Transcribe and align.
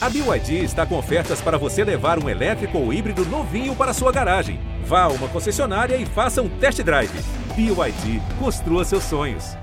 A 0.00 0.08
BYD 0.08 0.62
está 0.62 0.86
com 0.86 0.96
ofertas 0.96 1.40
para 1.40 1.58
você 1.58 1.82
levar 1.82 2.22
um 2.22 2.28
elétrico 2.28 2.78
ou 2.78 2.92
híbrido 2.92 3.24
novinho 3.26 3.74
para 3.74 3.92
sua 3.92 4.12
garagem. 4.12 4.60
Vá 4.84 5.02
a 5.02 5.08
uma 5.08 5.26
concessionária 5.26 5.96
e 5.96 6.06
faça 6.06 6.40
um 6.40 6.48
test 6.48 6.80
drive. 6.84 7.10
BYD, 7.56 8.22
construa 8.38 8.84
seus 8.84 9.02
sonhos. 9.02 9.56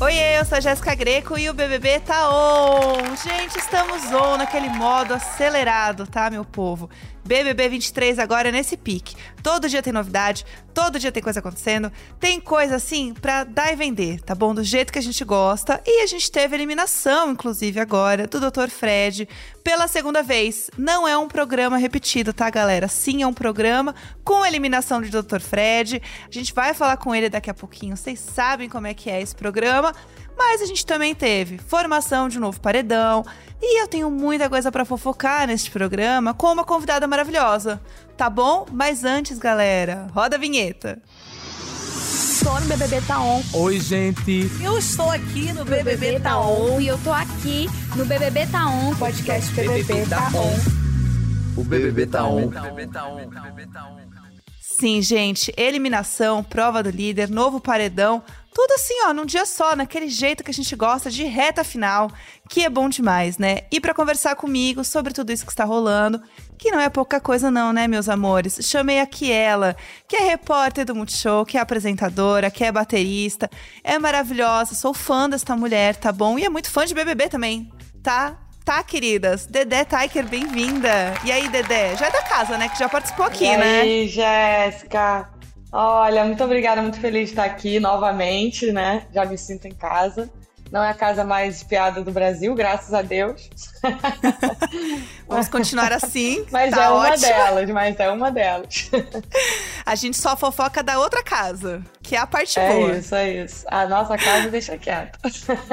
Oi, 0.00 0.14
eu 0.38 0.44
sou 0.46 0.56
a 0.56 0.60
Jéssica 0.60 0.94
Greco 0.94 1.38
e 1.38 1.50
o 1.50 1.54
BBB 1.54 2.00
tá 2.00 2.30
on! 2.30 3.16
Gente, 3.16 3.58
estamos 3.58 4.10
on 4.12 4.38
naquele 4.38 4.70
modo 4.70 5.12
acelerado, 5.12 6.06
tá, 6.06 6.30
meu 6.30 6.46
povo? 6.46 6.88
BBB 7.26 7.68
23 7.68 8.18
agora 8.18 8.48
é 8.48 8.52
nesse 8.52 8.76
pique. 8.76 9.16
Todo 9.42 9.68
dia 9.68 9.82
tem 9.82 9.92
novidade, 9.92 10.46
todo 10.72 10.98
dia 10.98 11.10
tem 11.10 11.22
coisa 11.22 11.40
acontecendo. 11.40 11.90
Tem 12.20 12.40
coisa 12.40 12.76
assim 12.76 13.12
pra 13.14 13.44
dar 13.44 13.72
e 13.72 13.76
vender, 13.76 14.20
tá 14.20 14.34
bom? 14.34 14.54
Do 14.54 14.62
jeito 14.62 14.92
que 14.92 14.98
a 14.98 15.02
gente 15.02 15.24
gosta. 15.24 15.82
E 15.84 16.02
a 16.02 16.06
gente 16.06 16.30
teve 16.30 16.54
eliminação, 16.54 17.32
inclusive, 17.32 17.80
agora, 17.80 18.26
do 18.26 18.40
Dr. 18.40 18.68
Fred 18.68 19.28
pela 19.64 19.88
segunda 19.88 20.22
vez. 20.22 20.70
Não 20.78 21.06
é 21.06 21.18
um 21.18 21.28
programa 21.28 21.76
repetido, 21.76 22.32
tá, 22.32 22.48
galera? 22.48 22.88
Sim, 22.88 23.22
é 23.22 23.26
um 23.26 23.34
programa 23.34 23.94
com 24.22 24.46
eliminação 24.46 25.02
de 25.02 25.10
Dr. 25.10 25.40
Fred. 25.40 26.00
A 26.28 26.32
gente 26.32 26.54
vai 26.54 26.72
falar 26.72 26.96
com 26.96 27.14
ele 27.14 27.28
daqui 27.28 27.50
a 27.50 27.54
pouquinho. 27.54 27.96
Vocês 27.96 28.20
sabem 28.20 28.68
como 28.68 28.86
é 28.86 28.94
que 28.94 29.10
é 29.10 29.20
esse 29.20 29.34
programa. 29.34 29.92
Mas 30.36 30.60
a 30.60 30.66
gente 30.66 30.84
também 30.84 31.14
teve 31.14 31.58
formação 31.58 32.28
de 32.28 32.38
um 32.38 32.42
novo 32.42 32.60
paredão. 32.60 33.24
E 33.60 33.80
eu 33.80 33.88
tenho 33.88 34.10
muita 34.10 34.50
coisa 34.50 34.70
para 34.70 34.84
fofocar 34.84 35.46
neste 35.46 35.70
programa 35.70 36.34
com 36.34 36.52
uma 36.52 36.64
convidada 36.64 37.06
maravilhosa. 37.06 37.80
Tá 38.16 38.28
bom? 38.28 38.66
Mas 38.70 39.02
antes, 39.02 39.38
galera, 39.38 40.06
roda 40.12 40.36
a 40.36 40.38
vinheta. 40.38 41.00
Tô 42.42 42.60
no 42.60 42.66
BBB 42.66 43.00
Tá 43.06 43.20
On. 43.20 43.42
Oi, 43.54 43.80
gente. 43.80 44.50
Eu 44.62 44.78
estou 44.78 45.10
aqui 45.10 45.52
no 45.52 45.64
BBB, 45.64 45.96
BBB 45.96 46.20
Tá 46.20 46.38
On. 46.38 46.80
E 46.80 46.86
eu 46.86 46.98
tô 46.98 47.10
aqui 47.10 47.66
no 47.96 48.04
BBB 48.04 48.46
Tá 48.46 48.68
On. 48.68 48.94
Podcast 48.94 49.50
BBB, 49.52 49.82
BBB 49.82 50.08
Tá 50.08 50.30
On. 50.34 51.60
O 51.60 51.64
BBB 51.64 52.06
Tá 52.06 52.24
On. 52.24 52.50
Sim, 54.60 55.00
gente, 55.00 55.52
eliminação, 55.56 56.44
prova 56.44 56.82
do 56.82 56.90
líder, 56.90 57.30
novo 57.30 57.58
paredão, 57.58 58.22
tudo 58.56 58.72
assim, 58.72 58.94
ó, 59.04 59.12
num 59.12 59.26
dia 59.26 59.44
só, 59.44 59.76
naquele 59.76 60.08
jeito 60.08 60.42
que 60.42 60.50
a 60.50 60.54
gente 60.54 60.74
gosta 60.74 61.10
de 61.10 61.24
reta 61.24 61.62
final, 61.62 62.10
que 62.48 62.64
é 62.64 62.70
bom 62.70 62.88
demais, 62.88 63.36
né? 63.36 63.58
E 63.70 63.78
para 63.78 63.92
conversar 63.92 64.34
comigo 64.34 64.82
sobre 64.82 65.12
tudo 65.12 65.30
isso 65.30 65.44
que 65.44 65.52
está 65.52 65.62
rolando, 65.62 66.22
que 66.56 66.70
não 66.70 66.80
é 66.80 66.88
pouca 66.88 67.20
coisa 67.20 67.50
não, 67.50 67.70
né, 67.70 67.86
meus 67.86 68.08
amores? 68.08 68.58
Chamei 68.62 68.98
aqui 68.98 69.30
ela, 69.30 69.76
que 70.08 70.16
é 70.16 70.20
repórter 70.20 70.86
do 70.86 70.94
Multishow, 70.94 71.44
que 71.44 71.58
é 71.58 71.60
apresentadora, 71.60 72.50
que 72.50 72.64
é 72.64 72.72
baterista, 72.72 73.50
é 73.84 73.98
maravilhosa, 73.98 74.74
sou 74.74 74.94
fã 74.94 75.28
desta 75.28 75.54
mulher, 75.54 75.94
tá 75.94 76.10
bom? 76.10 76.38
E 76.38 76.44
é 76.46 76.48
muito 76.48 76.70
fã 76.70 76.86
de 76.86 76.94
BBB 76.94 77.28
também, 77.28 77.70
tá? 78.02 78.38
Tá, 78.64 78.82
queridas? 78.82 79.44
Dedé 79.44 79.84
Taiker, 79.84 80.26
bem-vinda. 80.26 81.12
E 81.24 81.30
aí, 81.30 81.46
Dedé? 81.50 81.94
Já 81.94 82.06
é 82.06 82.10
da 82.10 82.22
casa, 82.22 82.56
né? 82.56 82.70
Que 82.70 82.78
já 82.78 82.88
participou 82.88 83.26
aqui, 83.26 83.44
e 83.44 83.56
né? 83.56 83.86
E 83.86 83.90
aí, 83.90 84.08
Jéssica? 84.08 85.35
Olha, 85.72 86.24
muito 86.24 86.42
obrigada, 86.42 86.80
muito 86.82 86.98
feliz 87.00 87.26
de 87.28 87.30
estar 87.34 87.44
aqui 87.44 87.78
novamente, 87.80 88.72
né? 88.72 89.06
Já 89.12 89.24
me 89.24 89.36
sinto 89.38 89.66
em 89.66 89.74
casa. 89.74 90.28
Não 90.70 90.82
é 90.82 90.90
a 90.90 90.94
casa 90.94 91.24
mais 91.24 91.56
espiada 91.56 92.02
do 92.02 92.10
Brasil, 92.10 92.54
graças 92.54 92.92
a 92.92 93.00
Deus. 93.00 93.48
Vamos 95.28 95.48
continuar 95.48 95.92
assim. 95.92 96.44
mas 96.50 96.74
tá 96.74 96.84
é 96.84 96.88
uma 96.88 97.08
ótimo. 97.08 97.26
delas, 97.26 97.70
mas 97.70 98.00
é 98.00 98.10
uma 98.10 98.32
delas. 98.32 98.90
a 99.86 99.94
gente 99.94 100.16
só 100.16 100.36
fofoca 100.36 100.82
da 100.82 100.98
outra 100.98 101.22
casa, 101.22 101.80
que 102.02 102.16
é 102.16 102.18
a 102.18 102.26
parte 102.26 102.58
é 102.58 102.72
boa. 102.72 102.92
É 102.92 102.98
isso, 102.98 103.14
é 103.14 103.44
isso. 103.44 103.64
A 103.68 103.86
nossa 103.86 104.18
casa 104.18 104.50
deixa 104.50 104.76
quieto. 104.76 105.20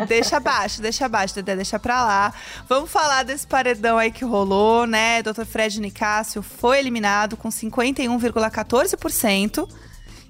deixa 0.08 0.38
abaixo, 0.38 0.80
deixa 0.82 1.06
abaixo, 1.06 1.34
Dedé, 1.36 1.56
deixa 1.56 1.80
pra 1.80 2.04
lá. 2.04 2.32
Vamos 2.70 2.92
falar 2.92 3.24
desse 3.24 3.48
paredão 3.48 3.98
aí 3.98 4.12
que 4.12 4.24
rolou, 4.24 4.86
né? 4.86 5.24
Dr. 5.24 5.46
Fred 5.46 5.82
Nicásio 5.82 6.44
foi 6.44 6.78
eliminado 6.80 7.36
com 7.36 7.50
51,14%. 7.50 9.68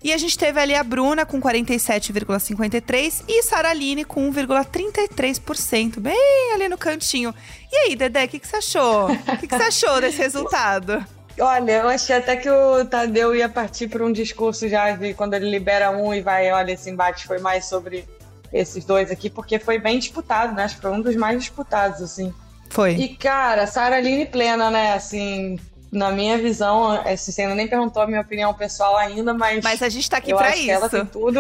E 0.04 0.12
a 0.12 0.18
gente 0.18 0.38
teve 0.38 0.60
ali 0.60 0.76
a 0.76 0.84
Bruna 0.84 1.26
com 1.26 1.42
47,53% 1.42 3.24
e 3.28 3.42
Saraline 3.42 4.04
com 4.04 4.30
1,33%. 4.32 6.00
Bem 6.00 6.52
ali 6.54 6.68
no 6.68 6.78
cantinho. 6.78 7.34
E 7.72 7.76
aí, 7.78 7.96
Dedé, 7.96 8.26
o 8.26 8.28
que, 8.28 8.40
que 8.40 8.48
você 8.48 8.58
achou? 8.58 9.10
O 9.10 9.38
que, 9.38 9.48
que 9.48 9.58
você 9.58 9.64
achou 9.64 10.02
desse 10.02 10.18
resultado? 10.22 11.06
Olha, 11.40 11.72
eu 11.72 11.88
achei 11.88 12.18
até 12.18 12.36
que 12.36 12.50
o 12.50 12.86
Tadeu 12.86 13.34
ia 13.34 13.48
partir 13.48 13.88
por 13.88 14.02
um 14.02 14.12
discurso 14.12 14.68
já 14.68 14.92
de 14.92 15.14
quando 15.14 15.34
ele 15.36 15.50
libera 15.50 15.90
um 15.90 16.14
e 16.14 16.22
vai, 16.22 16.52
olha, 16.52 16.74
esse 16.74 16.90
embate 16.90 17.26
foi 17.26 17.40
mais 17.40 17.66
sobre 17.66 18.06
esses 18.52 18.86
dois 18.86 19.10
aqui, 19.10 19.30
porque 19.30 19.58
foi 19.58 19.80
bem 19.80 19.98
disputado, 19.98 20.54
né? 20.54 20.66
Acho 20.66 20.76
que 20.76 20.82
foi 20.82 20.92
um 20.92 21.02
dos 21.02 21.16
mais 21.16 21.40
disputados, 21.40 22.02
assim. 22.02 22.32
Foi. 22.70 22.94
E, 22.94 23.16
cara, 23.16 23.66
Sara 23.66 23.96
Aline 23.96 24.26
plena, 24.26 24.70
né? 24.70 24.94
Assim, 24.94 25.58
na 25.94 26.12
minha 26.12 26.40
visão, 26.40 27.00
você 27.16 27.44
ainda 27.44 27.54
nem 27.54 27.68
perguntou 27.68 28.02
a 28.02 28.08
minha 28.08 28.22
opinião 28.22 28.52
pessoal 28.52 28.98
ainda, 28.98 29.32
mas. 29.32 29.64
Mas 29.64 29.82
a 29.84 29.90
gente 29.90 30.10
tá 30.10 30.18
aqui 30.18 30.34
pra 30.34 30.48
acho 30.48 30.58
isso. 30.58 30.66
Que 30.66 30.72
ela 30.72 30.90
tem 30.90 31.06
tudo. 31.06 31.40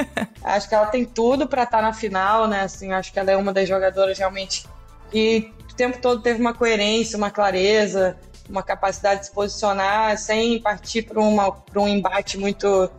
acho 0.44 0.68
que 0.68 0.74
ela 0.74 0.86
tem 0.86 1.04
tudo 1.06 1.48
pra 1.48 1.62
estar 1.62 1.78
tá 1.78 1.82
na 1.82 1.92
final, 1.94 2.46
né? 2.46 2.60
Assim, 2.60 2.92
acho 2.92 3.10
que 3.10 3.18
ela 3.18 3.30
é 3.30 3.36
uma 3.36 3.52
das 3.52 3.66
jogadoras 3.66 4.18
realmente 4.18 4.66
que 5.10 5.50
o 5.70 5.74
tempo 5.74 5.98
todo 6.02 6.20
teve 6.20 6.38
uma 6.38 6.52
coerência, 6.52 7.16
uma 7.16 7.30
clareza, 7.30 8.16
uma 8.48 8.62
capacidade 8.62 9.20
de 9.20 9.26
se 9.26 9.32
posicionar 9.32 10.18
sem 10.18 10.60
partir 10.60 11.02
para 11.02 11.20
um 11.20 11.88
embate 11.88 12.36
muito, 12.36 12.90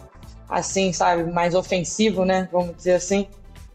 assim, 0.49 0.91
sabe, 0.91 1.31
mais 1.31 1.53
ofensivo, 1.53 2.25
né? 2.25 2.49
Vamos 2.51 2.75
dizer 2.75 2.93
assim. 2.93 3.27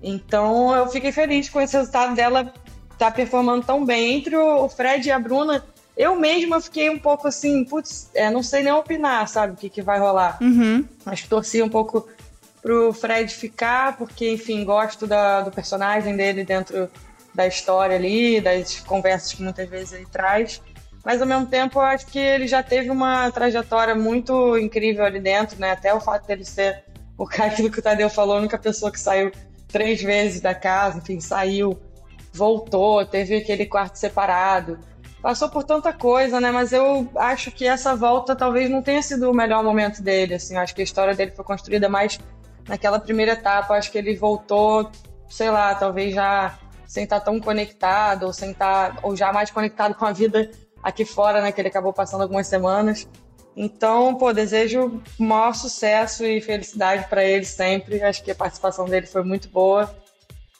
Então 0.02 0.74
eu 0.74 0.88
fiquei 0.88 1.12
feliz 1.12 1.48
com 1.48 1.60
esse 1.60 1.76
resultado 1.76 2.14
dela 2.16 2.52
estar 2.92 3.06
tá 3.06 3.10
performando 3.10 3.64
tão 3.64 3.84
bem. 3.84 4.16
Entre 4.16 4.36
o 4.36 4.68
Fred 4.68 5.06
e 5.06 5.12
a 5.12 5.18
Bruna, 5.18 5.64
eu 5.96 6.18
mesma 6.18 6.60
fiquei 6.60 6.88
um 6.88 6.98
pouco 6.98 7.28
assim, 7.28 7.64
putz, 7.64 8.10
é, 8.14 8.30
não 8.30 8.42
sei 8.42 8.62
nem 8.62 8.72
opinar, 8.72 9.28
sabe, 9.28 9.52
o 9.52 9.56
que, 9.56 9.68
que 9.68 9.82
vai 9.82 9.98
rolar. 9.98 10.38
Uhum. 10.40 10.84
Acho 11.04 11.24
que 11.24 11.28
torci 11.28 11.62
um 11.62 11.68
pouco 11.68 12.08
pro 12.62 12.92
Fred 12.92 13.32
ficar, 13.34 13.96
porque, 13.96 14.30
enfim, 14.30 14.64
gosto 14.64 15.06
da, 15.06 15.42
do 15.42 15.50
personagem 15.50 16.16
dele 16.16 16.44
dentro 16.44 16.90
da 17.34 17.46
história 17.46 17.96
ali, 17.96 18.40
das 18.40 18.80
conversas 18.80 19.32
que 19.32 19.42
muitas 19.42 19.68
vezes 19.68 19.92
ele 19.92 20.06
traz. 20.06 20.60
Mas 21.04 21.20
ao 21.20 21.26
mesmo 21.26 21.46
tempo, 21.46 21.78
eu 21.78 21.82
acho 21.82 22.06
que 22.06 22.18
ele 22.18 22.46
já 22.46 22.62
teve 22.62 22.90
uma 22.90 23.30
trajetória 23.30 23.94
muito 23.94 24.58
incrível 24.58 25.04
ali 25.04 25.20
dentro, 25.20 25.58
né? 25.58 25.72
Até 25.72 25.94
o 25.94 26.00
fato 26.00 26.26
dele 26.26 26.44
ser 26.44 26.84
o 27.16 27.24
cara 27.26 27.50
que 27.50 27.62
o 27.62 27.82
Tadeu 27.82 28.10
falou, 28.10 28.36
a 28.36 28.40
única 28.40 28.58
pessoa 28.58 28.92
que 28.92 29.00
saiu 29.00 29.30
três 29.68 30.02
vezes 30.02 30.40
da 30.40 30.54
casa, 30.54 30.98
enfim, 30.98 31.20
saiu, 31.20 31.78
voltou, 32.32 33.04
teve 33.06 33.36
aquele 33.36 33.64
quarto 33.64 33.96
separado 33.96 34.78
passou 35.22 35.48
por 35.48 35.64
tanta 35.64 35.92
coisa, 35.92 36.40
né? 36.40 36.50
Mas 36.50 36.72
eu 36.72 37.08
acho 37.16 37.50
que 37.50 37.66
essa 37.66 37.94
volta 37.94 38.34
talvez 38.34 38.70
não 38.70 38.82
tenha 38.82 39.02
sido 39.02 39.30
o 39.30 39.34
melhor 39.34 39.62
momento 39.62 40.02
dele, 40.02 40.34
assim. 40.34 40.56
Acho 40.56 40.74
que 40.74 40.80
a 40.80 40.84
história 40.84 41.14
dele 41.14 41.32
foi 41.32 41.44
construída 41.44 41.88
mais 41.88 42.18
naquela 42.68 42.98
primeira 42.98 43.32
etapa. 43.32 43.74
Acho 43.74 43.90
que 43.90 43.98
ele 43.98 44.16
voltou, 44.16 44.90
sei 45.28 45.50
lá, 45.50 45.74
talvez 45.74 46.14
já 46.14 46.58
sem 46.86 47.04
estar 47.04 47.20
tão 47.20 47.38
conectado 47.38 48.26
ou 48.26 48.32
sem 48.32 48.50
estar 48.50 48.98
ou 49.02 49.14
já 49.14 49.32
mais 49.32 49.50
conectado 49.50 49.94
com 49.94 50.04
a 50.04 50.12
vida 50.12 50.50
aqui 50.82 51.04
fora, 51.04 51.40
né? 51.40 51.52
Que 51.52 51.60
ele 51.60 51.68
acabou 51.68 51.92
passando 51.92 52.22
algumas 52.22 52.46
semanas. 52.46 53.08
Então, 53.56 54.14
pô, 54.14 54.32
desejo 54.32 55.02
maior 55.18 55.54
sucesso 55.54 56.24
e 56.24 56.40
felicidade 56.40 57.06
para 57.08 57.24
ele 57.24 57.44
sempre. 57.44 58.02
Acho 58.02 58.22
que 58.22 58.30
a 58.30 58.34
participação 58.34 58.86
dele 58.86 59.06
foi 59.06 59.22
muito 59.22 59.48
boa. 59.48 59.94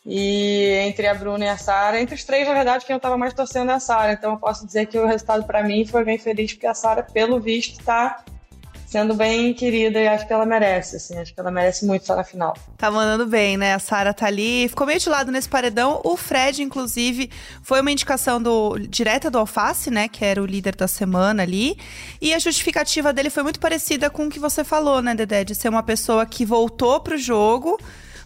E 0.05 0.72
entre 0.87 1.06
a 1.06 1.15
Bruna 1.15 1.44
e 1.44 1.49
a 1.49 1.59
Sara, 1.59 2.00
entre 2.00 2.15
os 2.15 2.25
três, 2.25 2.49
na 2.49 2.55
verdade, 2.55 2.87
quem 2.87 2.94
eu 2.94 3.00
tava 3.00 3.19
mais 3.19 3.34
torcendo 3.34 3.71
é 3.71 3.75
a 3.75 3.81
Sara. 3.81 4.12
Então 4.12 4.33
eu 4.33 4.38
posso 4.38 4.66
dizer 4.66 4.87
que 4.87 4.99
o 4.99 5.06
resultado 5.06 5.44
para 5.44 5.62
mim 5.62 5.84
foi 5.84 6.05
bem 6.05 6.19
feliz, 6.19 6.53
porque 6.53 6.66
a 6.66 6.75
Sara, 6.75 7.03
pelo 7.03 7.38
visto, 7.38 7.83
tá 7.84 8.25
sendo 8.91 9.15
bem 9.15 9.55
querida 9.55 10.00
e 10.00 10.09
acho 10.09 10.27
que 10.27 10.33
ela 10.33 10.44
merece, 10.44 10.97
assim, 10.97 11.16
acho 11.16 11.33
que 11.33 11.39
ela 11.39 11.50
merece 11.53 11.87
muito 11.87 12.03
estar 12.03 12.16
na 12.16 12.25
final. 12.25 12.56
Tá 12.77 12.91
mandando 12.91 13.25
bem, 13.25 13.56
né? 13.56 13.72
A 13.72 13.78
Sara 13.78 14.12
tá 14.12 14.27
ali, 14.27 14.69
ficou 14.69 14.84
meio 14.84 14.99
de 14.99 15.09
lado 15.09 15.31
nesse 15.31 15.49
paredão. 15.49 16.01
O 16.03 16.16
Fred, 16.16 16.60
inclusive, 16.60 17.30
foi 17.63 17.80
uma 17.80 17.92
indicação 17.92 18.42
do 18.42 18.78
direta 18.78 19.30
do 19.30 19.39
Alface, 19.39 19.92
né? 19.92 20.09
Que 20.09 20.25
era 20.25 20.42
o 20.42 20.47
líder 20.47 20.75
da 20.75 20.89
semana 20.89 21.45
ali. 21.45 21.78
E 22.21 22.34
a 22.34 22.39
justificativa 22.41 23.13
dele 23.13 23.30
foi 23.30 23.45
muito 23.45 23.60
parecida 23.60 24.10
com 24.10 24.27
o 24.27 24.28
que 24.28 24.41
você 24.41 24.65
falou, 24.65 25.01
né, 25.01 25.15
Dedé? 25.15 25.45
De 25.45 25.54
ser 25.54 25.69
uma 25.69 25.84
pessoa 25.84 26.27
que 26.27 26.45
voltou 26.45 26.98
pro 26.98 27.16
jogo 27.16 27.78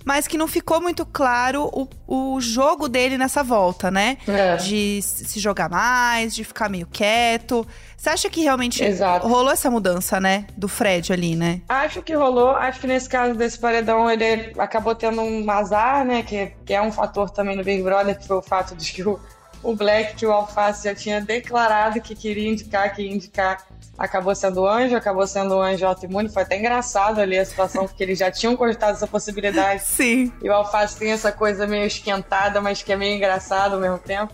mas 0.04 0.28
que 0.28 0.36
não 0.36 0.46
ficou 0.46 0.80
muito 0.80 1.06
claro 1.06 1.70
o, 1.72 1.88
o 2.34 2.40
jogo 2.40 2.88
dele 2.88 3.16
nessa 3.16 3.42
volta, 3.42 3.90
né? 3.90 4.18
É. 4.28 4.56
De 4.56 5.00
se 5.02 5.40
jogar 5.40 5.70
mais, 5.70 6.34
de 6.34 6.44
ficar 6.44 6.68
meio 6.68 6.86
quieto. 6.86 7.66
Você 7.96 8.10
acha 8.10 8.28
que 8.28 8.42
realmente 8.42 8.84
Exato. 8.84 9.26
rolou 9.26 9.50
essa 9.50 9.70
mudança, 9.70 10.20
né? 10.20 10.46
Do 10.56 10.68
Fred 10.68 11.12
ali, 11.12 11.34
né? 11.34 11.62
Acho 11.68 12.02
que 12.02 12.14
rolou. 12.14 12.50
Acho 12.50 12.80
que 12.80 12.86
nesse 12.86 13.08
caso 13.08 13.34
desse 13.34 13.58
paredão 13.58 14.10
ele 14.10 14.52
acabou 14.58 14.94
tendo 14.94 15.22
um 15.22 15.50
azar, 15.50 16.04
né? 16.04 16.22
Que, 16.22 16.52
que 16.66 16.74
é 16.74 16.82
um 16.82 16.92
fator 16.92 17.30
também 17.30 17.56
no 17.56 17.64
Big 17.64 17.82
Brother, 17.82 18.18
que 18.18 18.26
foi 18.26 18.36
o 18.36 18.42
fato 18.42 18.76
de 18.76 18.92
que 18.92 19.02
o, 19.02 19.18
o 19.62 19.74
Black, 19.74 20.16
que 20.16 20.26
o 20.26 20.32
Alface 20.32 20.84
já 20.84 20.94
tinha 20.94 21.20
declarado 21.20 22.00
que 22.02 22.14
queria 22.14 22.50
indicar, 22.50 22.94
que 22.94 23.02
ia 23.02 23.10
indicar, 23.10 23.66
acabou 23.98 24.34
sendo 24.34 24.66
Anjo, 24.66 24.96
acabou 24.96 25.26
sendo 25.26 25.54
o 25.56 25.62
Anjo 25.62 25.86
autoimune. 25.86 26.28
Foi 26.28 26.42
até 26.42 26.58
engraçado 26.58 27.20
ali 27.20 27.38
a 27.38 27.44
situação, 27.44 27.86
porque 27.86 28.02
eles 28.02 28.18
já 28.18 28.30
tinham 28.30 28.56
cogitado 28.56 28.92
essa 28.92 29.06
possibilidade. 29.06 29.82
Sim. 29.86 30.32
E 30.42 30.48
o 30.48 30.52
Alface 30.52 30.96
tem 30.96 31.12
essa 31.12 31.30
coisa 31.30 31.66
meio 31.66 31.86
esquentada, 31.86 32.60
mas 32.60 32.82
que 32.82 32.92
é 32.92 32.96
meio 32.96 33.16
engraçado 33.16 33.74
ao 33.74 33.80
mesmo 33.80 33.98
tempo. 33.98 34.32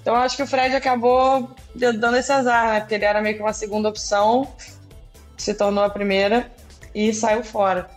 Então 0.00 0.14
eu 0.14 0.20
acho 0.20 0.36
que 0.36 0.42
o 0.42 0.46
Fred 0.46 0.76
acabou 0.76 1.50
dando 1.74 2.16
esse 2.16 2.30
azar, 2.30 2.68
né? 2.68 2.80
Porque 2.80 2.94
ele 2.94 3.06
era 3.06 3.22
meio 3.22 3.36
que 3.36 3.42
uma 3.42 3.54
segunda 3.54 3.88
opção, 3.88 4.46
se 5.36 5.54
tornou 5.54 5.82
a 5.82 5.88
primeira 5.88 6.52
e 6.94 7.12
saiu 7.14 7.42
fora. 7.42 7.88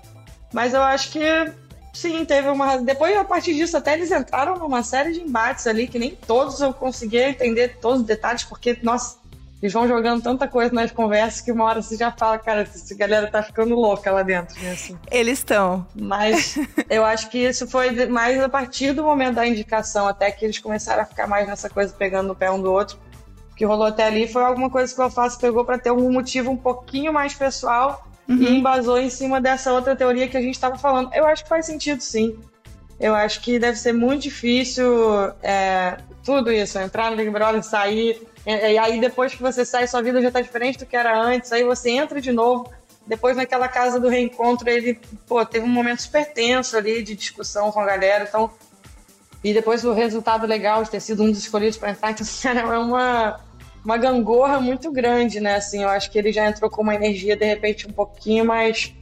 Mas 0.53 0.73
eu 0.73 0.81
acho 0.81 1.11
que 1.11 1.51
sim, 1.93 2.23
teve 2.23 2.47
uma. 2.47 2.77
Depois, 2.77 3.15
a 3.17 3.25
partir 3.25 3.53
disso, 3.55 3.75
até 3.75 3.93
eles 3.93 4.09
entraram 4.09 4.57
numa 4.57 4.83
série 4.83 5.11
de 5.11 5.19
embates 5.19 5.67
ali 5.67 5.85
que 5.85 5.99
nem 5.99 6.11
todos 6.11 6.61
eu 6.61 6.73
conseguia 6.73 7.29
entender 7.29 7.77
todos 7.81 8.01
os 8.01 8.07
detalhes, 8.07 8.43
porque, 8.45 8.77
nossa, 8.81 9.17
eles 9.61 9.73
vão 9.73 9.87
jogando 9.87 10.21
tanta 10.21 10.47
coisa 10.47 10.71
nas 10.71 10.91
conversas 10.91 11.41
que 11.41 11.51
uma 11.51 11.65
hora 11.65 11.81
você 11.81 11.97
já 11.97 12.11
fala, 12.11 12.37
cara, 12.37 12.61
essa 12.61 12.95
galera 12.95 13.27
tá 13.27 13.41
ficando 13.41 13.73
louca 13.73 14.11
lá 14.11 14.21
dentro, 14.21 14.59
né? 14.61 14.71
Assim. 14.71 14.97
Eles 15.09 15.39
estão. 15.39 15.85
Mas 15.95 16.59
eu 16.89 17.03
acho 17.03 17.29
que 17.29 17.39
isso 17.39 17.67
foi 17.67 18.07
mais 18.07 18.39
a 18.39 18.47
partir 18.47 18.93
do 18.93 19.03
momento 19.03 19.35
da 19.35 19.47
indicação, 19.47 20.07
até 20.07 20.29
que 20.29 20.45
eles 20.45 20.59
começaram 20.59 21.01
a 21.01 21.05
ficar 21.05 21.25
mais 21.25 21.47
nessa 21.47 21.69
coisa 21.69 21.91
pegando 21.91 22.27
no 22.27 22.35
pé 22.35 22.51
um 22.51 22.61
do 22.61 22.71
outro. 22.71 22.99
O 23.51 23.55
que 23.55 23.65
rolou 23.65 23.87
até 23.87 24.05
ali 24.05 24.27
foi 24.27 24.43
alguma 24.43 24.69
coisa 24.69 24.93
que 24.93 24.99
o 24.99 25.03
Alface 25.03 25.39
pegou 25.39 25.65
para 25.65 25.79
ter 25.79 25.89
algum 25.89 26.11
motivo 26.11 26.51
um 26.51 26.57
pouquinho 26.57 27.11
mais 27.11 27.33
pessoal 27.33 28.07
uhum. 28.29 28.35
e 28.35 28.59
embasou 28.59 28.99
em 28.99 29.09
cima 29.09 29.41
dessa 29.41 29.73
outra 29.73 29.95
teoria 29.95 30.27
que 30.27 30.37
a 30.37 30.41
gente 30.41 30.53
estava 30.53 30.77
falando. 30.77 31.11
Eu 31.15 31.25
acho 31.25 31.41
que 31.41 31.49
faz 31.49 31.65
sentido, 31.65 32.01
sim. 32.01 32.37
Eu 32.99 33.15
acho 33.15 33.41
que 33.41 33.57
deve 33.57 33.77
ser 33.77 33.93
muito 33.93 34.23
difícil 34.23 34.85
é, 35.41 35.97
tudo 36.23 36.51
isso, 36.51 36.77
entrar 36.77 37.09
no 37.09 37.17
Big 37.17 37.29
Brother, 37.31 37.63
sair, 37.63 38.21
e 38.47 38.77
aí 38.77 38.99
depois 39.01 39.35
que 39.35 39.41
você 39.41 39.65
sai, 39.65 39.87
sua 39.87 40.01
vida 40.01 40.21
já 40.21 40.31
tá 40.31 40.39
diferente 40.39 40.79
do 40.79 40.85
que 40.85 40.95
era 40.95 41.19
antes, 41.19 41.51
aí 41.51 41.63
você 41.63 41.91
entra 41.91 42.21
de 42.21 42.31
novo. 42.31 42.71
Depois 43.05 43.35
naquela 43.35 43.67
casa 43.67 43.99
do 43.99 44.09
reencontro, 44.09 44.69
ele, 44.69 44.99
pô, 45.27 45.45
teve 45.45 45.65
um 45.65 45.69
momento 45.69 46.01
super 46.01 46.25
tenso 46.33 46.75
ali 46.77 47.01
de 47.03 47.15
discussão 47.15 47.71
com 47.71 47.79
a 47.79 47.85
galera, 47.85 48.25
então 48.27 48.49
e 49.43 49.53
depois 49.53 49.85
o 49.85 49.93
resultado 49.93 50.47
legal 50.47 50.83
de 50.83 50.89
ter 50.89 50.99
sido 50.99 51.23
um 51.23 51.29
dos 51.31 51.39
escolhidos 51.39 51.77
para 51.77 51.91
entrar, 51.91 52.11
então 52.11 52.25
cara, 52.41 52.61
é 52.61 52.77
uma 52.77 53.39
uma 53.85 53.97
gangorra 53.97 54.59
muito 54.59 54.91
grande, 54.91 55.39
né? 55.39 55.55
Assim, 55.55 55.83
eu 55.83 55.89
acho 55.89 56.11
que 56.11 56.17
ele 56.17 56.33
já 56.33 56.45
entrou 56.45 56.69
com 56.69 56.81
uma 56.81 56.93
energia 56.93 57.37
de 57.37 57.45
repente 57.45 57.87
um 57.87 57.93
pouquinho 57.93 58.43
mais 58.43 58.93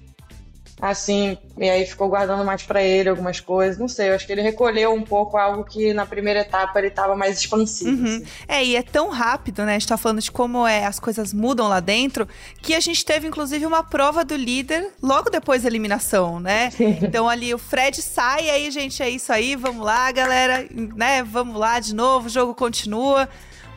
assim, 0.82 1.38
e 1.58 1.70
aí 1.70 1.86
ficou 1.86 2.10
guardando 2.10 2.44
mais 2.44 2.64
para 2.64 2.84
ele 2.84 3.08
algumas 3.08 3.40
coisas, 3.40 3.78
não 3.78 3.88
sei, 3.88 4.10
eu 4.10 4.16
acho 4.16 4.26
que 4.26 4.32
ele 4.34 4.42
recolheu 4.42 4.94
um 4.94 5.02
pouco 5.02 5.38
algo 5.38 5.64
que 5.64 5.94
na 5.94 6.06
primeira 6.06 6.42
etapa 6.42 6.78
ele 6.80 6.90
tava 6.90 7.16
mais 7.16 7.40
expansivo. 7.40 7.92
Uhum. 7.92 8.16
Assim. 8.18 8.26
É, 8.48 8.64
e 8.64 8.76
é 8.76 8.84
tão 8.84 9.10
rápido, 9.10 9.64
né? 9.64 9.72
A 9.72 9.80
gente 9.80 9.88
tá 9.88 9.98
falando 9.98 10.22
de 10.22 10.32
como 10.32 10.68
é, 10.68 10.86
as 10.86 11.00
coisas 11.00 11.34
mudam 11.34 11.68
lá 11.70 11.80
dentro, 11.80 12.28
que 12.62 12.76
a 12.76 12.80
gente 12.80 13.06
teve 13.06 13.28
inclusive 13.28 13.66
uma 13.66 13.84
prova 13.84 14.26
do 14.26 14.36
líder 14.36 14.92
logo 15.02 15.30
depois 15.30 15.64
da 15.64 15.70
eliminação, 15.70 16.40
né? 16.40 16.72
Sim. 16.76 16.98
Então 17.02 17.30
ali 17.30 17.54
o 17.54 17.58
Fred 17.58 18.02
sai, 18.02 18.50
aí 18.50 18.70
gente, 18.70 19.02
é 19.02 19.10
isso 19.10 19.32
aí, 19.32 19.56
vamos 19.56 19.86
lá, 19.86 20.12
galera, 20.12 20.68
né? 20.72 21.24
Vamos 21.24 21.58
lá 21.58 21.80
de 21.80 21.96
novo, 21.96 22.28
o 22.28 22.30
jogo 22.30 22.54
continua 22.54 23.30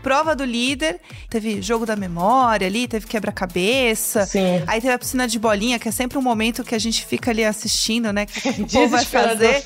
prova 0.02 0.34
do 0.34 0.44
líder, 0.44 1.00
teve 1.28 1.60
jogo 1.60 1.84
da 1.84 1.96
memória 1.96 2.66
ali, 2.66 2.88
teve 2.88 3.06
quebra-cabeça. 3.06 4.26
Sim. 4.26 4.62
Aí 4.66 4.80
teve 4.80 4.92
a 4.92 4.98
piscina 4.98 5.26
de 5.26 5.38
bolinha, 5.38 5.78
que 5.78 5.88
é 5.88 5.92
sempre 5.92 6.18
um 6.18 6.22
momento 6.22 6.64
que 6.64 6.74
a 6.74 6.78
gente 6.78 7.04
fica 7.04 7.30
ali 7.30 7.44
assistindo, 7.44 8.12
né? 8.12 8.26
Que 8.26 8.48
o 8.62 8.66
povo 8.68 8.88
vai 8.88 9.04
fazer. 9.04 9.62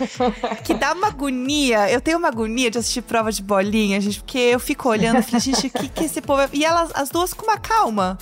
Que 0.65 0.75
dá 0.75 0.93
uma 0.93 1.09
agonia. 1.09 1.91
Eu 1.91 2.01
tenho 2.01 2.19
uma 2.19 2.29
agonia 2.29 2.71
de 2.71 2.79
assistir 2.79 3.03
prova 3.03 3.31
de 3.31 3.43
bolinha, 3.43 4.01
gente, 4.01 4.19
porque 4.19 4.39
eu 4.39 4.61
fico 4.61 4.89
olhando 4.89 5.21
e 5.21 5.23
falo, 5.23 5.41
gente, 5.41 5.67
o 5.67 5.71
que, 5.71 5.89
que 5.89 6.05
esse 6.05 6.21
povo. 6.21 6.43
E 6.53 6.65
elas, 6.65 6.91
as 6.95 7.11
duas 7.11 7.33
com 7.33 7.45
uma 7.45 7.59
calma 7.59 8.19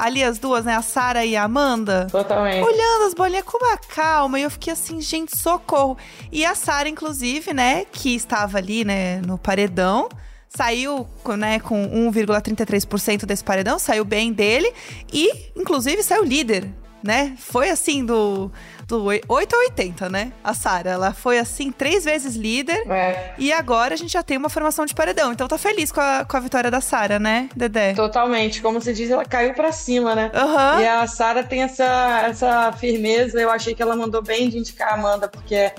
ali 0.00 0.24
as 0.24 0.38
duas, 0.38 0.64
né? 0.64 0.74
A 0.74 0.82
Sara 0.82 1.26
e 1.26 1.36
a 1.36 1.44
Amanda. 1.44 2.06
Totalmente. 2.10 2.64
Olhando 2.64 3.04
as 3.06 3.14
bolinhas 3.14 3.44
com 3.44 3.58
uma 3.58 3.76
calma. 3.76 4.40
E 4.40 4.42
eu 4.42 4.50
fiquei 4.50 4.72
assim, 4.72 4.98
gente, 5.00 5.36
socorro. 5.36 5.98
E 6.32 6.44
a 6.44 6.54
Sara, 6.54 6.88
inclusive, 6.88 7.52
né? 7.52 7.84
Que 7.84 8.14
estava 8.14 8.56
ali, 8.56 8.82
né? 8.82 9.20
No 9.20 9.36
paredão 9.36 10.08
saiu 10.54 11.06
né, 11.38 11.60
com 11.60 12.10
1,33% 12.12 13.24
desse 13.24 13.44
paredão, 13.44 13.78
saiu 13.78 14.04
bem 14.04 14.32
dele 14.32 14.72
e, 15.12 15.30
inclusive, 15.56 16.02
saiu 16.02 16.24
líder, 16.24 16.68
né? 17.02 17.34
Foi 17.38 17.70
assim 17.70 18.04
do, 18.04 18.50
do 18.86 19.04
8 19.04 19.56
a 19.56 19.58
80, 19.58 20.08
né? 20.08 20.32
A 20.42 20.52
Sara, 20.52 20.90
ela 20.90 21.14
foi 21.14 21.38
assim 21.38 21.70
três 21.70 22.04
vezes 22.04 22.34
líder 22.34 22.82
é. 22.90 23.32
e 23.38 23.52
agora 23.52 23.94
a 23.94 23.96
gente 23.96 24.12
já 24.12 24.22
tem 24.22 24.36
uma 24.36 24.50
formação 24.50 24.84
de 24.84 24.94
paredão. 24.94 25.32
Então 25.32 25.46
tá 25.46 25.56
feliz 25.56 25.92
com 25.92 26.00
a, 26.00 26.24
com 26.24 26.36
a 26.36 26.40
vitória 26.40 26.70
da 26.70 26.80
Sara, 26.80 27.18
né, 27.18 27.48
Dedé? 27.54 27.94
Totalmente. 27.94 28.60
Como 28.60 28.80
você 28.80 28.92
diz, 28.92 29.08
ela 29.10 29.24
caiu 29.24 29.54
para 29.54 29.72
cima, 29.72 30.14
né? 30.14 30.32
Uhum. 30.34 30.80
E 30.80 30.86
a 30.86 31.06
Sara 31.06 31.42
tem 31.44 31.62
essa, 31.62 32.22
essa 32.26 32.72
firmeza. 32.72 33.40
Eu 33.40 33.50
achei 33.50 33.74
que 33.74 33.80
ela 33.80 33.96
mandou 33.96 34.20
bem 34.20 34.50
de 34.50 34.58
indicar 34.58 34.90
a 34.90 34.94
Amanda, 34.94 35.28
porque 35.28 35.72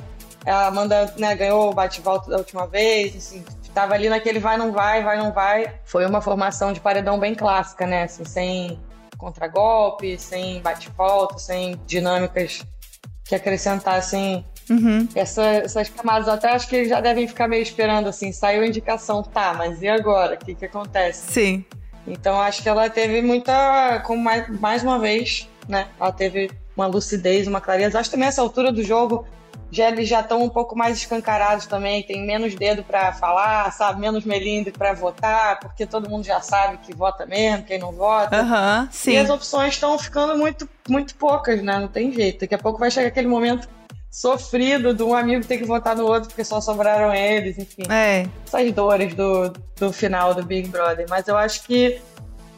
a 0.46 0.68
Amanda 0.68 1.14
né, 1.18 1.36
ganhou 1.36 1.70
o 1.70 1.74
bate-volta 1.74 2.32
da 2.32 2.38
última 2.38 2.66
vez, 2.66 3.16
assim, 3.16 3.44
Tava 3.74 3.94
ali 3.94 4.10
naquele 4.10 4.40
vai, 4.40 4.58
não 4.58 4.72
vai, 4.72 5.04
vai, 5.04 5.18
não 5.18 5.32
vai. 5.32 5.74
Foi 5.86 6.06
uma 6.06 6.22
formação 6.22 6.74
de 6.74 6.80
paredão 6.80 7.20
bem 7.20 7.34
clássica, 7.34 7.86
né? 7.86 8.04
Assim, 8.04 8.26
sem 8.26 8.80
contragolpe, 9.18 10.18
sem 10.18 10.62
bate-volta, 10.62 11.38
sem 11.38 11.80
dinâmicas 11.86 12.64
que 13.24 13.36
acrescentassem 13.36 14.46
uhum. 14.70 15.08
essa, 15.16 15.44
essas 15.44 15.90
camadas. 15.90 16.28
Até 16.28 16.52
acho 16.52 16.68
que 16.68 16.76
eles 16.76 16.90
já 16.90 17.00
devem 17.00 17.28
ficar 17.28 17.48
meio 17.48 17.62
esperando, 17.62 18.10
assim, 18.10 18.32
saiu 18.32 18.64
a 18.64 18.68
indicação, 18.68 19.24
tá, 19.24 19.54
mas 19.54 19.82
e 19.82 19.88
agora? 19.88 20.36
O 20.36 20.38
que, 20.38 20.56
que 20.56 20.66
acontece? 20.66 21.32
Sim. 21.32 21.66
Então 22.06 22.42
acho 22.42 22.64
que 22.64 22.70
ela 22.70 22.90
teve 22.90 23.22
muita, 23.22 24.02
como 24.06 24.22
mais, 24.22 24.60
mais 24.60 24.84
uma 24.84 25.00
vez, 25.00 25.48
né? 25.68 25.88
Ela 26.00 26.12
teve 26.12 26.52
uma 26.76 26.88
lucidez, 26.88 27.48
uma 27.48 27.62
clareza. 27.62 28.00
Acho 28.00 28.10
que 28.10 28.16
também 28.16 28.28
essa 28.28 28.42
altura 28.42 28.72
do 28.72 28.84
jogo 28.84 29.26
já 29.72 29.88
eles 29.88 30.08
já 30.08 30.20
estão 30.20 30.44
um 30.44 30.50
pouco 30.50 30.78
mais 30.78 30.98
escancarados 30.98 31.66
também, 31.66 32.04
tem 32.04 32.26
menos 32.26 32.54
dedo 32.56 32.84
para 32.84 33.14
falar, 33.14 33.72
sabe, 33.72 34.02
menos 34.02 34.26
melindre 34.26 34.72
para 34.72 34.94
votar, 34.94 35.60
porque 35.60 35.86
todo 35.86 36.10
mundo 36.10 36.26
já 36.26 36.42
sabe 36.42 36.78
que 36.80 36.94
vota 36.94 37.26
mesmo, 37.26 37.64
quem 37.64 37.80
não 37.80 37.94
vota. 37.94 38.42
Uhum, 38.42 38.88
sim. 38.92 39.14
E 39.14 39.18
as 39.18 39.30
opções 39.30 39.74
estão 39.74 39.98
ficando 39.98 40.38
muito, 40.38 40.68
muito 40.90 41.16
poucas, 41.16 41.64
né? 41.64 41.80
Não 41.80 41.88
tem 41.88 42.12
jeito. 42.12 42.42
Daqui 42.42 42.54
a 42.54 42.60
pouco 42.60 42.80
vai 42.80 42.92
chegar 42.92 43.08
aquele 43.08 43.28
momento 43.28 43.68
sofrido 44.12 44.94
de 44.94 45.02
um 45.04 45.16
amigo 45.16 45.46
ter 45.46 45.58
que 45.58 45.64
votar 45.64 45.96
no 45.96 46.06
outro 46.06 46.28
porque 46.28 46.44
só 46.44 46.60
sobraram 46.60 47.14
eles, 47.14 47.58
enfim. 47.58 47.84
É. 47.90 48.28
Essas 48.46 48.72
dores 48.74 49.16
do, 49.16 49.54
do 49.78 49.94
final 49.94 50.36
do 50.36 50.44
Big 50.44 50.68
Brother. 50.68 51.06
Mas 51.10 51.30
eu 51.30 51.38
acho 51.38 51.64
que, 51.64 52.02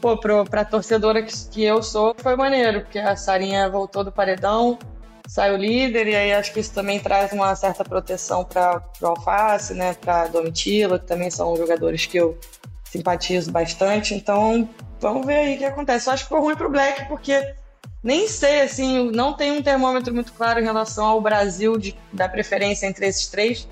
pô, 0.01 0.17
pro, 0.17 0.43
pra 0.45 0.65
torcedora 0.65 1.21
que, 1.21 1.31
que 1.51 1.63
eu 1.63 1.83
sou, 1.83 2.15
foi 2.17 2.35
maneiro, 2.35 2.81
porque 2.81 2.97
a 2.97 3.15
Sarinha 3.15 3.69
voltou 3.69 4.03
do 4.03 4.11
paredão, 4.11 4.79
sai 5.27 5.53
o 5.53 5.57
líder, 5.57 6.07
e 6.07 6.15
aí 6.15 6.33
acho 6.33 6.53
que 6.53 6.59
isso 6.59 6.73
também 6.73 6.99
traz 6.99 7.31
uma 7.31 7.55
certa 7.55 7.83
proteção 7.83 8.43
para 8.43 8.83
o 9.01 9.07
Alface, 9.07 9.73
né, 9.73 9.93
para 9.93 10.27
Domitila, 10.27 10.99
que 10.99 11.05
também 11.05 11.31
são 11.31 11.55
jogadores 11.55 12.05
que 12.05 12.17
eu 12.17 12.37
simpatizo 12.83 13.51
bastante. 13.51 14.13
Então, 14.13 14.69
vamos 14.99 15.25
ver 15.25 15.35
aí 15.35 15.55
o 15.55 15.57
que 15.57 15.65
acontece. 15.65 16.07
Eu 16.07 16.13
acho 16.13 16.23
que 16.23 16.29
ficou 16.29 16.43
ruim 16.43 16.55
para 16.55 16.67
o 16.67 16.71
Black, 16.71 17.07
porque 17.07 17.55
nem 18.03 18.27
sei, 18.27 18.61
assim, 18.61 19.09
não 19.11 19.33
tem 19.33 19.51
um 19.51 19.61
termômetro 19.61 20.13
muito 20.13 20.33
claro 20.33 20.59
em 20.59 20.63
relação 20.63 21.05
ao 21.05 21.21
Brasil 21.21 21.77
de, 21.77 21.95
da 22.11 22.27
preferência 22.27 22.85
entre 22.85 23.07
esses 23.07 23.27
três. 23.27 23.67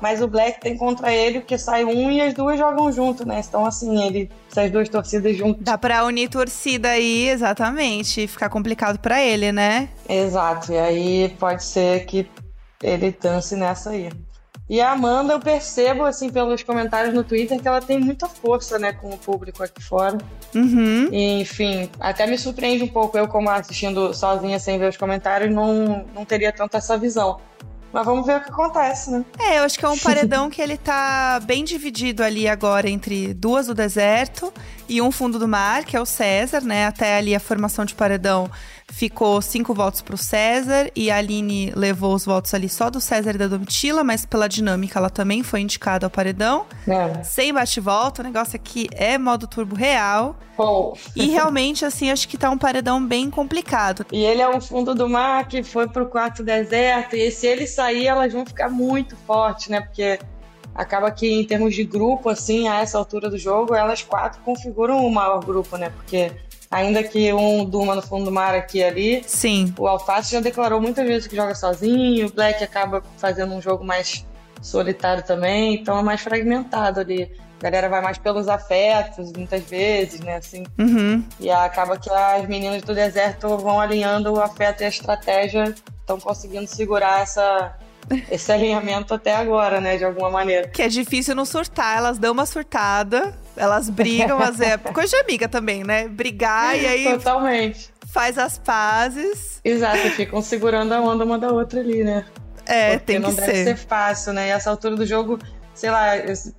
Mas 0.00 0.20
o 0.20 0.28
Black 0.28 0.60
tem 0.60 0.76
contra 0.76 1.12
ele, 1.12 1.40
porque 1.40 1.56
sai 1.56 1.84
um 1.84 2.10
e 2.10 2.20
as 2.20 2.34
duas 2.34 2.58
jogam 2.58 2.92
junto, 2.92 3.26
né? 3.26 3.42
Então, 3.46 3.64
assim, 3.64 4.06
ele. 4.06 4.30
Essas 4.50 4.70
duas 4.70 4.88
torcidas 4.88 5.36
juntas. 5.36 5.62
Dá 5.62 5.78
pra 5.78 6.04
unir 6.04 6.28
torcida 6.28 6.90
aí, 6.90 7.28
exatamente. 7.28 8.26
Ficar 8.26 8.48
complicado 8.48 8.98
para 8.98 9.22
ele, 9.22 9.52
né? 9.52 9.88
Exato. 10.08 10.72
E 10.72 10.78
aí 10.78 11.28
pode 11.38 11.64
ser 11.64 12.04
que 12.04 12.28
ele 12.82 13.16
dance 13.20 13.56
nessa 13.56 13.90
aí. 13.90 14.10
E 14.68 14.80
a 14.80 14.90
Amanda, 14.90 15.32
eu 15.32 15.40
percebo, 15.40 16.04
assim, 16.04 16.28
pelos 16.28 16.62
comentários 16.62 17.14
no 17.14 17.22
Twitter, 17.22 17.60
que 17.60 17.68
ela 17.68 17.80
tem 17.80 18.00
muita 18.00 18.28
força, 18.28 18.78
né, 18.80 18.92
com 18.92 19.10
o 19.10 19.16
público 19.16 19.62
aqui 19.62 19.80
fora. 19.80 20.18
Uhum. 20.52 21.08
E, 21.12 21.40
enfim, 21.40 21.88
até 22.00 22.26
me 22.26 22.36
surpreende 22.36 22.82
um 22.82 22.88
pouco. 22.88 23.16
Eu, 23.16 23.28
como 23.28 23.48
assistindo 23.48 24.12
sozinha, 24.12 24.58
sem 24.58 24.76
ver 24.76 24.88
os 24.88 24.96
comentários, 24.96 25.54
não, 25.54 26.04
não 26.12 26.24
teria 26.24 26.52
tanto 26.52 26.76
essa 26.76 26.98
visão. 26.98 27.38
Mas 27.96 28.04
vamos 28.04 28.26
ver 28.26 28.36
o 28.36 28.40
que 28.42 28.50
acontece, 28.50 29.10
né? 29.10 29.24
É, 29.38 29.58
eu 29.58 29.62
acho 29.62 29.78
que 29.78 29.84
é 29.86 29.88
um 29.88 29.96
paredão 29.96 30.50
que 30.50 30.60
ele 30.60 30.76
tá 30.76 31.40
bem 31.42 31.64
dividido 31.64 32.22
ali 32.22 32.46
agora 32.46 32.90
entre 32.90 33.32
duas 33.32 33.68
do 33.68 33.74
deserto 33.74 34.52
e 34.86 35.00
um 35.00 35.10
fundo 35.10 35.38
do 35.38 35.48
mar, 35.48 35.82
que 35.82 35.96
é 35.96 36.00
o 36.00 36.04
César, 36.04 36.60
né? 36.60 36.86
Até 36.86 37.16
ali 37.16 37.34
a 37.34 37.40
formação 37.40 37.86
de 37.86 37.94
paredão 37.94 38.50
ficou 38.88 39.42
cinco 39.42 39.74
votos 39.74 40.00
pro 40.00 40.16
César 40.16 40.90
e 40.94 41.10
a 41.10 41.16
Aline 41.16 41.72
levou 41.74 42.14
os 42.14 42.24
votos 42.24 42.54
ali 42.54 42.68
só 42.68 42.88
do 42.88 43.00
César 43.00 43.34
e 43.34 43.38
da 43.38 43.48
Domitila, 43.48 44.04
mas 44.04 44.24
pela 44.24 44.48
dinâmica 44.48 44.98
ela 44.98 45.10
também 45.10 45.42
foi 45.42 45.60
indicada 45.60 46.06
ao 46.06 46.10
paredão. 46.10 46.66
É. 46.86 47.22
Sem 47.22 47.52
bate-volta, 47.52 48.22
o 48.22 48.24
negócio 48.24 48.56
aqui 48.56 48.88
é 48.92 49.18
modo 49.18 49.46
turbo 49.46 49.74
real. 49.74 50.36
Oh. 50.56 50.94
E 51.14 51.26
realmente, 51.26 51.84
assim, 51.84 52.10
acho 52.10 52.28
que 52.28 52.38
tá 52.38 52.48
um 52.48 52.56
paredão 52.56 53.04
bem 53.04 53.28
complicado. 53.28 54.06
E 54.10 54.24
ele 54.24 54.40
é 54.40 54.48
um 54.48 54.60
fundo 54.60 54.94
do 54.94 55.08
mar 55.08 55.46
que 55.46 55.62
foi 55.62 55.88
pro 55.88 56.06
quarto 56.06 56.42
deserto, 56.42 57.16
e 57.16 57.30
se 57.30 57.46
ele 57.46 57.66
sair, 57.66 58.06
elas 58.06 58.32
vão 58.32 58.46
ficar 58.46 58.70
muito 58.70 59.16
fortes, 59.26 59.68
né? 59.68 59.80
Porque 59.80 60.18
acaba 60.74 61.10
que 61.10 61.26
em 61.26 61.44
termos 61.44 61.74
de 61.74 61.84
grupo, 61.84 62.30
assim, 62.30 62.68
a 62.68 62.80
essa 62.80 62.96
altura 62.96 63.28
do 63.28 63.36
jogo, 63.36 63.74
elas 63.74 64.02
quatro 64.02 64.40
configuram 64.42 65.04
o 65.04 65.10
maior 65.10 65.44
grupo, 65.44 65.76
né? 65.76 65.90
Porque 65.90 66.32
ainda 66.70 67.02
que 67.02 67.32
um 67.32 67.64
durma 67.64 67.94
no 67.94 68.02
fundo 68.02 68.26
do 68.26 68.32
mar 68.32 68.54
aqui 68.54 68.78
e 68.78 68.84
ali, 68.84 69.24
Sim. 69.26 69.74
o 69.78 69.86
Alface 69.86 70.32
já 70.32 70.40
declarou 70.40 70.80
muitas 70.80 71.06
vezes 71.06 71.26
que 71.26 71.36
joga 71.36 71.54
sozinho, 71.54 72.26
o 72.26 72.32
Black 72.32 72.62
acaba 72.62 73.02
fazendo 73.16 73.54
um 73.54 73.60
jogo 73.60 73.84
mais 73.84 74.26
solitário 74.60 75.22
também, 75.22 75.74
então 75.74 75.98
é 75.98 76.02
mais 76.02 76.20
fragmentado 76.20 77.00
ali. 77.00 77.30
A 77.58 77.62
galera 77.62 77.88
vai 77.88 78.02
mais 78.02 78.18
pelos 78.18 78.48
afetos, 78.48 79.32
muitas 79.32 79.62
vezes, 79.62 80.20
né, 80.20 80.36
assim. 80.36 80.64
Uhum. 80.78 81.24
E 81.40 81.50
acaba 81.50 81.96
que 81.96 82.10
as 82.10 82.46
meninas 82.46 82.82
do 82.82 82.94
deserto 82.94 83.56
vão 83.56 83.80
alinhando 83.80 84.34
o 84.34 84.40
afeto 84.40 84.82
e 84.82 84.84
a 84.84 84.88
estratégia, 84.88 85.74
estão 86.00 86.20
conseguindo 86.20 86.66
segurar 86.66 87.22
essa, 87.22 87.74
esse 88.30 88.52
alinhamento 88.52 89.14
até 89.14 89.34
agora, 89.34 89.80
né, 89.80 89.96
de 89.96 90.04
alguma 90.04 90.30
maneira. 90.30 90.68
Que 90.68 90.82
é 90.82 90.88
difícil 90.88 91.34
não 91.34 91.46
surtar, 91.46 91.96
elas 91.96 92.18
dão 92.18 92.32
uma 92.32 92.44
surtada, 92.44 93.34
elas 93.56 93.88
brigam, 93.88 94.38
mas 94.38 94.60
é 94.60 94.76
coisa 94.78 95.16
de 95.16 95.22
amiga 95.22 95.48
também, 95.48 95.82
né? 95.84 96.08
Brigar 96.08 96.76
e 96.78 96.86
aí 96.86 97.04
Totalmente. 97.04 97.90
faz 98.12 98.38
as 98.38 98.58
pazes. 98.58 99.60
Exato, 99.64 100.10
ficam 100.10 100.40
segurando 100.42 100.92
a 100.92 101.00
onda 101.00 101.24
uma 101.24 101.38
da 101.38 101.48
outra 101.48 101.80
ali, 101.80 102.04
né? 102.04 102.24
É, 102.66 102.92
Porque 102.98 103.04
tem 103.12 103.18
não 103.18 103.30
que 103.30 103.40
deve 103.40 103.52
ser. 103.52 103.64
ser 103.64 103.76
fácil, 103.76 104.32
né? 104.32 104.48
E 104.48 104.50
essa 104.50 104.70
altura 104.70 104.96
do 104.96 105.06
jogo, 105.06 105.38
sei 105.74 105.90
lá, 105.90 106.12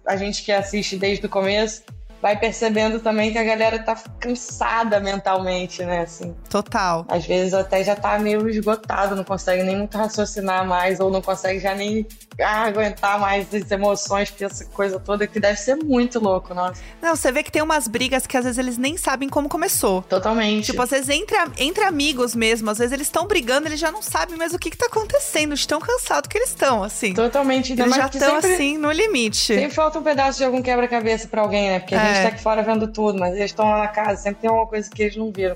a 0.06 0.16
gente 0.16 0.44
que 0.44 0.52
assiste 0.52 0.98
desde 0.98 1.26
o 1.26 1.30
começo 1.30 1.84
vai 2.22 2.38
percebendo 2.38 3.00
também 3.00 3.32
que 3.32 3.38
a 3.38 3.44
galera 3.44 3.80
tá 3.80 3.96
cansada 4.20 5.00
mentalmente, 5.00 5.84
né? 5.84 6.02
Assim, 6.02 6.36
Total. 6.50 7.06
às 7.08 7.26
vezes 7.26 7.54
até 7.54 7.84
já 7.84 7.96
tá 7.96 8.18
meio 8.20 8.48
esgotado, 8.50 9.16
não 9.16 9.24
consegue 9.24 9.64
nem 9.64 9.78
muito 9.78 9.98
raciocinar 9.98 10.66
mais, 10.66 11.00
ou 11.00 11.12
não 11.12 11.22
consegue 11.22 11.60
já 11.60 11.76
nem 11.76 12.06
ah, 12.42 12.64
aguentar 12.64 13.20
mais 13.20 13.54
as 13.54 13.70
emoções, 13.72 14.30
que 14.30 14.44
essa 14.44 14.66
coisa 14.66 15.00
toda, 15.00 15.26
que 15.28 15.40
deve 15.40 15.60
ser 15.60 15.76
muito 15.76 16.20
louco, 16.20 16.54
nossa. 16.54 16.82
Não, 17.02 17.16
você 17.16 17.32
vê 17.32 17.44
que 17.44 17.52
tem 17.52 17.62
umas 17.62 17.88
brigas 17.88 18.28
que 18.28 18.38
às 18.38 18.44
vezes 18.44 18.58
eles 18.58 18.78
nem 18.78 18.98
sabem 18.98 19.30
como 19.30 19.50
começou. 19.50 20.02
Totalmente. 20.04 20.66
Tipo, 20.66 20.82
às 20.82 20.90
vezes 20.90 21.10
entre, 21.10 21.38
entre 21.58 21.84
amigos 21.84 22.36
mesmo, 22.36 22.70
às 22.70 22.78
vezes 22.78 22.94
eles 22.94 23.08
estão 23.08 23.26
brigando, 23.26 23.68
eles 23.68 23.80
já 23.80 23.92
não 23.92 24.02
sabem 24.02 24.38
mais 24.38 24.54
o 24.54 24.60
que, 24.60 24.70
que 24.70 24.78
tá 24.78 24.88
acontecendo, 24.88 25.56
de 25.56 25.68
tão 25.68 25.80
cansados 25.80 26.28
que 26.28 26.38
eles 26.38 26.50
estão, 26.50 26.84
assim. 26.84 27.14
Totalmente. 27.14 27.74
Eles 27.74 27.96
já 27.96 28.08
estão 28.08 28.38
assim, 28.38 28.78
no 28.78 28.92
limite. 28.92 29.56
sempre 29.56 29.72
falta 29.72 30.00
um 30.00 30.04
pedaço 30.04 30.38
de 30.38 30.44
algum 30.44 30.62
quebra-cabeça 30.62 31.28
pra 31.28 31.42
alguém, 31.42 31.70
né? 31.70 31.80
Porque 31.80 31.96
É. 31.96 32.07
gente 32.14 32.24
tá 32.24 32.30
aqui 32.30 32.42
fora 32.42 32.64
vendo 32.64 32.88
tudo, 32.88 33.20
mas 33.20 33.36
eles 33.36 33.52
estão 33.52 33.70
lá 33.70 33.80
na 33.80 33.88
casa, 33.88 34.22
sempre 34.22 34.42
tem 34.42 34.50
alguma 34.50 34.68
coisa 34.68 34.90
que 34.90 35.02
eles 35.04 35.16
não 35.16 35.32
viram. 35.32 35.56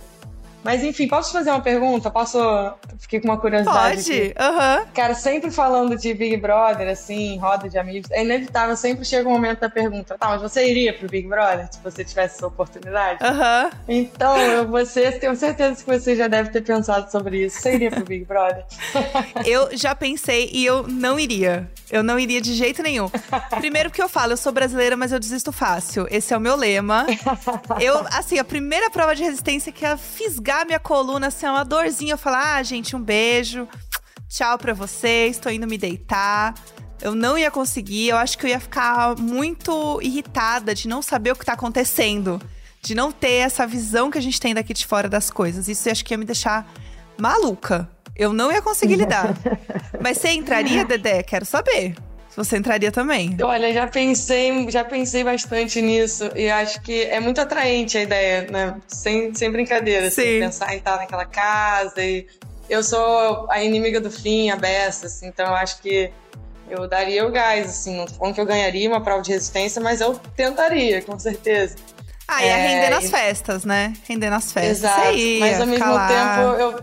Mas 0.63 0.83
enfim, 0.83 1.07
posso 1.07 1.29
te 1.29 1.33
fazer 1.33 1.49
uma 1.49 1.61
pergunta? 1.61 2.09
Posso. 2.11 2.39
Fiquei 2.99 3.19
com 3.19 3.27
uma 3.27 3.37
curiosidade. 3.37 4.03
Pode, 4.03 4.33
aham. 4.37 4.85
Cara, 4.93 5.13
sempre 5.15 5.49
falando 5.49 5.97
de 5.97 6.13
Big 6.13 6.37
Brother, 6.37 6.87
assim, 6.87 7.37
roda 7.39 7.67
de 7.67 7.77
amigos, 7.77 8.09
é 8.11 8.23
inevitável, 8.23 8.75
sempre 8.75 9.03
chega 9.03 9.27
o 9.27 9.31
momento 9.31 9.59
da 9.59 9.69
pergunta: 9.69 10.17
tá, 10.17 10.29
mas 10.29 10.41
você 10.41 10.69
iria 10.69 10.93
pro 10.93 11.07
Big 11.07 11.27
Brother 11.27 11.67
se 11.71 11.79
você 11.83 12.03
tivesse 12.03 12.35
essa 12.37 12.47
oportunidade? 12.47 13.23
Aham. 13.23 13.69
Então, 13.87 14.37
eu, 14.37 14.67
você, 14.67 15.11
tenho 15.13 15.35
certeza 15.35 15.83
que 15.83 15.89
você 15.89 16.15
já 16.15 16.27
deve 16.27 16.49
ter 16.49 16.61
pensado 16.61 17.11
sobre 17.11 17.45
isso. 17.45 17.59
Você 17.59 17.75
iria 17.75 17.91
pro 17.91 18.03
Big 18.03 18.25
Brother? 18.25 18.63
Eu 19.45 19.75
já 19.75 19.95
pensei 19.95 20.49
e 20.53 20.65
eu 20.65 20.87
não 20.87 21.19
iria. 21.19 21.69
Eu 21.89 22.03
não 22.03 22.17
iria 22.17 22.39
de 22.39 22.53
jeito 22.53 22.81
nenhum. 22.81 23.09
Primeiro 23.59 23.89
porque 23.89 24.01
eu 24.01 24.07
falo, 24.07 24.33
eu 24.33 24.37
sou 24.37 24.51
brasileira, 24.51 24.95
mas 24.95 25.11
eu 25.11 25.19
desisto 25.19 25.51
fácil. 25.51 26.07
Esse 26.09 26.33
é 26.33 26.37
o 26.37 26.39
meu 26.39 26.55
lema. 26.55 27.05
Eu, 27.79 28.05
assim, 28.11 28.39
a 28.39 28.43
primeira 28.43 28.89
prova 28.89 29.15
de 29.15 29.23
resistência 29.23 29.71
que 29.71 29.85
é 29.85 29.97
fisgar 29.97 30.50
minha 30.65 30.79
coluna, 30.79 31.27
assim, 31.27 31.45
é 31.45 31.51
uma 31.51 31.65
dorzinha. 31.65 32.13
Eu 32.13 32.17
falo, 32.17 32.37
ah, 32.37 32.63
gente, 32.63 32.95
um 32.95 33.01
beijo. 33.01 33.67
Tchau 34.27 34.57
pra 34.57 34.73
vocês, 34.73 35.37
tô 35.37 35.49
indo 35.49 35.67
me 35.67 35.77
deitar. 35.77 36.53
Eu 37.01 37.15
não 37.15 37.37
ia 37.37 37.49
conseguir, 37.49 38.09
eu 38.09 38.17
acho 38.17 38.37
que 38.37 38.45
eu 38.45 38.49
ia 38.49 38.59
ficar 38.59 39.17
muito 39.17 39.99
irritada 40.01 40.75
de 40.75 40.87
não 40.87 41.01
saber 41.01 41.31
o 41.31 41.35
que 41.35 41.45
tá 41.45 41.53
acontecendo. 41.53 42.41
De 42.81 42.95
não 42.95 43.11
ter 43.11 43.33
essa 43.33 43.65
visão 43.65 44.09
que 44.09 44.17
a 44.17 44.21
gente 44.21 44.39
tem 44.39 44.53
daqui 44.53 44.73
de 44.73 44.85
fora 44.85 45.09
das 45.09 45.29
coisas. 45.29 45.67
Isso 45.67 45.87
eu 45.87 45.91
acho 45.91 46.05
que 46.05 46.13
ia 46.13 46.17
me 46.17 46.25
deixar 46.25 46.71
maluca. 47.17 47.89
Eu 48.15 48.33
não 48.33 48.51
ia 48.51 48.61
conseguir 48.61 48.95
lidar. 48.95 49.33
Mas 50.01 50.17
você 50.17 50.29
entraria, 50.29 50.83
Dedé? 50.85 51.23
Quero 51.23 51.45
saber. 51.45 51.95
Se 52.31 52.37
você 52.37 52.57
entraria 52.57 52.91
também. 52.91 53.37
Olha, 53.43 53.71
já 53.73 53.85
pensei, 53.87 54.65
já 54.71 54.83
pensei 54.85 55.23
bastante 55.23 55.81
nisso 55.81 56.31
e 56.35 56.49
acho 56.49 56.81
que 56.81 57.03
é 57.03 57.19
muito 57.19 57.39
atraente 57.41 57.97
a 57.97 58.01
ideia, 58.03 58.47
né? 58.49 58.75
Sem, 58.87 59.33
sem 59.35 59.51
brincadeira, 59.51 60.07
assim, 60.07 60.21
Sim. 60.21 60.39
pensar 60.39 60.73
em 60.73 60.77
estar 60.77 60.95
naquela 60.97 61.25
casa 61.25 62.01
e 62.01 62.25
eu 62.69 62.81
sou 62.83 63.47
a 63.51 63.61
inimiga 63.61 63.99
do 63.99 64.09
fim, 64.09 64.49
a 64.49 64.55
beça, 64.55 65.07
assim, 65.07 65.27
então 65.27 65.45
eu 65.45 65.55
acho 65.55 65.81
que 65.81 66.09
eu 66.69 66.87
daria 66.87 67.27
o 67.27 67.31
gás, 67.31 67.65
assim, 67.69 67.97
não 67.97 68.07
falando 68.07 68.33
que 68.33 68.39
eu 68.39 68.45
ganharia 68.45 68.87
uma 68.87 69.03
prova 69.03 69.21
de 69.21 69.31
resistência, 69.33 69.81
mas 69.81 69.99
eu 69.99 70.13
tentaria, 70.37 71.01
com 71.01 71.19
certeza. 71.19 71.75
Ah, 72.25 72.41
ia 72.45 72.53
É, 72.53 72.57
render 72.57 72.89
nas 72.91 73.03
e- 73.03 73.09
festas, 73.09 73.65
né? 73.65 73.91
Render 74.07 74.29
nas 74.29 74.53
festas. 74.53 74.77
Exato, 74.77 75.17
ia 75.17 75.39
mas 75.39 75.59
ao 75.59 75.67
mesmo 75.67 75.93
lá. 75.93 76.07
tempo 76.07 76.61
eu, 76.61 76.79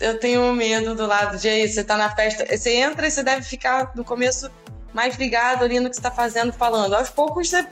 eu 0.00 0.18
tenho 0.18 0.52
medo 0.54 0.96
do 0.96 1.06
lado 1.06 1.38
de 1.38 1.48
aí, 1.48 1.68
você 1.68 1.84
tá 1.84 1.96
na 1.96 2.10
festa, 2.10 2.44
você 2.44 2.74
entra 2.78 3.06
e 3.06 3.10
você 3.12 3.22
deve 3.22 3.42
ficar 3.42 3.92
no 3.94 4.04
começo 4.04 4.50
mais 4.92 5.16
ligado 5.16 5.64
ali 5.64 5.80
no 5.80 5.90
que 5.90 5.96
você 5.96 6.02
tá 6.02 6.10
fazendo, 6.10 6.52
falando. 6.52 6.94
Aos 6.94 7.10
poucos 7.10 7.48
você, 7.48 7.66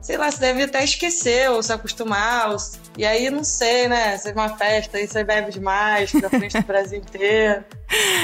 sei 0.00 0.16
lá, 0.16 0.30
você 0.30 0.40
deve 0.40 0.64
até 0.64 0.82
esquecer 0.84 1.50
ou 1.50 1.62
se 1.62 1.72
acostumar, 1.72 2.50
ou, 2.50 2.56
e 2.96 3.04
aí 3.04 3.30
não 3.30 3.44
sei, 3.44 3.88
né? 3.88 4.16
Você 4.16 4.32
vai 4.32 4.46
uma 4.46 4.56
festa 4.56 4.98
aí 4.98 5.06
você 5.06 5.24
bebe 5.24 5.50
demais, 5.50 6.12
na 6.12 6.28
frente 6.28 6.58
do 6.58 6.64
Brasil 6.66 6.98
inteiro. 6.98 7.64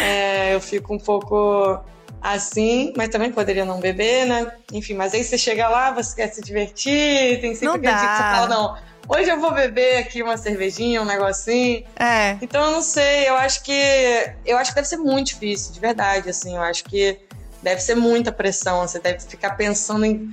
É, 0.02 0.54
eu 0.54 0.60
fico 0.60 0.94
um 0.94 0.98
pouco 0.98 1.80
assim, 2.20 2.92
mas 2.96 3.08
também 3.08 3.32
poderia 3.32 3.64
não 3.64 3.80
beber, 3.80 4.26
né? 4.26 4.52
Enfim, 4.72 4.94
mas 4.94 5.14
aí 5.14 5.24
você 5.24 5.38
chega 5.38 5.68
lá, 5.68 5.90
você 5.90 6.14
quer 6.14 6.28
se 6.28 6.42
divertir, 6.42 7.40
tem 7.40 7.54
sempre 7.54 7.66
Não 7.66 7.74
aquele 7.74 7.94
dia 7.94 8.08
que 8.08 8.16
você 8.16 8.22
fala, 8.22 8.48
não, 8.48 8.76
hoje 9.08 9.30
eu 9.30 9.40
vou 9.40 9.52
beber 9.52 9.98
aqui 9.98 10.22
uma 10.22 10.36
cervejinha, 10.36 11.00
um 11.00 11.06
negocinho. 11.06 11.84
É. 11.98 12.36
Então 12.42 12.62
eu 12.62 12.72
não 12.72 12.82
sei, 12.82 13.28
eu 13.28 13.36
acho 13.36 13.62
que 13.62 13.72
eu 14.44 14.58
acho 14.58 14.70
que 14.70 14.74
deve 14.74 14.88
ser 14.88 14.98
muito 14.98 15.28
difícil, 15.28 15.72
de 15.72 15.80
verdade, 15.80 16.28
assim, 16.28 16.56
eu 16.56 16.62
acho 16.62 16.84
que 16.84 17.18
deve 17.62 17.80
ser 17.80 17.94
muita 17.94 18.32
pressão, 18.32 18.86
você 18.86 18.98
deve 18.98 19.20
ficar 19.20 19.56
pensando 19.56 20.04
em, 20.04 20.32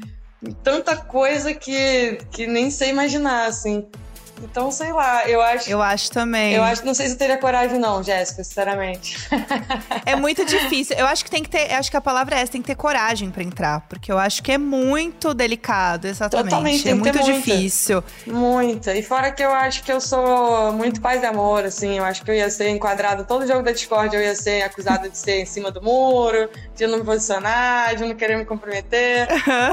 tanta 0.63 0.95
coisa 0.95 1.53
que, 1.53 2.19
que 2.31 2.47
nem 2.47 2.69
sei 2.69 2.89
imaginar, 2.89 3.47
assim. 3.47 3.87
Então, 4.41 4.71
sei 4.71 4.91
lá, 4.91 5.27
eu 5.27 5.41
acho. 5.41 5.69
Eu 5.69 5.81
acho 5.81 6.11
também. 6.11 6.53
Eu 6.53 6.63
acho, 6.63 6.85
não 6.85 6.93
sei 6.93 7.07
se 7.07 7.13
eu 7.13 7.17
teria 7.17 7.37
coragem, 7.37 7.79
não, 7.79 8.03
Jéssica, 8.03 8.43
sinceramente. 8.43 9.17
É 10.05 10.15
muito 10.15 10.45
difícil. 10.45 10.95
Eu 10.97 11.05
acho 11.07 11.23
que 11.23 11.31
tem 11.31 11.43
que 11.43 11.49
ter. 11.49 11.73
Acho 11.73 11.89
que 11.89 11.97
a 11.97 12.01
palavra 12.01 12.35
é 12.35 12.41
essa, 12.41 12.51
tem 12.51 12.61
que 12.61 12.67
ter 12.67 12.75
coragem 12.75 13.29
pra 13.29 13.43
entrar. 13.43 13.81
Porque 13.89 14.11
eu 14.11 14.17
acho 14.17 14.43
que 14.43 14.51
é 14.51 14.57
muito 14.57 15.33
delicado, 15.33 16.07
exatamente. 16.07 16.49
Totalmente, 16.49 16.89
é 16.89 16.93
muito 16.93 17.23
difícil. 17.23 18.03
Muita. 18.25 18.95
E 18.95 19.03
fora 19.03 19.31
que 19.31 19.43
eu 19.43 19.51
acho 19.51 19.83
que 19.83 19.91
eu 19.91 19.99
sou 19.99 20.71
muito 20.73 21.01
paz 21.01 21.21
e 21.23 21.25
amor, 21.25 21.65
assim. 21.65 21.97
Eu 21.97 22.03
acho 22.03 22.23
que 22.23 22.31
eu 22.31 22.35
ia 22.35 22.49
ser 22.49 22.69
enquadrada. 22.69 23.23
Todo 23.23 23.47
jogo 23.47 23.63
da 23.63 23.71
Discord 23.71 24.15
eu 24.15 24.21
ia 24.21 24.35
ser 24.35 24.61
acusada 24.61 25.09
de 25.09 25.17
ser 25.17 25.41
em 25.41 25.45
cima 25.45 25.71
do 25.71 25.81
muro, 25.81 26.49
de 26.75 26.87
não 26.87 26.99
me 26.99 27.03
posicionar, 27.03 27.95
de 27.95 28.05
não 28.05 28.15
querer 28.15 28.37
me 28.37 28.45
comprometer. 28.45 29.27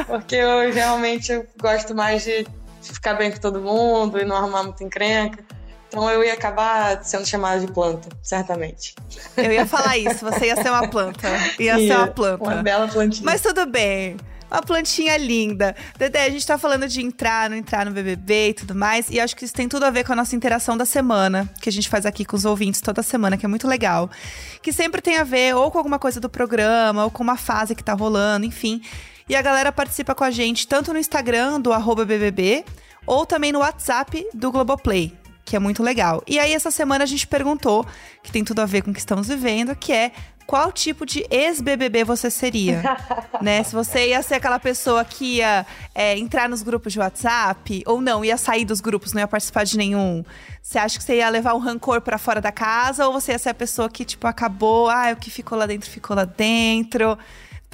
Porque 0.06 0.36
eu 0.36 0.72
realmente 0.72 1.42
gosto 1.60 1.94
mais 1.94 2.24
de, 2.24 2.46
de 2.84 2.92
ficar 2.92 3.14
bem 3.14 3.30
com 3.30 3.38
todo 3.38 3.60
mundo 3.60 4.18
e 4.18 4.24
não 4.24 4.36
arrumar 4.36 4.62
muita 4.62 4.84
encrenca. 4.84 5.44
Então 5.88 6.10
eu 6.10 6.24
ia 6.24 6.32
acabar 6.32 7.04
sendo 7.04 7.24
chamada 7.26 7.60
de 7.60 7.72
planta, 7.72 8.08
certamente. 8.22 8.94
Eu 9.36 9.52
ia 9.52 9.64
falar 9.64 9.96
isso, 9.96 10.24
você 10.24 10.46
ia 10.46 10.56
ser 10.56 10.68
uma 10.68 10.88
planta. 10.88 11.28
Ia 11.58 11.76
ser 11.76 11.96
uma 11.96 12.08
planta. 12.08 12.42
Uma 12.42 12.62
bela 12.62 12.88
plantinha. 12.88 13.24
Mas 13.24 13.40
tudo 13.40 13.64
bem. 13.66 14.16
Uma 14.50 14.60
plantinha 14.62 15.16
linda. 15.16 15.74
Dedé, 15.96 16.24
a 16.24 16.30
gente 16.30 16.46
tá 16.46 16.58
falando 16.58 16.86
de 16.86 17.00
entrar, 17.00 17.48
não 17.48 17.56
entrar 17.56 17.86
no 17.86 17.92
BBB 17.92 18.50
e 18.50 18.54
tudo 18.54 18.74
mais. 18.74 19.08
E 19.08 19.20
acho 19.20 19.34
que 19.36 19.44
isso 19.44 19.54
tem 19.54 19.68
tudo 19.68 19.84
a 19.84 19.90
ver 19.90 20.04
com 20.04 20.12
a 20.12 20.16
nossa 20.16 20.34
interação 20.36 20.76
da 20.76 20.84
semana, 20.84 21.48
que 21.60 21.68
a 21.68 21.72
gente 21.72 21.88
faz 21.88 22.04
aqui 22.04 22.24
com 22.24 22.36
os 22.36 22.44
ouvintes 22.44 22.80
toda 22.80 23.02
semana, 23.02 23.36
que 23.36 23.46
é 23.46 23.48
muito 23.48 23.66
legal. 23.66 24.10
Que 24.62 24.72
sempre 24.72 25.00
tem 25.00 25.16
a 25.18 25.24
ver 25.24 25.54
ou 25.54 25.70
com 25.70 25.78
alguma 25.78 25.98
coisa 25.98 26.20
do 26.20 26.28
programa, 26.28 27.04
ou 27.04 27.10
com 27.10 27.22
uma 27.22 27.36
fase 27.36 27.74
que 27.74 27.82
tá 27.82 27.94
rolando, 27.94 28.46
enfim. 28.46 28.80
E 29.28 29.34
a 29.34 29.40
galera 29.40 29.72
participa 29.72 30.14
com 30.14 30.22
a 30.22 30.30
gente 30.30 30.68
tanto 30.68 30.92
no 30.92 30.98
Instagram 30.98 31.60
do 31.60 31.72
arroba 31.72 32.04
BBB, 32.04 32.64
ou 33.06 33.24
também 33.24 33.52
no 33.52 33.60
WhatsApp 33.60 34.26
do 34.34 34.52
Globoplay. 34.52 35.16
Que 35.44 35.56
é 35.56 35.58
muito 35.58 35.82
legal. 35.82 36.22
E 36.26 36.38
aí, 36.38 36.52
essa 36.52 36.70
semana 36.70 37.04
a 37.04 37.06
gente 37.06 37.26
perguntou, 37.26 37.86
que 38.22 38.32
tem 38.32 38.44
tudo 38.44 38.60
a 38.60 38.66
ver 38.66 38.82
com 38.82 38.90
o 38.90 38.94
que 38.94 38.98
estamos 38.98 39.28
vivendo, 39.28 39.74
que 39.76 39.92
é 39.92 40.12
qual 40.46 40.70
tipo 40.70 41.06
de 41.06 41.26
ex-BBB 41.30 42.04
você 42.04 42.30
seria? 42.30 42.82
né? 43.40 43.62
Se 43.62 43.74
você 43.74 44.08
ia 44.08 44.22
ser 44.22 44.34
aquela 44.34 44.58
pessoa 44.58 45.04
que 45.04 45.36
ia 45.36 45.66
é, 45.94 46.18
entrar 46.18 46.48
nos 46.48 46.62
grupos 46.62 46.92
de 46.92 46.98
WhatsApp, 46.98 47.82
ou 47.86 48.00
não, 48.00 48.24
ia 48.24 48.36
sair 48.36 48.64
dos 48.64 48.80
grupos, 48.80 49.12
não 49.12 49.20
ia 49.20 49.28
participar 49.28 49.64
de 49.64 49.76
nenhum. 49.76 50.22
Você 50.62 50.78
acha 50.78 50.98
que 50.98 51.04
você 51.04 51.16
ia 51.16 51.28
levar 51.30 51.54
o 51.54 51.58
rancor 51.58 52.00
pra 52.02 52.18
fora 52.18 52.40
da 52.40 52.52
casa, 52.52 53.06
ou 53.06 53.12
você 53.12 53.32
ia 53.32 53.38
ser 53.38 53.50
a 53.50 53.54
pessoa 53.54 53.88
que, 53.88 54.04
tipo, 54.04 54.26
acabou, 54.26 54.90
ah, 54.90 55.12
o 55.12 55.16
que 55.16 55.30
ficou 55.30 55.56
lá 55.56 55.66
dentro, 55.66 55.90
ficou 55.90 56.14
lá 56.14 56.24
dentro, 56.24 57.18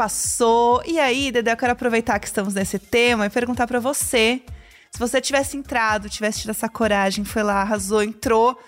passou. 0.01 0.83
E 0.87 0.99
aí, 0.99 1.31
Dedé, 1.31 1.53
eu 1.53 1.57
quero 1.59 1.73
aproveitar 1.73 2.19
que 2.19 2.27
estamos 2.27 2.55
nesse 2.55 2.79
tema 2.79 3.27
e 3.27 3.29
perguntar 3.29 3.67
pra 3.67 3.79
você. 3.79 4.41
Se 4.91 4.99
você 4.99 5.21
tivesse 5.21 5.59
entrado, 5.59 6.09
tivesse 6.09 6.41
tido 6.41 6.53
essa 6.53 6.71
coragem, 6.71 7.23
foi 7.23 7.43
lá, 7.43 7.61
arrasou, 7.61 8.03
entrou 8.03 8.59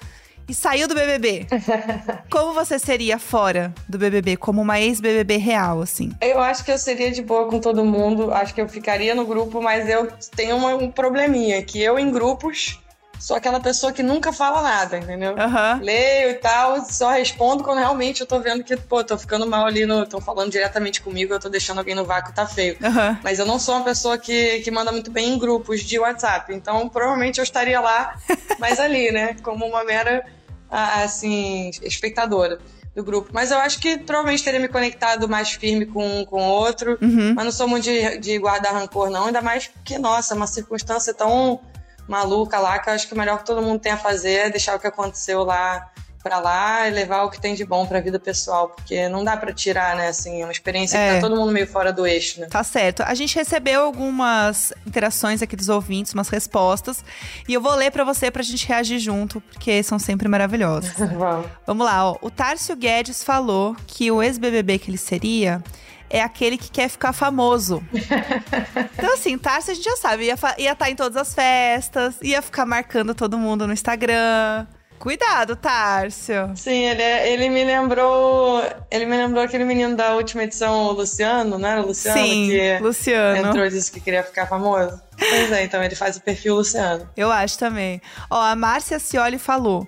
e 0.47 0.53
saiu 0.53 0.87
do 0.87 0.95
BBB. 0.95 1.47
Como 2.31 2.53
você 2.53 2.79
seria 2.79 3.19
fora 3.19 3.73
do 3.89 3.97
BBB? 3.97 4.37
Como 4.37 4.61
uma 4.61 4.79
ex-BBB 4.79 5.39
real, 5.39 5.81
assim? 5.81 6.13
Eu 6.21 6.39
acho 6.39 6.67
que 6.67 6.71
eu 6.71 6.77
seria 6.77 7.11
de 7.11 7.23
boa 7.23 7.49
com 7.49 7.59
todo 7.59 7.83
mundo. 7.83 8.31
Acho 8.31 8.53
que 8.53 8.61
eu 8.61 8.69
ficaria 8.69 9.15
no 9.15 9.25
grupo, 9.25 9.63
mas 9.63 9.89
eu 9.89 10.09
tenho 10.37 10.57
um 10.57 10.91
probleminha, 10.91 11.63
que 11.63 11.83
eu 11.83 11.99
em 11.99 12.13
grupos 12.13 12.79
sou 13.23 13.37
aquela 13.37 13.61
pessoa 13.61 13.93
que 13.93 14.03
nunca 14.03 14.33
fala 14.33 14.61
nada, 14.61 14.99
entendeu? 14.99 15.39
Aham. 15.39 15.79
Leio 15.81 16.31
e 16.31 16.35
tal, 16.35 16.85
só 16.85 17.11
respondo 17.11 17.63
quando 17.63 17.79
realmente 17.79 18.21
eu 18.21 18.27
tô 18.27 18.41
vendo 18.41 18.65
que, 18.65 18.77
pô, 18.77 19.05
tô 19.05 19.17
ficando 19.17 19.47
mal 19.47 19.65
ali, 19.65 19.87
no, 19.87 20.05
tô 20.05 20.21
falando 20.21 20.51
diretamente 20.51 21.01
comigo, 21.01 21.33
eu 21.33 21.39
tô 21.39 21.49
deixando 21.49 21.79
alguém 21.79 21.95
no 21.95 22.05
vácuo, 22.05 22.35
tá 22.35 22.49
feio. 22.49 22.77
Aham. 22.83 23.21
Mas 23.23 23.39
eu 23.39 23.47
não 23.47 23.61
sou 23.61 23.77
uma 23.77 23.85
pessoa 23.85 24.19
que, 24.19 24.59
que 24.59 24.73
manda 24.73 24.91
muito 24.91 25.09
bem 25.09 25.35
em 25.35 25.39
grupos 25.39 25.83
de 25.83 26.01
WhatsApp. 26.01 26.53
Então, 26.53 26.89
provavelmente 26.89 27.39
eu 27.39 27.45
estaria 27.45 27.81
lá, 27.81 28.19
mas 28.59 28.81
ali, 28.81 29.13
né? 29.13 29.37
Como 29.41 29.65
uma 29.67 29.85
mera, 29.85 30.27
assim, 30.69 31.71
espectadora 31.81 32.59
do 32.93 33.05
grupo. 33.05 33.31
Mas 33.33 33.53
eu 33.53 33.59
acho 33.59 33.79
que 33.79 33.99
provavelmente 33.99 34.43
teria 34.43 34.59
me 34.59 34.69
conectado 34.69 35.29
mais 35.29 35.53
firme 35.53 35.87
com 35.87 36.27
com 36.27 36.43
outro. 36.43 36.99
Uhum. 37.01 37.35
Mas 37.35 37.45
não 37.45 37.53
sou 37.53 37.69
muito 37.69 37.85
de, 37.85 38.19
de 38.19 38.37
guardar 38.39 38.75
rancor, 38.75 39.11
não. 39.11 39.27
Ainda 39.27 39.41
mais 39.41 39.69
porque, 39.69 39.97
nossa, 39.97 40.35
é 40.35 40.37
uma 40.37 40.49
circunstância 40.49 41.15
tão 41.15 41.61
maluca 42.09 42.59
lá 42.59 42.79
que 42.79 42.89
eu 42.89 42.95
acho 42.95 43.07
que 43.07 43.15
o 43.15 43.17
melhor 43.17 43.39
que 43.39 43.45
todo 43.45 43.63
mundo 43.63 43.81
tem 43.81 43.93
a 43.93 43.97
fazer 43.97 44.33
é 44.33 44.51
deixar 44.51 44.77
o 44.77 44.79
que 44.79 44.87
aconteceu 44.87 45.45
lá 45.45 45.91
pra 46.23 46.39
lá 46.39 46.89
e 46.89 46.91
levar 46.93 47.23
o 47.25 47.31
que 47.31 47.41
tem 47.41 47.55
de 47.55 47.65
bom 47.65 47.87
pra 47.87 48.01
vida 48.01 48.19
pessoal. 48.19 48.69
Porque 48.69 49.09
não 49.09 49.25
dá 49.25 49.37
pra 49.37 49.53
tirar, 49.53 49.97
né? 49.97 50.09
Assim, 50.09 50.41
é 50.41 50.45
uma 50.45 50.53
experiência 50.53 50.97
É. 50.97 51.09
que 51.09 51.15
tá 51.17 51.21
todo 51.21 51.37
mundo 51.37 51.53
meio 51.53 51.67
fora 51.67 51.93
do 51.93 52.07
eixo, 52.07 52.41
né? 52.41 52.47
Tá 52.47 52.63
certo. 52.63 53.03
A 53.03 53.15
gente 53.15 53.35
recebeu 53.35 53.83
algumas 53.83 54.73
interações 54.87 55.43
aqui 55.43 55.57
dos 55.57 55.69
ouvintes, 55.69 56.13
umas 56.15 56.29
respostas. 56.29 57.05
E 57.49 57.55
eu 57.55 57.61
vou 57.61 57.75
ler 57.75 57.91
pra 57.91 58.05
você 58.05 58.31
pra 58.31 58.43
gente 58.43 58.67
reagir 58.67 58.99
junto, 58.99 59.41
porque 59.41 59.83
são 59.83 59.99
sempre 59.99 60.29
maravilhosos. 60.29 60.93
Vamos. 60.97 61.47
Vamos 61.67 61.87
lá, 61.87 62.11
ó. 62.11 62.17
O 62.21 62.31
Tárcio 62.31 62.77
Guedes 62.77 63.23
falou 63.25 63.77
que 63.87 64.11
o 64.11 64.23
ex-BBB 64.23 64.79
que 64.79 64.91
ele 64.91 64.99
seria 64.99 65.63
é 66.09 66.21
aquele 66.21 66.59
que 66.59 66.71
quer 66.71 66.89
ficar 66.91 67.13
famoso. 67.13 67.83
então, 68.99 69.15
assim, 69.15 69.37
Tárcio 69.39 69.73
a 69.73 69.75
gente 69.75 69.85
já 69.85 69.97
sabe, 69.97 70.25
ia 70.25 70.35
estar 70.35 70.59
ia 70.59 70.75
tá 70.75 70.91
em 70.91 70.95
todas 70.95 71.17
as 71.17 71.35
festas, 71.35 72.17
ia 72.23 72.43
ficar 72.43 72.67
marcando 72.67 73.15
todo 73.15 73.39
mundo 73.39 73.67
no 73.67 73.73
Instagram. 73.73 74.67
Cuidado, 75.03 75.57
Tárcio. 75.57 76.53
Sim, 76.55 76.85
ele, 76.85 77.03
é- 77.03 77.33
ele 77.33 77.49
me 77.49 77.65
lembrou. 77.65 78.63
Ele 78.89 79.05
me 79.05 79.17
lembrou 79.17 79.43
aquele 79.43 79.65
menino 79.65 79.97
da 79.97 80.15
última 80.15 80.45
edição, 80.45 80.85
o 80.85 80.93
Luciano, 80.93 81.59
não 81.59 81.69
era 81.69 81.83
o 81.83 81.87
Luciano? 81.87 82.21
Sim, 82.21 82.49
que 82.49 82.79
Luciano. 82.81 83.49
entrou 83.49 83.67
e 83.67 83.71
disse 83.71 83.91
que 83.91 83.99
queria 83.99 84.23
ficar 84.23 84.47
famoso. 84.47 85.03
Pois 85.19 85.51
é, 85.51 85.65
então 85.65 85.83
ele 85.83 85.97
faz 85.97 86.17
o 86.17 86.21
perfil 86.23 86.55
Luciano. 86.55 87.09
Eu 87.17 87.33
acho 87.33 87.59
também. 87.59 88.01
Ó, 88.31 88.41
a 88.41 88.55
Márcia 88.55 89.01
Cioli 89.01 89.39
falou: 89.39 89.85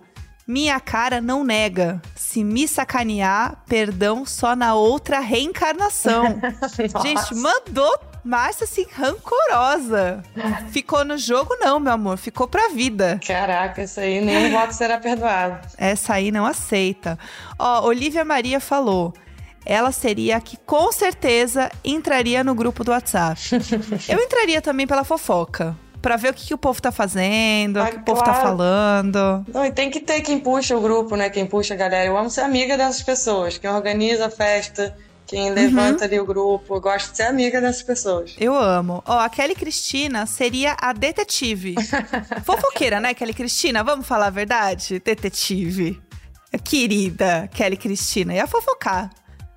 Minha 0.49 0.81
cara 0.81 1.21
não 1.21 1.45
nega. 1.45 2.03
Se 2.17 2.43
me 2.43 2.67
sacanear, 2.67 3.63
perdão 3.69 4.27
só 4.27 4.57
na 4.57 4.75
outra 4.75 5.21
reencarnação. 5.21 6.41
Gente, 7.05 7.35
mandou 7.37 7.97
Márcia 8.25 8.65
assim, 8.65 8.87
rancorosa. 8.93 10.23
Ficou 10.71 11.05
no 11.05 11.19
jogo, 11.19 11.55
não, 11.61 11.79
meu 11.79 11.93
amor. 11.93 12.17
Ficou 12.17 12.49
pra 12.49 12.69
vida. 12.69 13.21
Caraca, 13.27 13.83
isso 13.83 14.01
aí, 14.01 14.21
nenhum 14.21 14.51
voto 14.51 14.73
será 14.75 14.99
perdoado. 14.99 15.59
Essa 15.77 16.15
aí 16.15 16.31
não 16.31 16.47
aceita. 16.47 17.19
Ó, 17.59 17.87
Olivia 17.87 18.25
Maria 18.25 18.61
falou. 18.61 19.13
Ela 19.67 19.93
seria 19.93 20.37
a 20.37 20.41
que 20.41 20.57
com 20.59 20.93
certeza 20.93 21.71
entraria 21.83 22.45
no 22.45 22.55
grupo 22.55 22.85
do 22.85 22.91
WhatsApp. 22.91 23.41
Eu 24.09 24.19
entraria 24.21 24.61
também 24.61 24.87
pela 24.87 25.05
fofoca. 25.05 25.75
Pra 26.03 26.17
ver 26.17 26.33
o 26.33 26.35
que, 26.35 26.49
que 26.49 26.53
o 26.55 26.59
povo 26.59 26.83
tá 26.83 26.93
fazendo, 26.93 27.79
o 27.79 27.83
Ah, 27.83 27.87
que 27.91 27.97
o 27.97 28.03
povo 28.03 28.21
tá 28.23 28.33
claro. 28.35 28.43
falando. 28.49 29.45
Não, 29.49 29.65
e 29.65 29.73
tem 29.73 29.91
que 29.91 30.01
ter 30.01 30.21
quem 30.21 30.39
puxa 30.39 30.77
o 30.77 30.81
grupo, 30.83 31.17
né? 31.17 31.31
Quem 31.31 31.47
puxa 31.47 31.73
a 31.73 31.77
galera. 31.79 32.05
Eu 32.05 32.17
amo 32.19 32.29
ser 32.29 32.43
amiga 32.43 32.77
dessas 32.77 33.03
pessoas. 33.03 33.57
Quem 33.57 33.71
organiza 33.71 34.27
a 34.27 34.31
festa, 34.31 34.95
quem 35.35 35.49
Uhum. 35.49 35.55
levanta 35.55 36.05
ali 36.05 36.19
o 36.21 36.25
grupo. 36.25 36.77
Eu 36.77 36.81
gosto 36.81 37.11
de 37.11 37.17
ser 37.17 37.25
amiga 37.25 37.61
dessas 37.61 37.83
pessoas. 37.83 38.35
Eu 38.39 38.55
amo. 38.55 39.03
Ó, 39.07 39.19
a 39.19 39.29
Kelly 39.29 39.55
Cristina 39.55 40.27
seria 40.27 40.77
a 40.81 40.93
detetive. 40.93 41.75
Fofoqueira, 42.45 43.01
né, 43.01 43.13
Kelly 43.15 43.35
Cristina? 43.35 43.83
Vamos 43.83 44.07
falar 44.07 44.27
a 44.27 44.31
verdade? 44.31 45.01
Detetive. 45.05 46.01
Querida 46.63 47.49
Kelly 47.53 47.77
Cristina. 47.77 48.35
Ia 48.35 48.47
fofocar. 48.47 49.11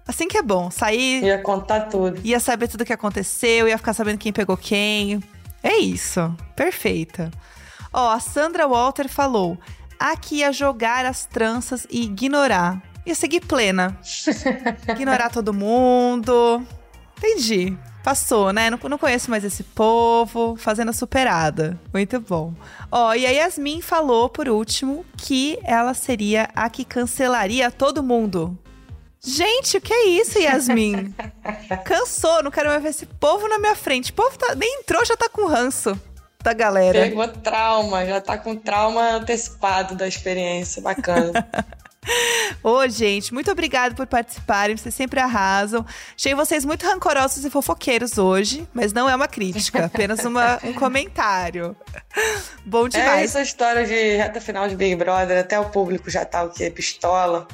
Assim 0.08 0.28
que 0.28 0.38
é 0.38 0.42
bom. 0.42 0.72
Sair, 0.72 1.24
Ia 1.24 1.38
contar 1.42 1.82
tudo. 1.82 2.20
ia 2.24 2.40
saber 2.40 2.68
tudo 2.68 2.82
o 2.82 2.86
que 2.86 2.94
aconteceu, 2.94 3.68
ia 3.68 3.78
ficar 3.78 3.94
sabendo 3.94 4.18
quem 4.18 4.32
pegou 4.34 4.56
quem. 4.58 5.22
É 5.62 5.78
isso. 5.78 6.34
Perfeita. 6.56 7.30
Ó, 7.92 8.10
a 8.10 8.20
Sandra 8.20 8.68
Walter 8.68 9.08
falou: 9.10 9.58
aqui 10.00 10.38
ia 10.38 10.52
jogar 10.52 11.06
as 11.06 11.26
tranças 11.26 11.86
e 11.90 12.04
ignorar. 12.04 12.82
Ia 13.08 13.16
seguir 13.16 13.40
plena. 13.40 13.98
ignorar 14.90 15.30
todo 15.30 15.54
mundo. 15.54 16.62
Entendi. 17.18 17.76
Passou, 18.04 18.52
né? 18.54 18.70
Não, 18.70 18.78
não 18.90 18.98
conheço 18.98 19.30
mais 19.32 19.44
esse 19.44 19.64
povo. 19.64 20.56
Fazendo 20.58 20.90
a 20.90 20.94
superada. 20.94 21.80
Muito 21.94 22.20
bom. 22.20 22.54
Ó, 22.92 23.14
e 23.14 23.26
a 23.26 23.30
Yasmin 23.30 23.82
falou, 23.82 24.28
por 24.30 24.50
último, 24.50 25.06
que 25.18 25.58
ela 25.64 25.94
seria 25.94 26.50
a 26.54 26.70
que 26.70 26.84
cancelaria 26.84 27.72
todo 27.72 28.04
mundo. 28.04 28.58
Gente, 29.22 29.78
o 29.78 29.82
que 29.82 29.94
é 29.94 30.08
isso, 30.10 30.38
Yasmin? 30.40 31.14
Cansou, 31.86 32.44
não 32.44 32.52
quero 32.52 32.70
mais 32.70 32.82
ver 32.84 32.90
esse 32.90 33.06
povo 33.06 33.48
na 33.48 33.58
minha 33.58 33.76
frente. 33.76 34.12
O 34.12 34.14
povo 34.14 34.38
tá- 34.38 34.54
nem 34.56 34.80
entrou, 34.80 35.04
já 35.06 35.18
tá 35.18 35.28
com 35.28 35.46
ranço 35.48 36.00
da 36.44 36.54
galera. 36.54 37.00
Pegou 37.02 37.28
trauma, 37.28 38.06
já 38.06 38.22
tá 38.22 38.38
com 38.38 38.56
trauma 38.56 39.02
antecipado 39.16 39.96
da 39.96 40.08
experiência. 40.08 40.82
Bacana. 40.82 41.32
Ô, 42.64 42.88
gente, 42.88 43.34
muito 43.34 43.52
obrigada 43.52 43.94
por 43.96 44.08
participarem. 44.08 44.76
Vocês 44.78 44.94
sempre 44.96 45.20
arrasam. 45.20 45.86
Achei 46.18 46.34
vocês 46.34 46.66
muito 46.66 46.86
rancorosos 46.86 47.44
e 47.46 47.50
fofoqueiros 47.50 48.18
hoje, 48.18 48.68
mas 48.74 48.94
não 48.94 49.10
é 49.10 49.16
uma 49.16 49.28
crítica, 49.28 49.86
apenas 49.86 50.24
uma- 50.26 50.60
um 50.64 50.74
comentário. 50.74 51.76
Bom 52.66 52.88
É 52.88 52.90
demais. 52.90 53.26
essa 53.30 53.42
história 53.42 53.86
de 53.86 53.94
reta 54.18 54.42
final 54.42 54.68
de 54.68 54.76
Big 54.76 54.96
Brother, 54.96 55.40
até 55.40 55.60
o 55.60 55.66
público 55.66 56.10
já 56.10 56.26
tá 56.26 56.44
o 56.44 56.50
quê? 56.50 56.70
Pistola. 56.70 57.48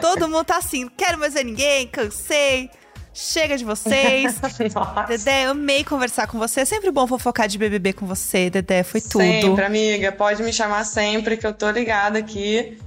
Todo 0.00 0.28
mundo 0.28 0.44
tá 0.44 0.58
assim, 0.58 0.84
não 0.84 0.92
quero 0.96 1.18
mais 1.18 1.34
ver 1.34 1.44
ninguém, 1.44 1.86
cansei. 1.86 2.70
Chega 3.14 3.56
de 3.58 3.64
vocês. 3.64 4.36
Nossa. 4.72 5.02
Dedé, 5.08 5.44
amei 5.46 5.82
conversar 5.82 6.28
com 6.28 6.38
você. 6.38 6.60
É 6.60 6.64
sempre 6.64 6.90
bom 6.92 7.04
fofocar 7.04 7.48
de 7.48 7.58
BBB 7.58 7.92
com 7.92 8.06
você, 8.06 8.48
Dedé. 8.48 8.84
Foi 8.84 9.00
tudo. 9.00 9.18
Sempre, 9.24 9.64
amiga. 9.64 10.12
Pode 10.12 10.40
me 10.42 10.52
chamar 10.52 10.84
sempre, 10.84 11.36
que 11.36 11.44
eu 11.44 11.52
tô 11.52 11.68
ligada 11.70 12.18
aqui. 12.20 12.78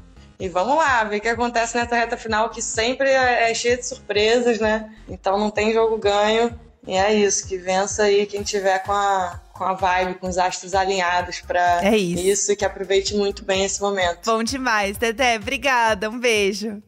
E 0.41 0.49
vamos 0.49 0.75
lá, 0.75 1.03
ver 1.03 1.17
o 1.17 1.21
que 1.21 1.27
acontece 1.27 1.77
nessa 1.77 1.95
reta 1.95 2.17
final, 2.17 2.49
que 2.49 2.63
sempre 2.63 3.09
é, 3.09 3.51
é 3.51 3.53
cheia 3.53 3.77
de 3.77 3.85
surpresas, 3.85 4.59
né? 4.59 4.91
Então 5.07 5.37
não 5.37 5.51
tem 5.51 5.71
jogo 5.71 5.97
ganho. 5.97 6.59
E 6.87 6.93
é 6.95 7.13
isso, 7.13 7.47
que 7.47 7.57
vença 7.59 8.03
aí 8.03 8.25
quem 8.25 8.41
tiver 8.41 8.79
com 8.79 8.91
a, 8.91 9.39
com 9.53 9.63
a 9.63 9.73
vibe, 9.73 10.15
com 10.15 10.27
os 10.27 10.39
astros 10.39 10.73
alinhados 10.73 11.41
pra 11.41 11.81
É 11.85 11.95
isso. 11.95 12.51
e 12.51 12.55
que 12.55 12.65
aproveite 12.65 13.15
muito 13.15 13.45
bem 13.45 13.63
esse 13.63 13.79
momento. 13.79 14.25
Bom 14.25 14.41
demais, 14.43 14.97
Dedé. 14.97 15.35
Obrigada. 15.35 16.09
Um 16.09 16.19
beijo. 16.19 16.81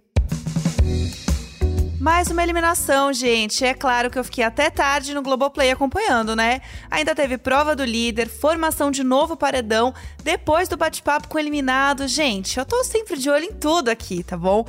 Mais 2.03 2.27
uma 2.27 2.43
eliminação, 2.43 3.13
gente. 3.13 3.63
É 3.63 3.73
claro 3.73 4.11
que 4.11 4.19
eu 4.19 4.25
fiquei 4.25 4.43
até 4.43 4.69
tarde 4.69 5.13
no 5.13 5.21
Globoplay 5.21 5.71
acompanhando, 5.71 6.35
né? 6.35 6.59
Ainda 6.91 7.15
teve 7.15 7.37
prova 7.37 7.77
do 7.77 7.85
líder, 7.85 8.27
formação 8.27 8.91
de 8.91 9.05
novo 9.05 9.37
paredão, 9.37 9.93
depois 10.21 10.67
do 10.67 10.75
bate-papo 10.75 11.29
com 11.29 11.39
eliminado. 11.39 12.05
Gente, 12.05 12.59
eu 12.59 12.65
tô 12.65 12.83
sempre 12.83 13.17
de 13.17 13.29
olho 13.29 13.45
em 13.45 13.53
tudo 13.53 13.87
aqui, 13.87 14.21
tá 14.21 14.35
bom? 14.35 14.65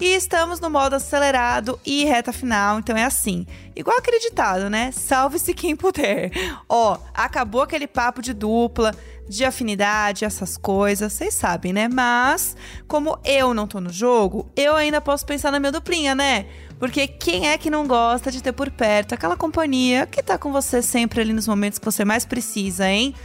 E 0.00 0.14
estamos 0.14 0.60
no 0.60 0.70
modo 0.70 0.94
acelerado 0.94 1.78
e 1.84 2.04
reta 2.04 2.32
final, 2.32 2.78
então 2.78 2.96
é 2.96 3.04
assim. 3.04 3.44
Igual 3.74 3.98
aquele 3.98 4.20
ditado, 4.20 4.70
né? 4.70 4.92
Salve-se 4.92 5.52
quem 5.52 5.74
puder. 5.74 6.30
Ó, 6.68 6.96
acabou 7.12 7.62
aquele 7.62 7.88
papo 7.88 8.22
de 8.22 8.32
dupla, 8.32 8.94
de 9.28 9.44
afinidade, 9.44 10.24
essas 10.24 10.56
coisas, 10.56 11.12
vocês 11.12 11.34
sabem, 11.34 11.72
né? 11.72 11.88
Mas, 11.88 12.56
como 12.86 13.18
eu 13.24 13.52
não 13.52 13.66
tô 13.66 13.80
no 13.80 13.92
jogo, 13.92 14.48
eu 14.54 14.76
ainda 14.76 15.00
posso 15.00 15.26
pensar 15.26 15.50
na 15.50 15.58
minha 15.58 15.72
duplinha, 15.72 16.14
né? 16.14 16.46
Porque 16.78 17.08
quem 17.08 17.48
é 17.48 17.58
que 17.58 17.68
não 17.68 17.84
gosta 17.84 18.30
de 18.30 18.40
ter 18.40 18.52
por 18.52 18.70
perto 18.70 19.14
aquela 19.14 19.36
companhia 19.36 20.06
que 20.06 20.22
tá 20.22 20.38
com 20.38 20.52
você 20.52 20.80
sempre 20.80 21.20
ali 21.20 21.32
nos 21.32 21.48
momentos 21.48 21.76
que 21.76 21.84
você 21.84 22.04
mais 22.04 22.24
precisa, 22.24 22.88
hein? 22.88 23.16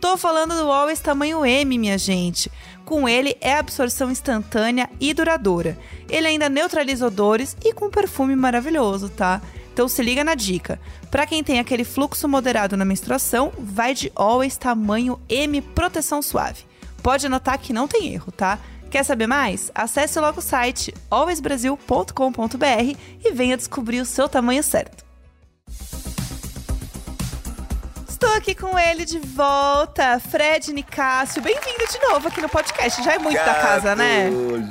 Tô 0.00 0.16
falando 0.16 0.56
do 0.56 0.70
Always 0.70 1.00
tamanho 1.00 1.44
M, 1.44 1.76
minha 1.76 1.98
gente. 1.98 2.50
Com 2.90 3.08
ele 3.08 3.36
é 3.40 3.54
absorção 3.54 4.10
instantânea 4.10 4.90
e 4.98 5.14
duradoura. 5.14 5.78
Ele 6.08 6.26
ainda 6.26 6.48
neutraliza 6.48 7.06
odores 7.06 7.56
e 7.64 7.72
com 7.72 7.88
perfume 7.88 8.34
maravilhoso, 8.34 9.08
tá? 9.08 9.40
Então 9.72 9.86
se 9.86 10.02
liga 10.02 10.24
na 10.24 10.34
dica. 10.34 10.80
Pra 11.08 11.24
quem 11.24 11.44
tem 11.44 11.60
aquele 11.60 11.84
fluxo 11.84 12.26
moderado 12.26 12.76
na 12.76 12.84
menstruação, 12.84 13.52
vai 13.56 13.94
de 13.94 14.10
Always 14.12 14.56
tamanho 14.56 15.20
M 15.28 15.62
proteção 15.62 16.20
suave. 16.20 16.64
Pode 17.00 17.26
anotar 17.26 17.60
que 17.60 17.72
não 17.72 17.86
tem 17.86 18.12
erro, 18.12 18.32
tá? 18.32 18.58
Quer 18.90 19.04
saber 19.04 19.28
mais? 19.28 19.70
Acesse 19.72 20.18
logo 20.18 20.40
o 20.40 20.42
site 20.42 20.92
alwaysbrasil.com.br 21.08 22.96
e 23.24 23.30
venha 23.30 23.56
descobrir 23.56 24.00
o 24.00 24.04
seu 24.04 24.28
tamanho 24.28 24.64
certo. 24.64 25.09
Estou 28.22 28.36
aqui 28.36 28.54
com 28.54 28.78
ele 28.78 29.06
de 29.06 29.18
volta, 29.18 30.20
Fred 30.20 30.74
Nicásio. 30.74 31.40
Bem-vindo 31.40 31.90
de 31.90 31.98
novo 32.06 32.28
aqui 32.28 32.42
no 32.42 32.50
podcast. 32.50 33.02
Já 33.02 33.14
é 33.14 33.18
muito 33.18 33.38
da 33.38 33.54
casa, 33.54 33.96
né? 33.96 34.28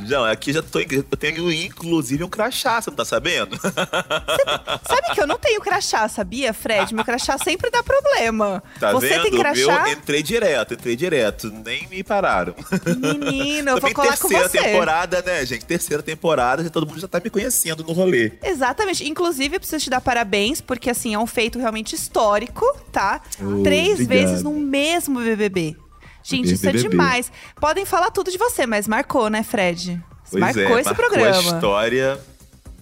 Não, 0.08 0.24
aqui 0.24 0.54
já 0.54 0.62
tô. 0.62 0.80
Eu 0.80 1.04
tenho 1.18 1.52
inclusive 1.52 2.24
um 2.24 2.30
crachá, 2.30 2.80
você 2.80 2.92
não 2.92 2.98
tá 2.98 3.04
sabendo? 3.04 3.58
Sabe 3.60 5.16
que 5.16 5.20
eu 5.20 5.26
não 5.26 5.40
tenho 5.40 5.60
crachá, 5.62 6.08
sabia, 6.08 6.54
Fred? 6.54 6.94
Meu 6.94 7.04
crachá 7.04 7.40
sempre 7.40 7.72
dá 7.72 7.82
problema. 7.82 8.62
Tá 8.80 8.92
Você 8.92 9.10
vendo? 9.10 9.24
tem 9.24 9.40
crachá? 9.40 9.88
Eu 9.90 9.94
entrei 9.94 10.22
direto, 10.22 10.76
entrei 10.76 10.96
direto. 10.96 11.52
Nem 11.52 11.88
me 11.88 12.04
pararam. 12.04 12.54
Menino, 12.98 13.72
eu 13.72 13.82
vou 13.82 13.92
colar 13.96 14.16
com 14.20 14.28
terceira 14.28 14.48
você. 14.48 14.60
temporada, 14.60 15.24
né, 15.24 15.44
gente? 15.44 15.66
Terceira 15.66 16.04
temporada, 16.04 16.64
já 16.64 16.70
todo 16.70 16.86
mundo 16.86 17.00
já 17.00 17.08
tá 17.08 17.20
me 17.20 17.32
conhecendo 17.32 17.84
no 17.84 17.94
rolê. 17.94 18.34
Exatamente. 18.44 19.10
Inclusive, 19.10 19.56
eu 19.56 19.60
preciso 19.60 19.86
te 19.86 19.90
dar 19.90 20.02
parabéns, 20.02 20.62
porque 20.62 20.88
assim, 20.92 21.16
é 21.16 21.20
um 21.20 21.26
feito 21.26 21.58
realmente 21.58 21.96
histórico, 21.96 22.64
tá? 22.92 23.20
Oh, 23.42 23.64
Três 23.64 24.02
obrigado. 24.02 24.08
vezes 24.10 24.44
no 24.44 24.52
mesmo 24.54 25.20
BBB. 25.20 25.76
Gente, 26.24 26.54
isso 26.54 26.68
é 26.68 26.72
BBB. 26.72 26.90
demais. 26.90 27.32
Podem 27.60 27.86
falar 27.86 28.12
tudo 28.12 28.32
de 28.32 28.38
você, 28.38 28.66
mas 28.66 28.88
marcou, 28.88 29.30
né, 29.30 29.42
Fred? 29.44 30.02
Pois 30.30 30.42
marcou 30.42 30.62
é, 30.78 30.82
esse 30.82 30.90
marcou 30.90 31.06
a 31.06 31.10
programa. 31.10 31.30
história 31.56 32.20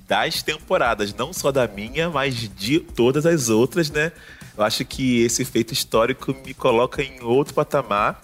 das 0.07 0.41
temporadas, 0.41 1.13
não 1.13 1.31
só 1.33 1.51
da 1.51 1.67
minha, 1.67 2.09
mas 2.09 2.35
de 2.35 2.79
todas 2.79 3.25
as 3.25 3.49
outras, 3.49 3.89
né? 3.91 4.11
Eu 4.57 4.63
acho 4.63 4.83
que 4.85 5.21
esse 5.21 5.45
feito 5.45 5.73
histórico 5.73 6.35
me 6.45 6.53
coloca 6.53 7.03
em 7.03 7.21
outro 7.21 7.53
patamar, 7.53 8.19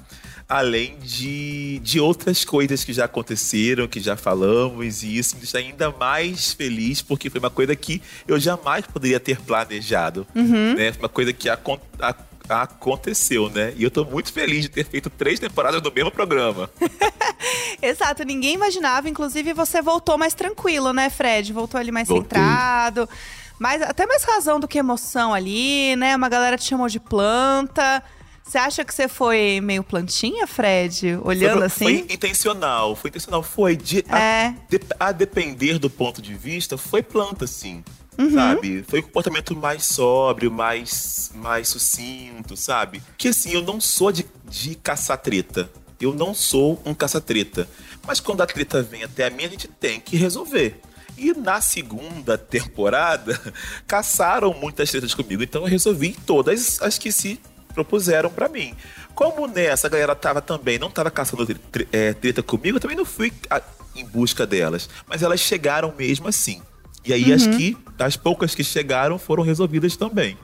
além 0.55 0.97
de, 0.99 1.79
de 1.79 1.99
outras 1.99 2.45
coisas 2.45 2.83
que 2.83 2.93
já 2.93 3.05
aconteceram, 3.05 3.87
que 3.87 3.99
já 3.99 4.15
falamos, 4.15 5.01
e 5.01 5.17
isso 5.17 5.33
me 5.35 5.41
deixa 5.41 5.57
ainda 5.57 5.89
mais 5.91 6.53
feliz, 6.53 7.01
porque 7.01 7.27
foi 7.27 7.39
uma 7.39 7.49
coisa 7.49 7.75
que 7.75 7.99
eu 8.27 8.39
jamais 8.39 8.85
poderia 8.85 9.19
ter 9.19 9.41
planejado. 9.41 10.27
Uhum. 10.35 10.75
Né? 10.75 10.91
Foi 10.91 11.01
uma 11.01 11.09
coisa 11.09 11.33
que 11.33 11.49
acon- 11.49 11.79
a- 11.99 12.13
aconteceu, 12.49 13.49
né? 13.49 13.73
E 13.75 13.83
eu 13.83 13.89
tô 13.89 14.05
muito 14.05 14.31
feliz 14.31 14.61
de 14.61 14.69
ter 14.69 14.85
feito 14.85 15.09
três 15.09 15.39
temporadas 15.39 15.81
no 15.81 15.91
mesmo 15.91 16.11
programa. 16.11 16.69
Exato, 17.81 18.23
ninguém 18.23 18.53
imaginava. 18.53 19.09
Inclusive, 19.09 19.53
você 19.53 19.81
voltou 19.81 20.17
mais 20.19 20.33
tranquilo, 20.35 20.93
né, 20.93 21.09
Fred? 21.09 21.51
Voltou 21.51 21.79
ali 21.79 21.91
mais 21.91 22.07
Voltei. 22.07 22.37
centrado. 22.39 23.09
Mais, 23.57 23.81
até 23.81 24.05
mais 24.05 24.23
razão 24.23 24.59
do 24.59 24.67
que 24.67 24.77
emoção 24.77 25.33
ali, 25.33 25.95
né? 25.95 26.15
Uma 26.15 26.29
galera 26.29 26.57
te 26.57 26.65
chamou 26.65 26.87
de 26.87 26.99
planta. 26.99 28.03
Você 28.45 28.57
acha 28.57 28.83
que 28.83 28.93
você 28.93 29.07
foi 29.07 29.59
meio 29.61 29.83
plantinha, 29.83 30.45
Fred? 30.45 31.17
Olhando 31.23 31.57
foi, 31.59 31.65
assim? 31.65 31.85
Foi 32.05 32.13
intencional, 32.15 32.95
foi 32.95 33.09
intencional. 33.09 33.41
Foi 33.41 33.75
de, 33.75 34.03
a, 34.09 34.19
É. 34.19 34.55
de- 34.69 34.79
a 34.99 35.11
depender 35.11 35.79
do 35.79 35.89
ponto 35.89 36.21
de 36.21 36.33
vista, 36.35 36.77
foi 36.77 37.01
planta, 37.01 37.47
sim. 37.47 37.83
Uhum. 38.17 38.31
Sabe? 38.33 38.83
Foi 38.87 38.99
um 38.99 39.03
comportamento 39.03 39.55
mais 39.55 39.85
sóbrio, 39.85 40.51
mais, 40.51 41.31
mais 41.35 41.67
sucinto, 41.69 42.55
sabe? 42.55 43.01
Que 43.17 43.29
assim, 43.29 43.51
eu 43.53 43.61
não 43.63 43.81
sou 43.81 44.11
de, 44.11 44.25
de 44.47 44.75
caçar 44.75 45.17
treta. 45.17 45.69
Eu 45.99 46.13
não 46.13 46.33
sou 46.33 46.81
um 46.85 46.93
caça-treta. 46.93 47.67
Mas 48.05 48.19
quando 48.19 48.41
a 48.41 48.45
treta 48.45 48.83
vem 48.83 49.03
até 49.03 49.25
a 49.25 49.29
mim, 49.29 49.45
a 49.45 49.49
gente 49.49 49.67
tem 49.69 49.99
que 50.01 50.17
resolver. 50.17 50.79
E 51.17 51.31
na 51.33 51.61
segunda 51.61 52.37
temporada, 52.37 53.39
caçaram 53.87 54.53
muitas 54.53 54.91
tretas 54.91 55.13
comigo. 55.15 55.41
Então 55.41 55.61
eu 55.61 55.67
resolvi 55.67 56.15
todas 56.25 56.81
as 56.81 56.97
que 56.97 57.11
se 57.11 57.39
propuseram 57.73 58.29
pra 58.29 58.47
mim. 58.47 58.73
Como 59.15 59.47
nessa 59.47 59.87
a 59.87 59.89
galera 59.89 60.15
tava 60.15 60.41
também, 60.41 60.79
não 60.79 60.89
tava 60.89 61.11
caçando 61.11 61.47
é, 61.91 62.13
treta 62.13 62.41
comigo, 62.43 62.77
eu 62.77 62.81
também 62.81 62.97
não 62.97 63.05
fui 63.05 63.31
a- 63.49 63.61
em 63.95 64.05
busca 64.05 64.45
delas. 64.45 64.89
Mas 65.07 65.21
elas 65.21 65.39
chegaram 65.39 65.93
mesmo 65.97 66.27
assim. 66.27 66.61
E 67.05 67.11
aí 67.13 67.33
as 67.33 67.45
que, 67.45 67.77
as 67.99 68.15
poucas 68.15 68.55
que 68.55 68.63
chegaram 68.63 69.19
foram 69.19 69.43
resolvidas 69.43 69.95
também. 69.97 70.37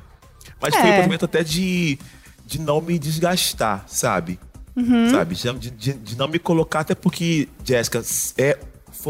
Mas 0.61 0.75
foi 0.75 0.89
É. 0.89 0.93
um 0.93 0.95
movimento 0.97 1.25
até 1.25 1.43
de, 1.43 1.97
de 2.45 2.59
não 2.59 2.81
me 2.81 2.99
desgastar, 2.99 3.85
sabe? 3.87 4.39
Sabe? 5.11 5.35
De, 5.35 5.69
de- 5.71 5.93
de 5.93 6.17
não 6.17 6.27
me 6.27 6.39
colocar, 6.39 6.81
até 6.81 6.95
porque, 6.95 7.49
Jéssica, 7.65 8.01
é, 8.37 8.57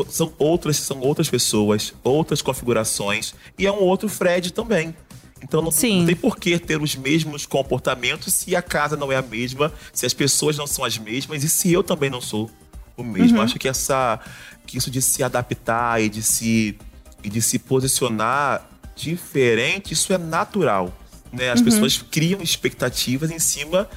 são 0.09 0.33
outras, 0.39 0.77
são 0.77 0.99
outras 0.99 1.29
pessoas, 1.29 1.93
outras 2.03 2.41
configurações, 2.41 3.33
e 3.57 3.65
é 3.67 3.71
um 3.71 3.79
outro 3.81 4.07
Fred 4.09 4.51
também. 4.53 4.95
Então 5.41 5.61
não, 5.61 5.71
Sim. 5.71 5.99
não 5.99 6.05
tem 6.07 6.15
por 6.15 6.37
que 6.37 6.57
ter 6.59 6.81
os 6.81 6.95
mesmos 6.95 7.45
comportamentos 7.45 8.33
se 8.33 8.55
a 8.55 8.61
casa 8.61 8.95
não 8.97 9.11
é 9.11 9.15
a 9.15 9.21
mesma, 9.21 9.71
se 9.93 10.05
as 10.05 10.13
pessoas 10.13 10.57
não 10.57 10.67
são 10.67 10.83
as 10.83 10.97
mesmas 10.97 11.43
e 11.43 11.49
se 11.49 11.71
eu 11.71 11.81
também 11.83 12.09
não 12.09 12.21
sou 12.21 12.49
o 12.97 13.03
mesmo. 13.03 13.41
Acho 13.41 13.57
que 13.57 13.67
essa 13.67 14.19
que 14.67 14.77
isso 14.77 14.91
de 14.91 15.01
se 15.01 15.23
adaptar 15.23 16.01
e 16.01 16.09
de 16.09 16.21
se 16.21 16.77
e 17.23 17.29
de 17.29 17.41
se 17.41 17.57
posicionar 17.59 18.69
diferente, 18.95 19.93
isso 19.93 20.11
é 20.13 20.17
natural, 20.17 20.93
né? 21.31 21.51
As 21.51 21.61
pessoas 21.61 21.97
criam 22.11 22.41
expectativas 22.41 23.31
em 23.31 23.39
cima 23.39 23.89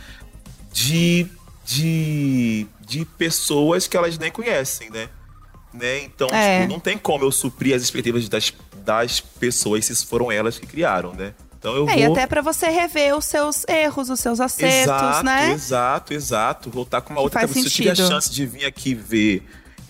de, 0.73 1.27
de, 1.65 2.67
de 2.87 3.05
pessoas 3.05 3.87
que 3.87 3.97
elas 3.97 4.19
nem 4.19 4.31
conhecem, 4.31 4.91
né? 4.91 5.09
né? 5.73 6.03
Então, 6.05 6.29
É. 6.33 6.61
tipo, 6.63 6.73
não 6.73 6.81
tem 6.81 6.97
como 6.99 7.25
eu 7.25 7.33
suprir 7.33 7.75
as 7.75 7.83
expectativas 7.83 8.29
das, 8.29 8.53
das 8.83 9.21
pessoas 9.21 9.85
se 9.87 10.07
foram 10.07 10.31
elas 10.31 10.59
que 10.59 10.67
criaram, 10.67 11.13
né? 11.13 11.33
Então 11.59 11.77
eu 11.77 11.89
É, 11.89 11.99
e 12.01 12.07
vou... 12.07 12.13
até 12.17 12.27
pra 12.27 12.43
você 12.43 12.67
rever 12.69 13.17
os 13.17 13.25
seus 13.25 13.65
erros, 13.69 14.11
os 14.11 14.19
seus 14.19 14.41
acertos, 14.41 14.83
exato, 14.83 15.25
né? 15.25 15.53
Exato, 15.53 16.13
exato. 16.13 16.71
Voltar 16.71 17.01
com 17.03 17.13
uma 17.13 17.23
outra 17.23 17.41
faz 17.41 17.53
cabeça. 17.53 17.69
Se 17.71 17.83
eu 17.87 17.95
tiver 17.95 18.03
a 18.05 18.09
chance 18.09 18.31
de 18.31 18.45
vir 18.45 18.65
aqui 18.65 18.95
ver 18.95 19.47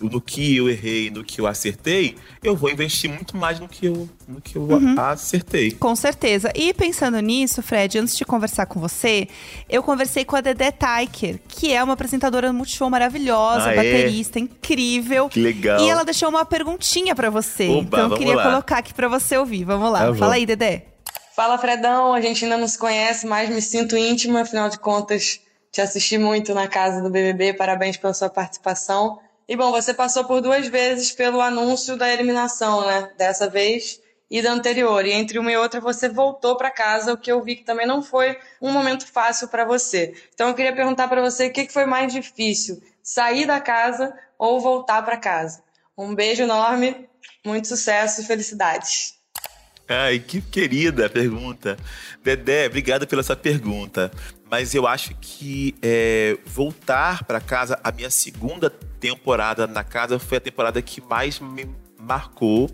no 0.09 0.21
que 0.21 0.57
eu 0.57 0.69
errei, 0.69 1.11
no 1.11 1.23
que 1.25 1.41
eu 1.41 1.47
acertei, 1.47 2.17
eu 2.43 2.55
vou 2.57 2.71
investir 2.71 3.09
muito 3.11 3.37
mais 3.37 3.59
no 3.61 3.69
que 3.69 3.87
eu, 3.87 4.09
no 4.29 4.41
que 4.41 4.57
eu 4.57 4.63
Uhum. 4.63 4.99
acertei. 5.01 5.71
Com 5.73 5.95
certeza. 5.97 6.51
E 6.55 6.73
pensando 6.75 7.19
nisso, 7.21 7.63
Fred, 7.63 7.99
antes 7.99 8.17
de 8.17 8.25
conversar 8.25 8.67
com 8.67 8.81
você, 8.81 9.29
eu 9.69 9.83
conversei 9.83 10.25
com 10.25 10.37
a 10.37 10.41
Dedé 10.41 10.71
Taiker, 10.71 11.39
que 11.49 11.73
é 11.73 11.83
uma 11.83 11.93
apresentadora 11.95 12.49
do 12.49 12.55
Multishow 12.55 12.89
maravilhosa, 12.91 13.69
Ah, 13.69 13.73
é? 13.73 13.77
baterista, 13.77 14.39
incrível. 14.39 15.29
Que 15.29 15.41
legal. 15.41 15.81
E 15.81 15.89
ela 15.89 16.05
deixou 16.05 16.29
uma 16.29 16.45
perguntinha 16.45 17.15
pra 17.15 17.31
você. 17.31 17.69
Oba, 17.69 17.81
então 17.99 18.11
eu 18.11 18.17
queria 18.17 18.37
lá. 18.37 18.43
colocar 18.45 18.79
aqui 18.79 18.95
pra 18.95 19.09
você 19.09 19.37
ouvir. 19.37 19.65
Vamos 19.65 19.91
lá. 19.93 20.07
Tá. 20.09 20.15
Fala 20.15 20.35
aí, 20.35 20.47
Dedé. 20.47 20.87
Fala, 21.35 21.57
Fredão. 21.59 22.13
A 22.13 22.21
gente 22.21 22.45
ainda 22.45 22.59
não 22.59 22.69
se 22.69 22.79
conhece, 22.79 23.27
mas 23.27 23.49
me 23.49 23.63
sinto 23.63 23.97
íntima. 23.97 24.43
Afinal 24.43 24.69
de 24.69 24.79
contas, 24.79 25.41
te 25.71 25.81
assisti 25.81 26.19
muito 26.19 26.53
na 26.55 26.69
casa 26.69 27.01
do 27.01 27.09
BBB. 27.09 27.55
Parabéns 27.55 27.97
pela 27.97 28.13
sua 28.13 28.29
participação. 28.29 29.19
E, 29.49 29.57
bom, 29.57 29.71
você 29.71 29.93
passou 29.93 30.25
por 30.25 30.41
duas 30.41 30.69
vezes 30.69 31.13
pelo 31.13 31.41
anúncio 31.41 31.97
da 31.97 32.13
eliminação, 32.13 32.87
né? 32.87 33.11
Dessa 33.17 33.49
vez 33.49 34.01
e 34.31 34.41
da 34.41 34.53
anterior. 34.53 35.05
E 35.05 35.13
entre 35.13 35.39
uma 35.39 35.53
e 35.53 35.57
outra, 35.57 35.81
você 35.81 36.09
voltou 36.09 36.57
para 36.57 36.71
casa, 36.71 37.13
o 37.13 37.19
que 37.19 37.31
eu 37.31 37.43
vi 37.43 37.57
que 37.57 37.65
também 37.65 37.87
não 37.87 38.03
foi 38.03 38.39
um 38.61 38.73
momento 38.73 39.07
fácil 39.07 39.49
para 39.49 39.65
você. 39.65 40.15
Então, 40.33 40.49
eu 40.49 40.55
queria 40.55 40.75
perguntar 40.75 41.09
para 41.09 41.21
você 41.21 41.49
o 41.49 41.53
que 41.53 41.69
foi 41.69 41.85
mais 41.85 42.13
difícil: 42.13 42.83
sair 43.03 43.47
da 43.47 43.61
casa 43.61 44.15
ou 44.39 44.61
voltar 44.61 45.03
para 45.03 45.17
casa? 45.17 45.63
Um 45.97 46.15
beijo 46.15 46.43
enorme, 46.43 47.09
muito 47.45 47.69
sucesso 47.69 48.23
e 48.23 48.25
felicidades. 48.25 49.15
Ai, 49.87 50.19
que 50.21 50.41
querida 50.41 51.11
pergunta. 51.11 51.77
Dedé, 52.23 52.67
obrigado 52.67 53.07
pela 53.07 53.21
essa 53.21 53.37
pergunta. 53.37 54.11
Mas 54.53 54.75
eu 54.75 54.87
acho 54.87 55.15
que 55.19 55.75
é, 55.81 56.37
voltar 56.45 57.25
para 57.25 57.41
casa, 57.41 57.81
a 57.83 57.91
minha 57.91 58.11
segunda 58.11 58.69
temporada 58.69 59.67
na 59.67 59.83
casa 59.83 60.19
foi 60.19 60.37
a 60.37 60.41
temporada 60.43 60.83
que 60.83 61.01
mais 61.01 61.41
me 61.41 61.67
marcou 61.99 62.71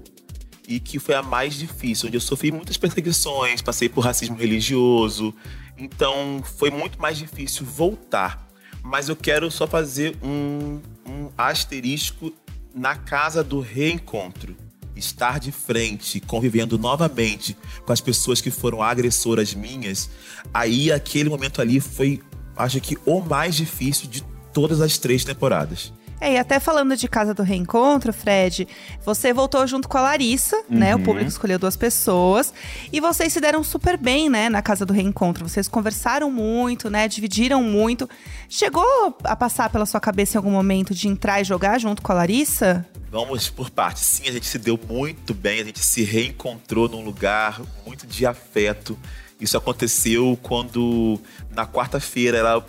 e 0.67 0.81
que 0.81 0.99
foi 0.99 1.15
a 1.15 1.23
mais 1.23 1.55
difícil, 1.55 2.09
onde 2.09 2.17
eu 2.17 2.21
sofri 2.21 2.51
muitas 2.51 2.77
perseguições, 2.77 3.63
passei 3.63 3.89
por 3.89 4.01
racismo 4.01 4.35
religioso. 4.35 5.33
Então 5.79 6.43
foi 6.43 6.69
muito 6.69 7.01
mais 7.01 7.17
difícil 7.17 7.65
voltar. 7.65 8.49
Mas 8.83 9.09
eu 9.09 9.15
quero 9.15 9.49
só 9.49 9.65
fazer 9.65 10.17
um, 10.21 10.81
um 11.07 11.31
asterisco 11.39 12.35
na 12.75 12.97
casa 12.97 13.45
do 13.45 13.61
reencontro. 13.61 14.57
Estar 14.99 15.39
de 15.39 15.53
frente, 15.53 16.21
convivendo 16.21 16.79
novamente 16.79 17.57
com 17.87 17.93
as 17.93 18.01
pessoas 18.01 18.41
que 18.41 18.51
foram 18.51 18.83
agressoras 18.83 19.55
minhas, 19.55 20.11
aí 20.53 20.91
aquele 20.91 21.29
momento 21.29 21.63
ali 21.63 21.81
foi, 21.81 22.21
acho 22.57 22.81
que, 22.81 22.99
o 23.07 23.21
mais 23.21 23.55
difícil 23.55 24.09
de 24.09 24.23
todas 24.53 24.81
as 24.81 24.99
três 24.99 25.25
temporadas. 25.25 25.93
É, 26.21 26.33
e 26.33 26.39
até 26.39 26.59
falando 26.59 26.97
de 26.97 27.07
Casa 27.07 27.33
do 27.33 27.43
Reencontro, 27.43 28.13
Fred, 28.13 28.67
você 29.05 29.33
voltou 29.33 29.67
junto 29.67 29.89
com 29.89 29.99
a 29.99 30.01
Larissa, 30.01 30.63
né? 30.69 30.95
Uhum. 30.95 31.01
O 31.01 31.05
público 31.05 31.29
escolheu 31.29 31.59
duas 31.59 31.77
pessoas. 31.77 32.53
E 32.93 33.01
vocês 33.01 33.33
se 33.33 33.41
deram 33.41 33.63
super 33.63 33.97
bem, 33.97 34.29
né, 34.29 34.49
na 34.49 34.61
Casa 34.61 34.85
do 34.85 34.93
Reencontro. 34.93 35.49
Vocês 35.49 35.69
conversaram 35.69 36.31
muito, 36.31 36.91
né? 36.91 37.07
Dividiram 37.07 37.63
muito. 37.63 38.09
Chegou 38.49 39.17
a 39.23 39.37
passar 39.37 39.71
pela 39.71 39.87
sua 39.87 40.01
cabeça 40.01 40.37
em 40.37 40.39
algum 40.39 40.51
momento 40.51 40.95
de 40.95 41.07
entrar 41.07 41.41
e 41.41 41.45
jogar 41.45 41.79
junto 41.79 42.03
com 42.03 42.13
a 42.13 42.17
Larissa? 42.17 42.85
Vamos 43.11 43.49
por 43.49 43.71
partes. 43.71 44.03
Sim, 44.03 44.29
a 44.29 44.33
gente 44.33 44.47
se 44.47 44.59
deu 44.59 44.79
muito 44.89 45.33
bem, 45.33 45.61
a 45.61 45.65
gente 45.65 45.81
se 45.81 46.03
reencontrou 46.03 46.89
num 46.89 47.03
lugar 47.03 47.61
muito 47.87 48.07
de 48.07 48.27
afeto. 48.27 48.99
Isso 49.41 49.57
aconteceu 49.57 50.39
quando, 50.43 51.21
na 51.55 51.67
quarta-feira, 51.67 52.39
ela, 52.39 52.67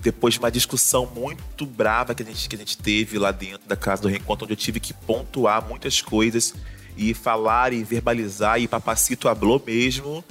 depois 0.00 0.34
de 0.34 0.40
uma 0.40 0.50
discussão 0.50 1.06
muito 1.06 1.66
brava 1.66 2.14
que 2.14 2.22
a, 2.22 2.26
gente, 2.26 2.48
que 2.48 2.56
a 2.56 2.58
gente 2.58 2.78
teve 2.78 3.18
lá 3.18 3.30
dentro 3.30 3.68
da 3.68 3.76
casa 3.76 4.02
do 4.02 4.08
reencontro, 4.08 4.44
onde 4.44 4.52
eu 4.52 4.56
tive 4.56 4.80
que 4.80 4.94
pontuar 4.94 5.66
muitas 5.66 6.00
coisas 6.00 6.54
e 6.96 7.14
falar 7.14 7.72
e 7.72 7.84
verbalizar, 7.84 8.60
e 8.60 8.68
Papacito 8.68 9.28
hablou 9.28 9.62
mesmo, 9.64 10.24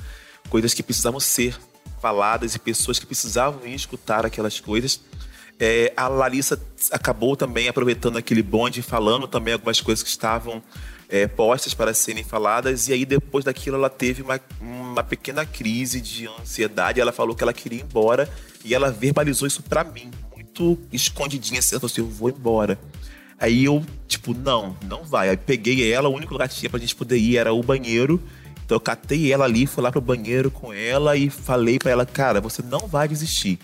coisas 0.49 0.73
que 0.73 0.83
precisavam 0.83 1.19
ser 1.19 1.57
faladas 2.01 2.55
e 2.55 2.59
pessoas 2.59 2.99
que 2.99 3.05
precisavam 3.05 3.65
escutar 3.65 4.25
aquelas 4.25 4.59
coisas. 4.59 5.01
É, 5.59 5.91
a 5.95 6.07
Larissa 6.07 6.59
acabou 6.91 7.35
também 7.35 7.67
aproveitando 7.67 8.17
aquele 8.17 8.41
bonde, 8.41 8.81
falando 8.81 9.27
também 9.27 9.53
algumas 9.53 9.81
coisas 9.81 10.01
que 10.01 10.09
estavam 10.09 10.63
é, 11.09 11.27
postas 11.27 11.73
para 11.73 11.93
serem 11.93 12.23
faladas. 12.23 12.87
E 12.87 12.93
aí, 12.93 13.03
depois 13.05 13.43
daquilo, 13.43 13.75
ela 13.75 13.89
teve 13.89 14.21
uma, 14.21 14.39
uma 14.61 15.03
pequena 15.03 15.45
crise 15.45 15.99
de 15.99 16.27
ansiedade. 16.27 17.01
Ela 17.01 17.11
falou 17.11 17.35
que 17.35 17.43
ela 17.43 17.53
queria 17.53 17.79
ir 17.79 17.83
embora 17.83 18.29
e 18.63 18.73
ela 18.75 18.91
verbalizou 18.91 19.47
isso 19.47 19.63
para 19.63 19.83
mim, 19.83 20.11
muito 20.35 20.77
escondidinha. 20.93 21.59
Assim, 21.59 21.75
ela 21.75 21.79
falou 21.79 21.91
assim: 21.91 22.01
Eu 22.01 22.07
vou 22.07 22.29
embora. 22.29 22.79
Aí 23.39 23.65
eu, 23.65 23.83
tipo, 24.07 24.33
não, 24.33 24.77
não 24.85 25.03
vai. 25.03 25.29
Aí 25.29 25.37
peguei 25.37 25.91
ela, 25.91 26.09
o 26.09 26.13
único 26.13 26.33
lugar 26.33 26.47
que 26.47 26.55
tinha 26.55 26.69
pra 26.69 26.79
gente 26.79 26.95
poder 26.95 27.17
ir 27.17 27.37
era 27.37 27.53
o 27.53 27.63
banheiro. 27.63 28.21
Então 28.65 28.75
eu 28.75 28.81
catei 28.81 29.33
ela 29.33 29.45
ali, 29.45 29.65
fui 29.65 29.81
lá 29.81 29.91
pro 29.91 29.99
banheiro 29.99 30.51
com 30.51 30.71
ela 30.71 31.17
e 31.17 31.29
falei 31.29 31.79
para 31.79 31.89
ela, 31.89 32.05
cara, 32.05 32.39
você 32.39 32.61
não 32.61 32.81
vai 32.81 33.07
desistir. 33.07 33.57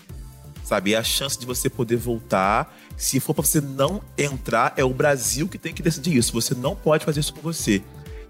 Sabe? 0.66 0.94
É 0.94 0.96
a 0.96 1.04
chance 1.04 1.38
de 1.38 1.46
você 1.46 1.70
poder 1.70 1.94
voltar. 1.94 2.76
Se 2.96 3.20
for 3.20 3.32
para 3.32 3.44
você 3.44 3.60
não 3.60 4.02
entrar, 4.18 4.74
é 4.76 4.82
o 4.82 4.92
Brasil 4.92 5.46
que 5.46 5.58
tem 5.58 5.72
que 5.72 5.80
decidir 5.80 6.16
isso. 6.16 6.32
Você 6.32 6.56
não 6.56 6.74
pode 6.74 7.04
fazer 7.04 7.20
isso 7.20 7.32
com 7.32 7.40
você. 7.40 7.80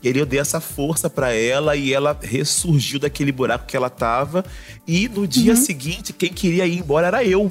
E 0.03 0.09
aí 0.09 0.19
eu 0.19 0.27
dei 0.27 0.39
essa 0.39 0.61
força 0.61 1.09
para 1.09 1.33
ela 1.33 1.77
e 1.77 1.95
ela 1.95 2.15
ressurgiu 2.21 2.99
daquele 2.99 3.33
buraco 3.33 3.65
que 3.65 3.75
ela 3.75 3.89
tava. 3.89 4.45
E 4.87 5.09
no 5.09 5.27
dia 5.27 5.55
uhum. 5.55 5.57
seguinte, 5.57 6.13
quem 6.13 6.31
queria 6.31 6.67
ir 6.67 6.77
embora 6.77 7.07
era 7.07 7.25
eu. 7.25 7.51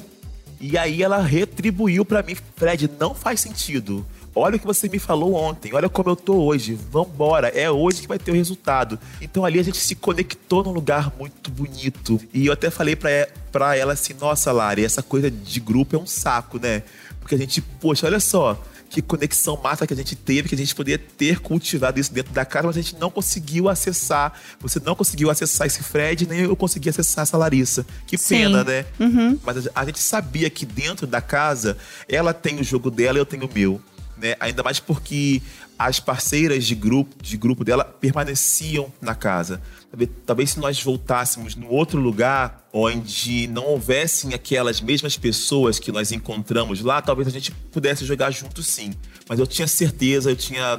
E 0.60 0.78
aí 0.78 1.02
ela 1.02 1.20
retribuiu 1.20 2.04
para 2.04 2.22
mim, 2.22 2.36
Fred, 2.54 2.88
não 2.96 3.12
faz 3.12 3.40
sentido. 3.40 4.06
Olha 4.38 4.56
o 4.56 4.58
que 4.58 4.66
você 4.66 4.86
me 4.86 4.98
falou 4.98 5.32
ontem, 5.32 5.72
olha 5.72 5.88
como 5.88 6.10
eu 6.10 6.14
tô 6.14 6.34
hoje. 6.44 6.74
Vambora, 6.74 7.48
é 7.48 7.70
hoje 7.70 8.02
que 8.02 8.06
vai 8.06 8.18
ter 8.18 8.32
o 8.32 8.34
resultado. 8.34 9.00
Então 9.18 9.46
ali 9.46 9.58
a 9.58 9.62
gente 9.62 9.78
se 9.78 9.94
conectou 9.94 10.62
num 10.62 10.72
lugar 10.72 11.10
muito 11.18 11.50
bonito. 11.50 12.20
E 12.34 12.44
eu 12.44 12.52
até 12.52 12.68
falei 12.68 12.94
pra, 12.94 13.08
pra 13.50 13.74
ela 13.74 13.94
assim: 13.94 14.12
nossa, 14.20 14.52
Lari, 14.52 14.84
essa 14.84 15.02
coisa 15.02 15.30
de 15.30 15.58
grupo 15.58 15.96
é 15.96 15.98
um 15.98 16.04
saco, 16.04 16.58
né? 16.58 16.82
Porque 17.18 17.34
a 17.34 17.38
gente, 17.38 17.62
poxa, 17.62 18.06
olha 18.06 18.20
só, 18.20 18.62
que 18.90 19.00
conexão 19.00 19.56
massa 19.56 19.86
que 19.86 19.94
a 19.94 19.96
gente 19.96 20.14
teve, 20.14 20.50
que 20.50 20.54
a 20.54 20.58
gente 20.58 20.74
poderia 20.74 21.02
ter 21.16 21.40
cultivado 21.40 21.98
isso 21.98 22.12
dentro 22.12 22.34
da 22.34 22.44
casa, 22.44 22.66
mas 22.66 22.76
a 22.76 22.82
gente 22.82 23.00
não 23.00 23.10
conseguiu 23.10 23.70
acessar. 23.70 24.38
Você 24.60 24.78
não 24.84 24.94
conseguiu 24.94 25.30
acessar 25.30 25.66
esse 25.66 25.82
Fred, 25.82 26.28
nem 26.28 26.40
eu 26.40 26.54
consegui 26.54 26.90
acessar 26.90 27.22
essa 27.22 27.38
Larissa. 27.38 27.86
Que 28.06 28.18
Sim. 28.18 28.36
pena, 28.36 28.62
né? 28.62 28.84
Uhum. 29.00 29.38
Mas 29.42 29.66
a 29.74 29.84
gente 29.86 29.98
sabia 29.98 30.50
que 30.50 30.66
dentro 30.66 31.06
da 31.06 31.22
casa, 31.22 31.78
ela 32.06 32.34
tem 32.34 32.60
o 32.60 32.62
jogo 32.62 32.90
dela 32.90 33.16
e 33.16 33.20
eu 33.22 33.26
tenho 33.26 33.46
o 33.46 33.50
meu. 33.50 33.80
Né? 34.16 34.34
Ainda 34.40 34.62
mais 34.62 34.80
porque 34.80 35.42
as 35.78 36.00
parceiras 36.00 36.64
de 36.64 36.74
grupo, 36.74 37.22
de 37.22 37.36
grupo 37.36 37.64
dela 37.64 37.84
permaneciam 37.84 38.92
na 39.00 39.14
casa. 39.14 39.60
Talvez, 39.90 40.10
talvez 40.24 40.50
se 40.50 40.60
nós 40.60 40.82
voltássemos 40.82 41.54
num 41.54 41.68
outro 41.68 42.00
lugar 42.00 42.65
onde 42.78 43.46
não 43.46 43.64
houvessem 43.64 44.34
aquelas 44.34 44.82
mesmas 44.82 45.16
pessoas 45.16 45.78
que 45.78 45.90
nós 45.90 46.12
encontramos 46.12 46.82
lá, 46.82 47.00
talvez 47.00 47.26
a 47.26 47.30
gente 47.30 47.50
pudesse 47.50 48.04
jogar 48.04 48.30
junto 48.30 48.62
sim. 48.62 48.92
Mas 49.28 49.40
eu 49.40 49.46
tinha 49.46 49.66
certeza, 49.66 50.30
eu 50.30 50.36
tinha 50.36 50.78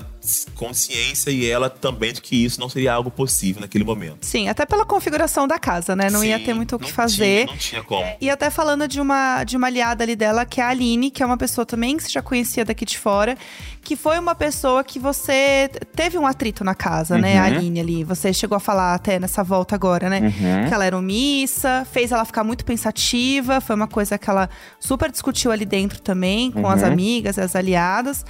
consciência 0.56 1.32
e 1.32 1.50
ela 1.50 1.70
também 1.70 2.14
de 2.14 2.22
que 2.22 2.46
isso 2.46 2.60
não 2.60 2.70
seria 2.70 2.94
algo 2.94 3.10
possível 3.10 3.62
naquele 3.62 3.84
momento. 3.84 4.20
Sim, 4.22 4.48
até 4.48 4.66
pela 4.66 4.86
configuração 4.86 5.48
da 5.48 5.60
casa, 5.60 5.96
né? 5.96 6.10
Não 6.10 6.22
sim, 6.22 6.28
ia 6.28 6.40
ter 6.40 6.54
muito 6.54 6.76
o 6.76 6.80
que 6.80 6.92
fazer. 6.92 7.46
Tinha, 7.46 7.46
não 7.48 7.58
tinha 7.58 7.84
como. 7.84 8.06
E 8.22 8.30
até 8.30 8.50
falando 8.50 8.88
de 8.88 9.02
uma, 9.02 9.44
de 9.44 9.58
uma 9.58 9.68
aliada 9.68 10.04
ali 10.04 10.16
dela, 10.16 10.46
que 10.46 10.62
é 10.62 10.64
a 10.64 10.70
Aline, 10.70 11.10
que 11.10 11.24
é 11.24 11.26
uma 11.26 11.38
pessoa 11.38 11.66
também 11.66 11.98
que 11.98 12.04
você 12.04 12.10
já 12.10 12.22
conhecia 12.22 12.64
daqui 12.64 12.86
de 12.86 12.98
fora, 12.98 13.38
que 13.82 13.96
foi 13.96 14.20
uma 14.20 14.36
pessoa 14.36 14.84
que 14.84 15.00
você 15.00 15.70
teve 15.96 16.18
um 16.18 16.28
atrito 16.28 16.64
na 16.64 16.76
casa, 16.76 17.16
uhum. 17.16 17.22
né? 17.22 17.40
A. 17.40 17.46
Aline 17.46 17.80
ali. 17.80 18.04
Você 18.04 18.34
chegou 18.34 18.56
a 18.56 18.60
falar 18.60 18.94
até 18.94 19.18
nessa 19.20 19.44
volta 19.44 19.76
agora, 19.76 20.10
né? 20.10 20.20
Uhum. 20.20 20.68
Que 20.68 20.74
ela 20.74 20.86
era 20.86 20.98
omissa, 20.98 21.87
fez 21.88 22.12
ela 22.12 22.26
ficar 22.26 22.44
muito 22.44 22.66
pensativa. 22.66 23.60
Foi 23.62 23.76
uma 23.76 23.88
coisa 23.88 24.18
que 24.18 24.30
ela 24.30 24.50
super 24.80 25.12
discutiu 25.12 25.52
ali 25.52 25.66
dentro 25.66 26.02
também, 26.02 26.52
com 26.52 26.62
uhum. 26.62 26.68
as 26.68 26.84
amigas, 26.84 27.40
as 27.40 27.56
aliadas. 27.56 28.26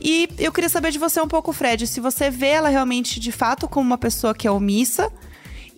E 0.00 0.28
eu 0.38 0.50
queria 0.50 0.70
saber 0.70 0.90
de 0.90 0.98
você 0.98 1.20
um 1.20 1.28
pouco, 1.28 1.52
Fred, 1.52 1.86
se 1.86 2.00
você 2.00 2.30
vê 2.30 2.48
ela 2.48 2.68
realmente 2.68 3.20
de 3.20 3.30
fato 3.30 3.68
como 3.68 3.86
uma 3.86 3.98
pessoa 3.98 4.34
que 4.34 4.46
é 4.46 4.50
omissa 4.50 5.12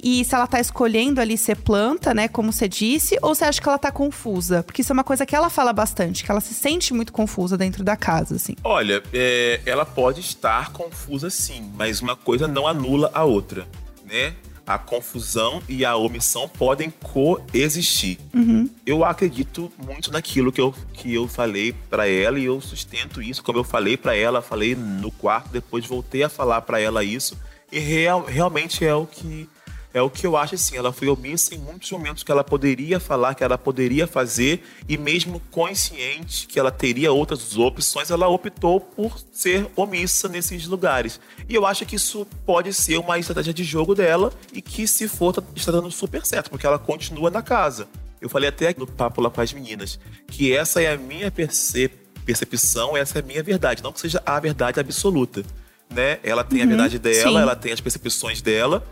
e 0.02 0.24
se 0.24 0.34
ela 0.34 0.48
tá 0.48 0.58
escolhendo 0.58 1.20
ali 1.20 1.38
ser 1.38 1.56
planta, 1.56 2.12
né, 2.12 2.26
como 2.26 2.52
você 2.52 2.68
disse, 2.68 3.16
ou 3.22 3.34
você 3.34 3.44
acha 3.44 3.60
que 3.60 3.68
ela 3.68 3.78
tá 3.78 3.92
confusa? 3.92 4.62
Porque 4.64 4.82
isso 4.82 4.92
é 4.92 4.94
uma 4.94 5.04
coisa 5.04 5.24
que 5.24 5.34
ela 5.34 5.48
fala 5.48 5.72
bastante, 5.72 6.24
que 6.24 6.30
ela 6.30 6.40
se 6.40 6.54
sente 6.54 6.92
muito 6.92 7.12
confusa 7.12 7.56
dentro 7.56 7.84
da 7.84 7.96
casa, 7.96 8.34
assim. 8.34 8.56
Olha, 8.64 9.00
é, 9.12 9.60
ela 9.64 9.86
pode 9.86 10.20
estar 10.20 10.72
confusa 10.72 11.30
sim, 11.30 11.70
mas 11.76 12.00
uma 12.00 12.16
coisa 12.16 12.48
não 12.48 12.66
anula 12.66 13.12
a 13.14 13.22
outra, 13.22 13.66
né? 14.04 14.34
A 14.66 14.78
confusão 14.78 15.62
e 15.68 15.84
a 15.84 15.96
omissão 15.96 16.48
podem 16.48 16.90
coexistir. 16.90 18.18
Uhum. 18.34 18.68
Eu 18.86 19.04
acredito 19.04 19.70
muito 19.78 20.10
naquilo 20.10 20.52
que 20.52 20.60
eu, 20.60 20.74
que 20.92 21.12
eu 21.12 21.26
falei 21.26 21.74
para 21.90 22.08
ela 22.08 22.38
e 22.38 22.44
eu 22.44 22.60
sustento 22.60 23.20
isso, 23.20 23.42
como 23.42 23.58
eu 23.58 23.64
falei 23.64 23.96
para 23.96 24.14
ela, 24.16 24.42
falei 24.42 24.74
no 24.74 25.10
quarto, 25.10 25.50
depois 25.50 25.86
voltei 25.86 26.22
a 26.22 26.28
falar 26.28 26.62
para 26.62 26.80
ela 26.80 27.02
isso 27.04 27.36
e 27.72 27.78
real, 27.78 28.22
realmente 28.22 28.84
é 28.84 28.94
o 28.94 29.06
que 29.06 29.48
é 29.94 30.00
o 30.00 30.08
que 30.08 30.26
eu 30.26 30.36
acho 30.36 30.54
assim. 30.54 30.76
Ela 30.76 30.92
foi 30.92 31.08
omissa 31.08 31.54
em 31.54 31.58
muitos 31.58 31.90
momentos 31.90 32.22
que 32.22 32.32
ela 32.32 32.42
poderia 32.42 32.98
falar, 32.98 33.34
que 33.34 33.44
ela 33.44 33.58
poderia 33.58 34.06
fazer, 34.06 34.64
e 34.88 34.96
mesmo 34.96 35.40
consciente 35.50 36.46
que 36.46 36.58
ela 36.58 36.70
teria 36.70 37.12
outras 37.12 37.56
opções, 37.56 38.10
ela 38.10 38.28
optou 38.28 38.80
por 38.80 39.18
ser 39.32 39.66
omissa 39.76 40.28
nesses 40.28 40.66
lugares. 40.66 41.20
E 41.48 41.54
eu 41.54 41.66
acho 41.66 41.84
que 41.84 41.96
isso 41.96 42.26
pode 42.46 42.72
ser 42.72 42.98
uma 42.98 43.18
estratégia 43.18 43.52
de 43.52 43.64
jogo 43.64 43.94
dela 43.94 44.32
e 44.52 44.62
que, 44.62 44.86
se 44.86 45.08
for, 45.08 45.32
tá, 45.32 45.42
está 45.54 45.72
dando 45.72 45.90
super 45.90 46.24
certo, 46.24 46.50
porque 46.50 46.66
ela 46.66 46.78
continua 46.78 47.30
na 47.30 47.42
casa. 47.42 47.88
Eu 48.20 48.28
falei 48.28 48.48
até 48.48 48.74
no 48.78 48.86
papo 48.86 49.20
lá 49.20 49.28
com 49.28 49.40
as 49.40 49.52
meninas 49.52 49.98
que 50.28 50.54
essa 50.56 50.80
é 50.80 50.92
a 50.92 50.96
minha 50.96 51.30
percepção, 51.30 52.96
essa 52.96 53.18
é 53.18 53.22
a 53.22 53.24
minha 53.24 53.42
verdade, 53.42 53.82
não 53.82 53.92
que 53.92 54.00
seja 54.00 54.22
a 54.24 54.38
verdade 54.38 54.78
absoluta. 54.78 55.42
Né? 55.90 56.20
Ela 56.22 56.44
tem 56.44 56.60
uhum, 56.60 56.64
a 56.64 56.68
verdade 56.68 56.98
dela, 56.98 57.30
sim. 57.30 57.42
ela 57.42 57.56
tem 57.56 57.72
as 57.72 57.80
percepções 57.80 58.40
dela, 58.40 58.86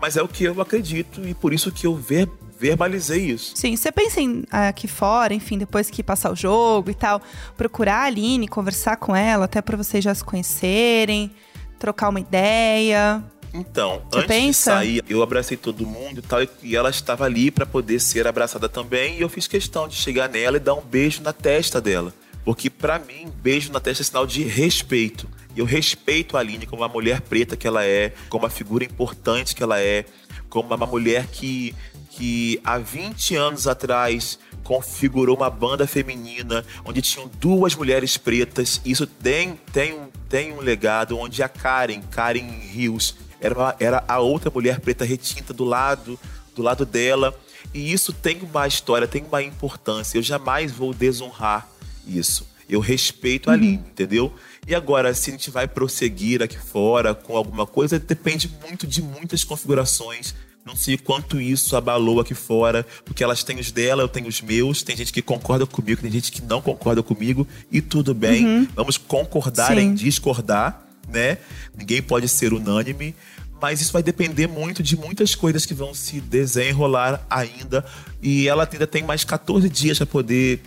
mas 0.00 0.16
é 0.16 0.22
o 0.22 0.28
que 0.28 0.44
eu 0.44 0.60
acredito 0.60 1.26
e 1.26 1.34
por 1.34 1.52
isso 1.52 1.72
que 1.72 1.86
eu 1.86 1.94
ver, 1.94 2.28
verbalizei 2.58 3.30
isso. 3.30 3.52
Sim, 3.56 3.76
você 3.76 3.90
pensa 3.92 4.20
em 4.20 4.44
aqui 4.50 4.88
fora, 4.88 5.34
enfim, 5.34 5.58
depois 5.58 5.90
que 5.90 6.02
passar 6.02 6.30
o 6.32 6.36
jogo 6.36 6.90
e 6.90 6.94
tal, 6.94 7.20
procurar 7.56 7.96
a 7.96 8.04
Aline, 8.04 8.48
conversar 8.48 8.96
com 8.96 9.14
ela, 9.14 9.44
até 9.44 9.60
para 9.60 9.76
vocês 9.76 10.02
já 10.02 10.14
se 10.14 10.24
conhecerem, 10.24 11.30
trocar 11.78 12.08
uma 12.08 12.20
ideia. 12.20 13.22
Então, 13.54 14.02
Você 14.10 14.18
antes 14.18 14.28
pensa? 14.28 14.70
de 14.72 14.76
sair, 14.76 15.04
eu 15.08 15.22
abracei 15.22 15.56
todo 15.56 15.86
mundo 15.86 16.18
e 16.18 16.22
tal, 16.22 16.40
e 16.62 16.76
ela 16.76 16.90
estava 16.90 17.24
ali 17.24 17.50
para 17.50 17.64
poder 17.64 18.00
ser 18.00 18.26
abraçada 18.26 18.68
também, 18.68 19.16
e 19.16 19.22
eu 19.22 19.28
fiz 19.28 19.46
questão 19.46 19.88
de 19.88 19.94
chegar 19.94 20.28
nela 20.28 20.58
e 20.58 20.60
dar 20.60 20.74
um 20.74 20.82
beijo 20.82 21.22
na 21.22 21.32
testa 21.32 21.80
dela. 21.80 22.12
Porque 22.46 22.70
para 22.70 23.00
mim, 23.00 23.26
beijo 23.42 23.72
na 23.72 23.80
testa 23.80 24.04
é 24.04 24.06
sinal 24.06 24.24
de 24.24 24.44
respeito. 24.44 25.28
E 25.56 25.58
eu 25.58 25.64
respeito 25.64 26.36
a 26.36 26.40
Aline 26.40 26.64
como 26.64 26.82
uma 26.82 26.88
mulher 26.88 27.20
preta 27.20 27.56
que 27.56 27.66
ela 27.66 27.84
é, 27.84 28.12
como 28.28 28.44
uma 28.44 28.50
figura 28.50 28.84
importante 28.84 29.52
que 29.52 29.64
ela 29.64 29.80
é, 29.80 30.04
como 30.48 30.72
uma 30.72 30.86
mulher 30.86 31.26
que, 31.26 31.74
que 32.10 32.60
há 32.62 32.78
20 32.78 33.34
anos 33.34 33.66
atrás 33.66 34.38
configurou 34.62 35.36
uma 35.36 35.50
banda 35.50 35.88
feminina 35.88 36.64
onde 36.84 37.02
tinham 37.02 37.28
duas 37.40 37.74
mulheres 37.74 38.16
pretas. 38.16 38.80
Isso 38.84 39.08
tem, 39.08 39.58
tem, 39.72 39.94
um, 39.94 40.06
tem 40.28 40.52
um 40.52 40.60
legado 40.60 41.18
onde 41.18 41.42
a 41.42 41.48
Karen, 41.48 42.00
Karen 42.12 42.46
Rios, 42.70 43.16
era, 43.40 43.58
uma, 43.58 43.76
era 43.80 44.04
a 44.06 44.20
outra 44.20 44.52
mulher 44.52 44.78
preta 44.78 45.04
retinta 45.04 45.52
do 45.52 45.64
lado, 45.64 46.16
do 46.54 46.62
lado 46.62 46.86
dela. 46.86 47.36
E 47.74 47.92
isso 47.92 48.12
tem 48.12 48.40
uma 48.40 48.68
história, 48.68 49.08
tem 49.08 49.24
uma 49.24 49.42
importância. 49.42 50.16
Eu 50.16 50.22
jamais 50.22 50.70
vou 50.70 50.94
desonrar 50.94 51.74
isso. 52.06 52.46
Eu 52.68 52.80
respeito 52.80 53.48
a 53.48 53.52
Aline, 53.52 53.76
uhum. 53.76 53.84
entendeu? 53.90 54.34
E 54.66 54.74
agora, 54.74 55.14
se 55.14 55.30
a 55.30 55.32
gente 55.32 55.50
vai 55.50 55.68
prosseguir 55.68 56.42
aqui 56.42 56.58
fora 56.58 57.14
com 57.14 57.36
alguma 57.36 57.66
coisa, 57.66 57.98
depende 57.98 58.50
muito 58.66 58.86
de 58.86 59.00
muitas 59.00 59.44
configurações. 59.44 60.34
Não 60.64 60.74
sei 60.74 60.98
quanto 60.98 61.40
isso 61.40 61.76
abalou 61.76 62.18
aqui 62.18 62.34
fora, 62.34 62.84
porque 63.04 63.22
elas 63.22 63.44
têm 63.44 63.60
os 63.60 63.70
dela, 63.70 64.02
eu 64.02 64.08
tenho 64.08 64.26
os 64.26 64.42
meus. 64.42 64.82
Tem 64.82 64.96
gente 64.96 65.12
que 65.12 65.22
concorda 65.22 65.64
comigo, 65.64 66.02
tem 66.02 66.10
gente 66.10 66.32
que 66.32 66.42
não 66.42 66.60
concorda 66.60 67.04
comigo, 67.04 67.46
e 67.70 67.80
tudo 67.80 68.12
bem. 68.12 68.44
Uhum. 68.44 68.68
Vamos 68.74 68.96
concordar 68.96 69.76
Sim. 69.76 69.82
em 69.82 69.94
discordar, 69.94 70.84
né? 71.08 71.38
Ninguém 71.78 72.02
pode 72.02 72.28
ser 72.28 72.52
unânime, 72.52 73.14
mas 73.62 73.80
isso 73.80 73.92
vai 73.92 74.02
depender 74.02 74.48
muito 74.48 74.82
de 74.82 74.96
muitas 74.96 75.36
coisas 75.36 75.64
que 75.64 75.72
vão 75.72 75.94
se 75.94 76.20
desenrolar 76.20 77.24
ainda. 77.30 77.84
E 78.20 78.48
ela 78.48 78.68
ainda 78.70 78.88
tem 78.88 79.04
mais 79.04 79.22
14 79.22 79.68
dias 79.68 79.98
para 79.98 80.06
poder 80.06 80.60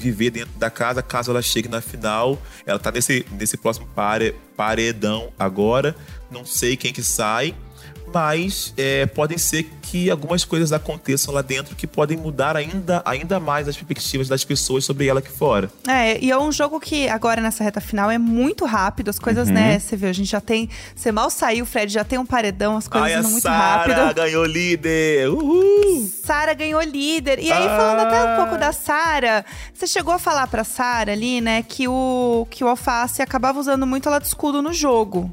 viver 0.00 0.30
dentro 0.30 0.58
da 0.58 0.70
casa 0.70 1.02
caso 1.02 1.30
ela 1.30 1.42
chegue 1.42 1.68
na 1.68 1.80
final. 1.80 2.40
Ela 2.66 2.78
tá 2.78 2.90
nesse, 2.90 3.24
nesse 3.32 3.56
próximo 3.56 3.86
pare, 3.94 4.34
paredão 4.56 5.32
agora. 5.38 5.94
Não 6.30 6.44
sei 6.44 6.76
quem 6.76 6.92
que 6.92 7.02
sai. 7.02 7.54
Mas 8.12 8.72
é, 8.76 9.06
podem 9.06 9.38
ser 9.38 9.64
que 9.82 10.08
algumas 10.10 10.44
coisas 10.44 10.72
aconteçam 10.72 11.34
lá 11.34 11.42
dentro 11.42 11.74
que 11.74 11.86
podem 11.86 12.16
mudar 12.16 12.56
ainda, 12.56 13.02
ainda 13.04 13.40
mais 13.40 13.66
as 13.68 13.76
perspectivas 13.76 14.28
das 14.28 14.44
pessoas 14.44 14.84
sobre 14.84 15.06
ela 15.08 15.18
aqui 15.20 15.30
fora. 15.30 15.70
É, 15.88 16.18
e 16.22 16.30
é 16.30 16.38
um 16.38 16.52
jogo 16.52 16.78
que 16.78 17.08
agora 17.08 17.40
nessa 17.40 17.64
reta 17.64 17.80
final 17.80 18.10
é 18.10 18.18
muito 18.18 18.64
rápido, 18.64 19.08
as 19.10 19.18
coisas, 19.18 19.48
Uhum. 19.48 19.54
né? 19.54 19.78
Você 19.78 19.96
viu, 19.96 20.08
a 20.08 20.12
gente 20.12 20.30
já 20.30 20.40
tem. 20.40 20.68
Você 20.94 21.10
mal 21.10 21.28
saiu, 21.30 21.64
o 21.64 21.66
Fred 21.66 21.92
já 21.92 22.04
tem 22.04 22.18
um 22.18 22.26
paredão, 22.26 22.76
as 22.76 22.86
coisas 22.86 23.08
Ai, 23.10 23.14
a 23.14 23.18
indo 23.20 23.28
muito 23.30 23.42
Sara 23.42 23.94
rápido. 23.94 24.14
ganhou 24.14 24.44
líder! 24.44 25.28
Uhul! 25.30 26.08
Sara 26.24 26.54
ganhou 26.54 26.80
líder. 26.82 27.38
E 27.40 27.50
aí, 27.50 27.64
falando 27.68 28.00
até 28.06 28.22
um 28.24 28.28
Ah. 28.34 28.36
pouco 28.36 28.56
da 28.58 28.72
Sara, 28.72 29.44
você 29.74 29.86
chegou 29.86 30.14
a 30.14 30.18
falar 30.18 30.46
pra 30.46 30.62
Sara 30.64 31.12
ali, 31.12 31.40
né, 31.40 31.62
que 31.66 31.88
o, 31.88 32.46
que 32.50 32.62
o 32.62 32.68
Alface 32.68 33.22
acabava 33.22 33.58
usando 33.58 33.86
muito 33.86 34.08
ela 34.08 34.18
de 34.20 34.26
escudo 34.28 34.62
no 34.62 34.72
jogo. 34.72 35.32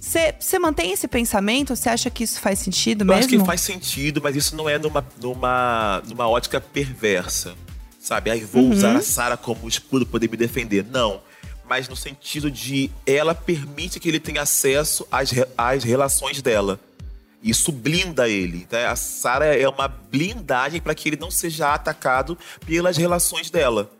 Você 0.00 0.58
mantém 0.58 0.92
esse 0.92 1.06
pensamento? 1.06 1.76
Você 1.76 1.88
acha 1.90 2.08
que 2.10 2.24
isso 2.24 2.40
faz 2.40 2.58
sentido 2.58 3.02
Eu 3.02 3.06
mesmo? 3.06 3.18
acho 3.18 3.28
que 3.28 3.44
faz 3.44 3.60
sentido, 3.60 4.20
mas 4.22 4.34
isso 4.34 4.56
não 4.56 4.68
é 4.68 4.78
numa, 4.78 5.06
numa, 5.20 6.02
numa 6.08 6.28
ótica 6.28 6.60
perversa. 6.60 7.54
Sabe? 8.00 8.30
Aí 8.30 8.40
vou 8.42 8.62
Uhum. 8.64 8.70
usar 8.70 8.96
a 8.96 9.02
Sarah 9.02 9.36
como 9.36 9.68
escudo 9.68 10.06
para 10.06 10.12
poder 10.12 10.30
me 10.30 10.36
defender. 10.38 10.84
Não. 10.90 11.20
Mas 11.68 11.86
no 11.86 11.94
sentido 11.94 12.50
de 12.50 12.90
ela 13.06 13.34
permite 13.34 14.00
que 14.00 14.08
ele 14.08 14.18
tenha 14.18 14.40
acesso 14.42 15.06
às, 15.12 15.30
às 15.56 15.84
relações 15.84 16.40
dela. 16.40 16.80
Isso 17.42 17.70
blinda 17.70 18.28
ele. 18.28 18.66
Tá? 18.68 18.90
A 18.90 18.96
Sarah 18.96 19.54
é 19.54 19.68
uma 19.68 19.86
blindagem 19.86 20.80
para 20.80 20.94
que 20.94 21.10
ele 21.10 21.16
não 21.16 21.30
seja 21.30 21.74
atacado 21.74 22.36
pelas 22.66 22.96
relações 22.96 23.50
dela. 23.50 23.90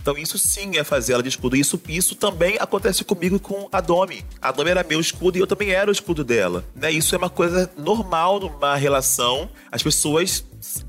Então 0.00 0.16
isso 0.16 0.38
sim 0.38 0.76
é 0.76 0.84
fazer 0.84 1.14
ela 1.14 1.22
de 1.22 1.28
escudo. 1.28 1.56
Isso, 1.56 1.80
isso 1.88 2.14
também 2.14 2.56
acontece 2.60 3.04
comigo 3.04 3.38
com 3.40 3.68
a 3.72 3.80
Domi. 3.80 4.24
A 4.40 4.52
Domi 4.52 4.70
era 4.70 4.84
meu 4.84 5.00
escudo 5.00 5.36
e 5.36 5.40
eu 5.40 5.46
também 5.46 5.70
era 5.70 5.90
o 5.90 5.92
escudo 5.92 6.22
dela. 6.24 6.64
Né? 6.74 6.90
Isso 6.92 7.14
é 7.14 7.18
uma 7.18 7.28
coisa 7.30 7.70
normal 7.76 8.38
numa 8.40 8.76
relação. 8.76 9.50
As 9.72 9.82
pessoas 9.82 10.44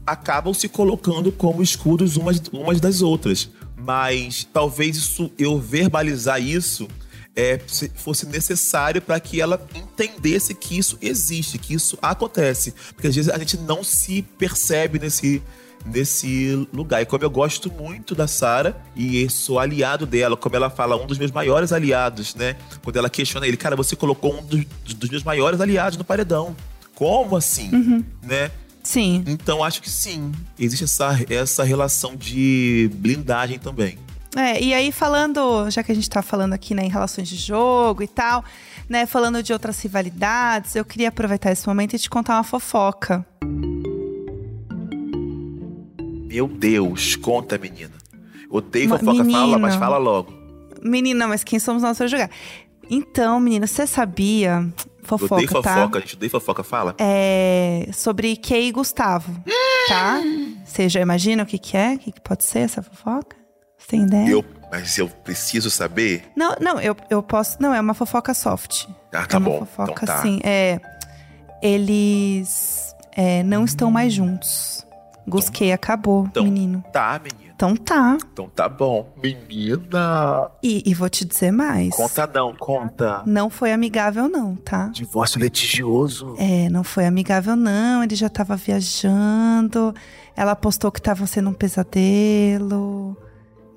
acabam 0.05 0.53
se 0.53 0.69
colocando 0.69 1.31
como 1.31 1.63
escudos 1.63 2.17
umas, 2.17 2.39
umas 2.51 2.79
das 2.79 3.01
outras. 3.01 3.49
Mas 3.75 4.47
talvez 4.53 4.95
isso 4.97 5.31
eu 5.39 5.59
verbalizar 5.59 6.39
isso 6.41 6.87
é, 7.35 7.59
se- 7.65 7.89
fosse 7.95 8.25
necessário 8.27 9.01
para 9.01 9.19
que 9.19 9.41
ela 9.41 9.65
entendesse 9.73 10.53
que 10.53 10.77
isso 10.77 10.97
existe, 11.01 11.57
que 11.57 11.73
isso 11.73 11.97
acontece. 12.01 12.73
Porque 12.93 13.07
às 13.07 13.15
vezes 13.15 13.31
a 13.31 13.37
gente 13.39 13.57
não 13.57 13.83
se 13.83 14.21
percebe 14.21 14.99
nesse, 14.99 15.41
nesse 15.85 16.67
lugar. 16.73 17.01
E 17.01 17.05
como 17.05 17.23
eu 17.23 17.29
gosto 17.29 17.71
muito 17.71 18.13
da 18.15 18.27
Sara 18.27 18.79
e 18.95 19.29
sou 19.29 19.59
aliado 19.59 20.05
dela, 20.05 20.35
como 20.35 20.55
ela 20.55 20.69
fala, 20.69 20.95
um 20.95 21.07
dos 21.07 21.17
meus 21.17 21.31
maiores 21.31 21.71
aliados, 21.71 22.35
né? 22.35 22.55
Quando 22.83 22.97
ela 22.97 23.09
questiona 23.09 23.47
ele, 23.47 23.57
cara, 23.57 23.75
você 23.75 23.95
colocou 23.95 24.37
um 24.37 24.43
dos, 24.43 24.65
dos 24.95 25.09
meus 25.09 25.23
maiores 25.23 25.61
aliados 25.61 25.97
no 25.97 26.03
paredão. 26.03 26.55
Como 26.95 27.35
assim? 27.35 27.69
Né? 28.21 28.51
Sim. 28.83 29.23
Então 29.27 29.63
acho 29.63 29.81
que 29.81 29.89
sim, 29.89 30.31
existe 30.57 30.83
essa, 30.83 31.17
essa 31.29 31.63
relação 31.63 32.15
de 32.15 32.89
blindagem 32.95 33.59
também. 33.59 33.97
É, 34.35 34.61
e 34.61 34.73
aí 34.73 34.91
falando, 34.91 35.69
já 35.69 35.81
que 35.81 35.91
a 35.91 35.95
gente 35.95 36.09
tá 36.09 36.21
falando 36.21 36.53
aqui, 36.53 36.75
né, 36.75 36.83
em 36.83 36.89
relações 36.89 37.27
de 37.27 37.35
jogo 37.35 38.03
e 38.03 38.07
tal, 38.07 38.43
né, 38.87 39.05
falando 39.05 39.41
de 39.41 39.51
outras 39.51 39.81
rivalidades, 39.81 40.75
eu 40.75 40.85
queria 40.85 41.09
aproveitar 41.09 41.51
esse 41.51 41.67
momento 41.67 41.95
e 41.95 41.99
te 41.99 42.09
contar 42.09 42.35
uma 42.35 42.43
fofoca. 42.43 43.25
Meu 46.29 46.47
Deus, 46.47 47.15
conta, 47.15 47.57
menina. 47.57 47.91
Odeio 48.51 48.87
fofoca, 48.89 49.25
fala, 49.25 49.57
mas 49.57 49.75
fala 49.75 49.97
logo. 49.97 50.31
Menina, 50.79 51.27
mas 51.27 51.43
quem 51.43 51.57
somos 51.57 51.81
nós 51.81 51.97
pra 51.97 52.05
jogar? 52.05 52.29
Então, 52.87 53.39
menina, 53.39 53.65
você 53.65 53.87
sabia, 53.87 54.71
fofoca, 55.01 55.33
odeio 55.33 55.49
tá? 55.49 55.73
fofoca, 55.73 55.99
gente. 56.01 56.15
Odeio 56.15 56.29
fofoca, 56.29 56.63
fala. 56.63 56.95
É 56.99 57.89
sobre 57.91 58.35
Kay 58.35 58.67
e 58.67 58.71
Gustavo, 58.71 59.43
tá? 59.87 60.21
Você 60.63 60.87
já 60.87 61.01
imagina 61.01 61.41
o 61.41 61.45
que 61.47 61.57
que 61.57 61.75
é? 61.75 61.95
O 61.95 61.97
que, 61.97 62.11
que 62.11 62.21
pode 62.21 62.43
ser 62.43 62.59
essa 62.59 62.83
fofoca? 62.83 63.35
Você 63.75 63.87
tem 63.87 64.03
ideia? 64.03 64.29
Eu, 64.29 64.45
mas 64.71 64.99
eu 64.99 65.09
preciso 65.09 65.71
saber. 65.71 66.25
Não, 66.35 66.55
não, 66.61 66.79
eu, 66.79 66.95
eu 67.09 67.23
posso. 67.23 67.57
Não, 67.59 67.73
é 67.73 67.81
uma 67.81 67.95
fofoca 67.95 68.35
soft. 68.35 68.85
Ah, 69.11 69.25
tá 69.25 69.37
é 69.37 69.39
uma 69.39 69.49
bom. 69.49 69.59
fofoca, 69.61 69.91
então 69.93 70.05
tá. 70.05 70.19
assim. 70.19 70.39
É, 70.43 70.79
eles 71.59 72.95
é, 73.13 73.41
não 73.41 73.65
estão 73.65 73.89
mais 73.89 74.13
juntos. 74.13 74.87
Gusquei 75.29 75.71
acabou, 75.71 76.25
então- 76.25 76.43
menino. 76.43 76.83
Tá, 76.91 77.19
menina. 77.23 77.49
Então 77.55 77.75
tá. 77.75 78.17
Então 78.31 78.49
tá 78.55 78.69
bom. 78.69 79.13
Menina. 79.21 80.49
E, 80.63 80.81
e 80.89 80.93
vou 80.93 81.09
te 81.09 81.25
dizer 81.25 81.51
mais. 81.51 81.93
Conta 81.93 82.25
não, 82.33 82.55
conta. 82.55 83.21
Não 83.25 83.49
foi 83.49 83.73
amigável, 83.73 84.29
não, 84.29 84.55
tá? 84.55 84.87
Divórcio 84.87 85.41
litigioso. 85.41 86.35
É, 86.37 86.69
não 86.69 86.85
foi 86.85 87.05
amigável, 87.05 87.57
não. 87.57 88.01
Ele 88.01 88.15
já 88.15 88.29
tava 88.29 88.55
viajando. 88.55 89.93
Ela 90.37 90.55
postou 90.55 90.89
que 90.89 91.01
tava 91.01 91.27
sendo 91.27 91.49
um 91.49 91.53
pesadelo. 91.53 93.17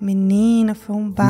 Menina, 0.01 0.75
foi 0.75 0.97
um 0.97 1.11
ponto. 1.13 1.23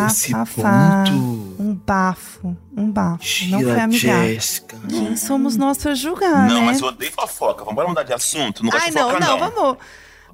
Um 1.58 1.74
bafo. 1.74 2.56
Um 2.76 2.90
bafo. 2.90 3.26
não 3.50 3.60
foi 3.60 3.80
amigável. 3.80 4.24
Jéssica. 4.34 4.76
Quem 4.88 5.16
somos 5.16 5.56
nós 5.56 5.78
pra 5.78 5.94
julgar, 5.94 6.48
Não, 6.48 6.60
né? 6.60 6.66
mas 6.66 6.80
eu 6.80 6.88
odeio 6.88 7.12
fofoca. 7.12 7.64
Vamos 7.64 7.86
mudar 7.86 8.02
de 8.02 8.12
assunto? 8.14 8.62
Não 8.62 8.70
gosto 8.70 8.84
Ai, 8.84 8.90
de 8.90 8.96
não, 8.96 9.10
fofoca, 9.10 9.26
não, 9.26 9.38
não. 9.38 9.50
vamos. 9.50 9.76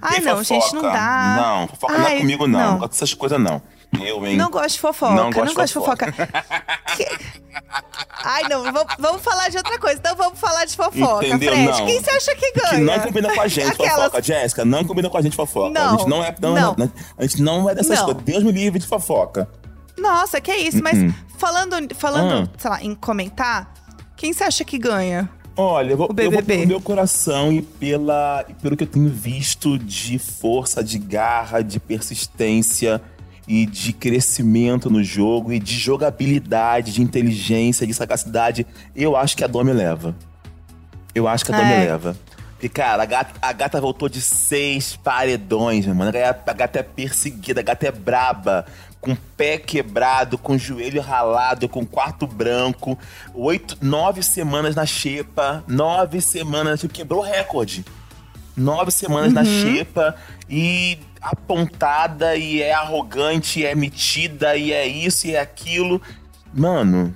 Ai, 0.01 0.21
não, 0.21 0.43
gente, 0.43 0.75
não 0.75 0.83
dá. 0.83 1.37
Não, 1.41 1.69
fofoca 1.69 1.99
não 1.99 2.07
é 2.07 2.13
Ai, 2.13 2.19
comigo, 2.21 2.47
não. 2.47 2.59
Não 2.73 2.79
gosto 2.79 2.91
dessas 2.93 3.15
coisas, 3.15 3.41
não. 3.41 3.61
Eu, 4.01 4.25
hein? 4.27 4.37
Não 4.37 4.51
gosto 4.51 4.75
de 4.75 4.81
fofoca, 4.81 5.15
Não 5.15 5.31
não 5.31 5.55
gosto 5.55 5.67
de 5.67 5.73
fofoca. 5.73 6.13
Que- 6.97 7.09
Ai, 8.25 8.43
não, 8.49 8.63
vamos, 8.65 8.95
vamos 8.99 9.23
falar 9.23 9.49
de 9.49 9.57
outra 9.57 9.79
coisa. 9.79 9.99
Então 9.99 10.15
vamos 10.17 10.39
falar 10.39 10.65
de 10.65 10.77
fofoca, 10.77 11.27
Entendeu? 11.27 11.53
Fred. 11.53 11.67
Não. 11.69 11.87
Quem 11.87 12.03
você 12.03 12.11
acha 12.11 12.35
que 12.35 12.53
ganha? 12.53 12.71
Que 12.75 12.81
não 12.81 13.01
combina 13.01 13.35
com 13.35 13.41
a 13.41 13.49
gente, 13.49 13.69
Aquelas- 13.73 13.95
fofoca, 13.95 14.23
Jéssica. 14.23 14.65
Não 14.65 14.85
combina 14.85 15.09
com 15.11 15.19
a 15.19 15.23
gente, 15.23 15.35
fofoca. 15.37 15.71
Não, 15.71 15.95
a 15.95 15.97
gente 15.99 16.09
não 16.09 16.25
é. 16.25 16.35
Não, 16.41 16.55
não. 16.55 16.75
não. 16.77 16.93
A 17.17 17.23
gente 17.23 17.43
não 17.43 17.69
é 17.71 17.75
dessas 17.75 18.01
coisas. 18.01 18.23
Deus 18.23 18.43
me 18.45 18.53
livre 18.53 18.79
de 18.79 18.87
fofoca. 18.87 19.49
Nossa, 19.97 20.41
que 20.41 20.55
isso. 20.55 20.83
Mas 20.83 20.97
falando, 21.39 21.77
falando 21.97 22.49
Ah. 22.49 22.55
sei 22.59 22.71
lá, 22.71 22.83
em 22.83 22.95
comentar, 22.95 23.73
quem 24.17 24.33
você 24.33 24.45
acha 24.45 24.65
que 24.65 24.79
ganha? 24.79 25.29
Olha, 25.61 25.91
eu 25.91 25.97
vou, 25.97 26.07
O 26.07 26.11
eu 26.21 26.31
vou 26.31 26.41
BBB. 26.41 26.55
pelo 26.59 26.67
meu 26.69 26.81
coração 26.81 27.53
e, 27.53 27.63
pela, 27.63 28.45
e 28.49 28.55
pelo 28.55 28.77
que 28.77 28.85
eu 28.85 28.87
tenho 28.87 29.09
visto 29.09 29.77
de 29.77 30.17
força, 30.17 30.85
de 30.85 30.99
garra, 31.01 31.63
de 31.63 31.81
persistência 31.81 33.01
e 33.47 33.67
de 33.67 33.93
crescimento 33.93 34.89
no 34.89 35.03
jogo 35.03 35.53
e 35.53 35.59
de 35.59 35.75
jogabilidade, 35.77 36.93
de 36.93 37.03
inteligência, 37.03 37.85
de 37.87 37.93
sagacidade, 37.93 38.65
eu 38.95 39.17
acho 39.17 39.37
que 39.37 39.43
a 39.43 39.49
Domi 39.49 39.73
leva. 39.73 40.15
Eu 41.13 41.27
acho 41.27 41.45
que 41.45 41.53
a 41.53 41.57
Domi 41.57 41.73
É. 41.73 41.79
leva. 41.87 42.17
Porque, 42.53 42.69
cara, 42.69 43.03
a 43.03 43.07
gata, 43.07 43.35
a 43.41 43.53
gata 43.53 43.81
voltou 43.81 44.09
de 44.09 44.21
seis 44.21 44.97
paredões, 44.97 45.87
mano. 45.87 46.09
A 46.09 46.13
gata, 46.13 46.51
a 46.51 46.55
gata 46.55 46.79
é 46.81 46.83
perseguida, 46.83 47.61
a 47.61 47.63
gata 47.65 47.87
é 47.87 47.93
braba. 47.93 48.65
Com 49.01 49.15
pé 49.37 49.59
quebrado, 49.59 50.37
com 50.37 50.59
joelho 50.59 51.01
ralado, 51.01 51.69
com 51.69 51.87
quarto 51.87 52.27
branco. 52.27 52.99
Oito, 53.35 53.79
nove 53.81 54.23
semanas 54.23 54.75
na 54.75 54.85
xepa. 54.85 55.63
Nove 55.69 56.21
semanas, 56.21 56.85
quebrou 56.93 57.21
o 57.21 57.25
recorde. 57.25 57.85
Nove 58.57 58.91
semanas 58.91 59.33
na 59.33 59.45
xepa 59.45 60.17
e 60.51 60.99
apontada 61.21 62.35
e 62.37 62.61
é 62.61 62.73
arrogante, 62.73 63.61
e 63.61 63.65
é 63.67 63.75
metida 63.75 64.57
e 64.57 64.73
é 64.73 64.85
isso 64.87 65.27
e 65.29 65.35
é 65.35 65.41
aquilo. 65.41 66.03
Mano, 66.53 67.15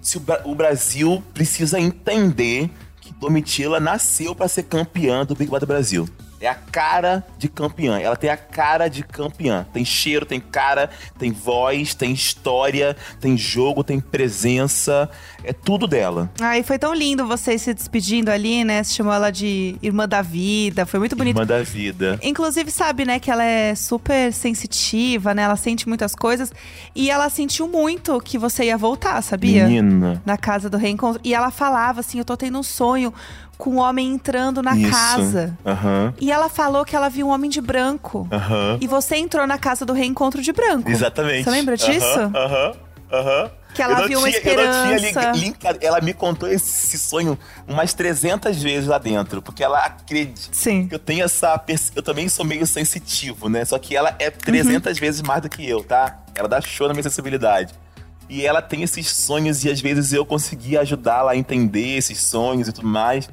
se 0.00 0.16
o, 0.16 0.20
Bra- 0.20 0.42
o 0.44 0.54
Brasil 0.54 1.22
precisa 1.34 1.80
entender 1.80 2.70
que 3.00 3.12
Domitila 3.14 3.80
nasceu 3.80 4.34
pra 4.36 4.46
ser 4.46 4.64
campeã 4.64 5.24
do 5.24 5.34
Big 5.34 5.50
Brother 5.50 5.66
Brasil. 5.66 6.08
É 6.44 6.48
a 6.48 6.54
cara 6.54 7.24
de 7.38 7.48
campeã. 7.48 7.98
Ela 7.98 8.16
tem 8.16 8.28
a 8.28 8.36
cara 8.36 8.86
de 8.86 9.02
campeã. 9.02 9.66
Tem 9.72 9.82
cheiro, 9.82 10.26
tem 10.26 10.38
cara, 10.38 10.90
tem 11.18 11.32
voz, 11.32 11.94
tem 11.94 12.12
história, 12.12 12.94
tem 13.18 13.34
jogo, 13.34 13.82
tem 13.82 13.98
presença. 13.98 15.08
É 15.42 15.54
tudo 15.54 15.86
dela. 15.86 16.30
Ai, 16.38 16.62
foi 16.62 16.78
tão 16.78 16.92
lindo 16.92 17.26
vocês 17.26 17.62
se 17.62 17.72
despedindo 17.72 18.28
ali, 18.28 18.62
né? 18.62 18.82
Você 18.82 18.92
chamou 18.92 19.14
ela 19.14 19.30
de 19.30 19.76
irmã 19.82 20.06
da 20.06 20.20
vida. 20.20 20.84
Foi 20.84 21.00
muito 21.00 21.16
bonito. 21.16 21.34
Irmã 21.34 21.46
da 21.46 21.62
vida. 21.62 22.18
Inclusive, 22.22 22.70
sabe, 22.70 23.06
né, 23.06 23.18
que 23.18 23.30
ela 23.30 23.44
é 23.44 23.74
super 23.74 24.30
sensitiva, 24.30 25.32
né? 25.32 25.44
Ela 25.44 25.56
sente 25.56 25.88
muitas 25.88 26.14
coisas. 26.14 26.52
E 26.94 27.10
ela 27.10 27.30
sentiu 27.30 27.66
muito 27.66 28.20
que 28.20 28.36
você 28.36 28.64
ia 28.64 28.76
voltar, 28.76 29.22
sabia? 29.22 29.66
Menina. 29.66 30.20
Na 30.26 30.36
casa 30.36 30.68
do 30.68 30.76
reencontro. 30.76 31.22
E 31.24 31.32
ela 31.32 31.50
falava 31.50 32.00
assim: 32.00 32.18
Eu 32.18 32.24
tô 32.26 32.36
tendo 32.36 32.58
um 32.58 32.62
sonho 32.62 33.14
com 33.58 33.70
um 33.70 33.78
homem 33.78 34.08
entrando 34.12 34.62
na 34.62 34.76
Isso. 34.76 34.90
casa. 34.90 35.56
Aham. 35.64 36.14
E 36.20 36.30
ela 36.30 36.48
falou 36.48 36.84
que 36.84 36.94
ela 36.96 37.08
viu 37.08 37.26
um 37.28 37.30
homem 37.30 37.48
de 37.50 37.60
branco. 37.60 38.26
Aham. 38.30 38.78
E 38.80 38.86
você 38.86 39.16
entrou 39.16 39.46
na 39.46 39.58
casa 39.58 39.84
do 39.86 39.92
reencontro 39.92 40.42
de 40.42 40.52
branco. 40.52 40.90
Exatamente. 40.90 41.44
Você 41.44 41.50
lembra 41.50 41.76
disso? 41.76 42.20
Aham, 42.34 42.72
Aham. 43.12 43.50
Que 43.74 43.82
ela 43.82 44.06
viu 44.06 44.20
uma 44.20 44.30
tinha- 44.30 44.40
eu 44.52 44.66
não 44.66 44.86
tinha 44.86 44.96
esperança. 45.08 45.32
li- 45.32 45.56
ela 45.80 46.00
me 46.00 46.14
contou 46.14 46.48
esse 46.48 46.96
sonho 46.96 47.36
umas 47.66 47.92
300 47.92 48.62
vezes 48.62 48.86
lá 48.88 48.98
dentro, 48.98 49.42
porque 49.42 49.64
ela 49.64 49.80
acredita 49.80 50.40
Sim. 50.52 50.86
que 50.86 50.94
eu 50.94 50.98
tenho 51.00 51.24
essa 51.24 51.60
eu 51.96 52.02
também 52.02 52.28
sou 52.28 52.44
meio 52.44 52.64
sensitivo, 52.68 53.48
né? 53.48 53.64
Só 53.64 53.76
que 53.76 53.96
ela 53.96 54.14
é 54.20 54.30
300 54.30 54.96
vezes 54.96 55.22
mais 55.22 55.42
do 55.42 55.48
que 55.48 55.68
eu, 55.68 55.82
tá? 55.82 56.20
Ela 56.36 56.48
dá 56.48 56.60
show 56.60 56.86
na 56.86 56.94
minha 56.94 57.02
sensibilidade. 57.02 57.74
E 58.30 58.46
ela 58.46 58.62
tem 58.62 58.82
esses 58.84 59.10
sonhos 59.10 59.64
e 59.64 59.70
às 59.70 59.80
vezes 59.80 60.12
eu 60.12 60.24
consegui 60.24 60.78
ajudá-la 60.78 61.32
a 61.32 61.36
entender 61.36 61.96
esses 61.96 62.22
sonhos 62.22 62.68
e 62.68 62.72
tudo 62.72 62.86
mais. 62.86 63.28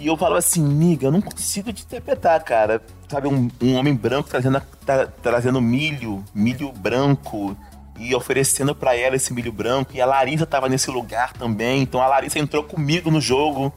E 0.00 0.06
eu 0.06 0.16
falava 0.16 0.38
assim, 0.38 0.62
miga, 0.62 1.06
eu 1.06 1.10
não 1.12 1.20
consigo 1.20 1.72
te 1.72 1.82
interpretar, 1.84 2.42
cara. 2.42 2.82
Sabe, 3.08 3.28
um, 3.28 3.50
um 3.60 3.74
homem 3.74 3.94
branco 3.94 4.30
trazendo, 4.30 4.62
tra- 4.84 5.06
trazendo 5.22 5.60
milho, 5.60 6.24
milho 6.34 6.72
branco, 6.72 7.54
e 7.98 8.14
oferecendo 8.14 8.74
pra 8.74 8.96
ela 8.96 9.14
esse 9.14 9.32
milho 9.32 9.52
branco. 9.52 9.90
E 9.94 10.00
a 10.00 10.06
Larissa 10.06 10.46
tava 10.46 10.68
nesse 10.70 10.90
lugar 10.90 11.34
também. 11.34 11.82
Então 11.82 12.00
a 12.00 12.06
Larissa 12.06 12.38
entrou 12.38 12.64
comigo 12.64 13.10
no 13.10 13.20
jogo. 13.20 13.72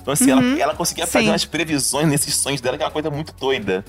Então, 0.00 0.14
assim, 0.14 0.30
ela, 0.30 0.42
ela 0.58 0.74
conseguia 0.74 1.06
fazer 1.06 1.24
Sim. 1.24 1.30
umas 1.32 1.44
previsões 1.44 2.06
nesses 2.06 2.34
sonhos 2.36 2.60
dela, 2.60 2.76
que 2.76 2.82
é 2.82 2.86
uma 2.86 2.92
coisa 2.92 3.10
muito 3.10 3.34
doida. 3.34 3.84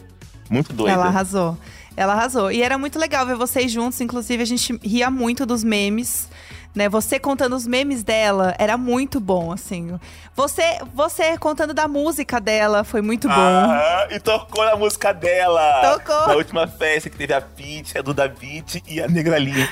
Muito 0.50 0.74
doida. 0.74 0.94
Ela 0.94 1.06
arrasou. 1.06 1.58
Ela 1.96 2.14
arrasou. 2.14 2.52
E 2.52 2.64
era 2.64 2.78
muito 2.78 2.98
legal 2.98 3.26
ver 3.26 3.36
vocês 3.36 3.72
juntos. 3.72 4.02
Inclusive, 4.02 4.42
a 4.42 4.46
gente 4.46 4.78
ria 4.84 5.12
muito 5.12 5.46
dos 5.46 5.64
memes. 5.64 6.28
Né, 6.74 6.88
você 6.88 7.20
contando 7.20 7.54
os 7.54 7.68
memes 7.68 8.02
dela 8.02 8.56
era 8.58 8.78
muito 8.78 9.20
bom, 9.20 9.52
assim. 9.52 10.00
Você, 10.34 10.80
você 10.94 11.38
contando 11.38 11.74
da 11.74 11.86
música 11.86 12.40
dela 12.40 12.86
foi 12.86 13.02
muito 13.02 13.28
bom. 13.28 13.36
Ah, 13.36 14.08
e 14.10 14.20
tocou 14.22 14.64
na 14.64 14.78
música 14.78 15.14
dela. 15.14 15.98
Tocou. 15.98 16.28
Na 16.28 16.36
última 16.36 16.68
festa 16.68 17.10
que 17.10 17.18
teve 17.18 17.34
a 17.34 17.42
Pitty, 17.42 17.98
a 17.98 18.02
Duda 18.02 18.28
Beat 18.28 18.82
e 18.88 19.02
a 19.02 19.08
Negra 19.10 19.38
Lee. 19.38 19.68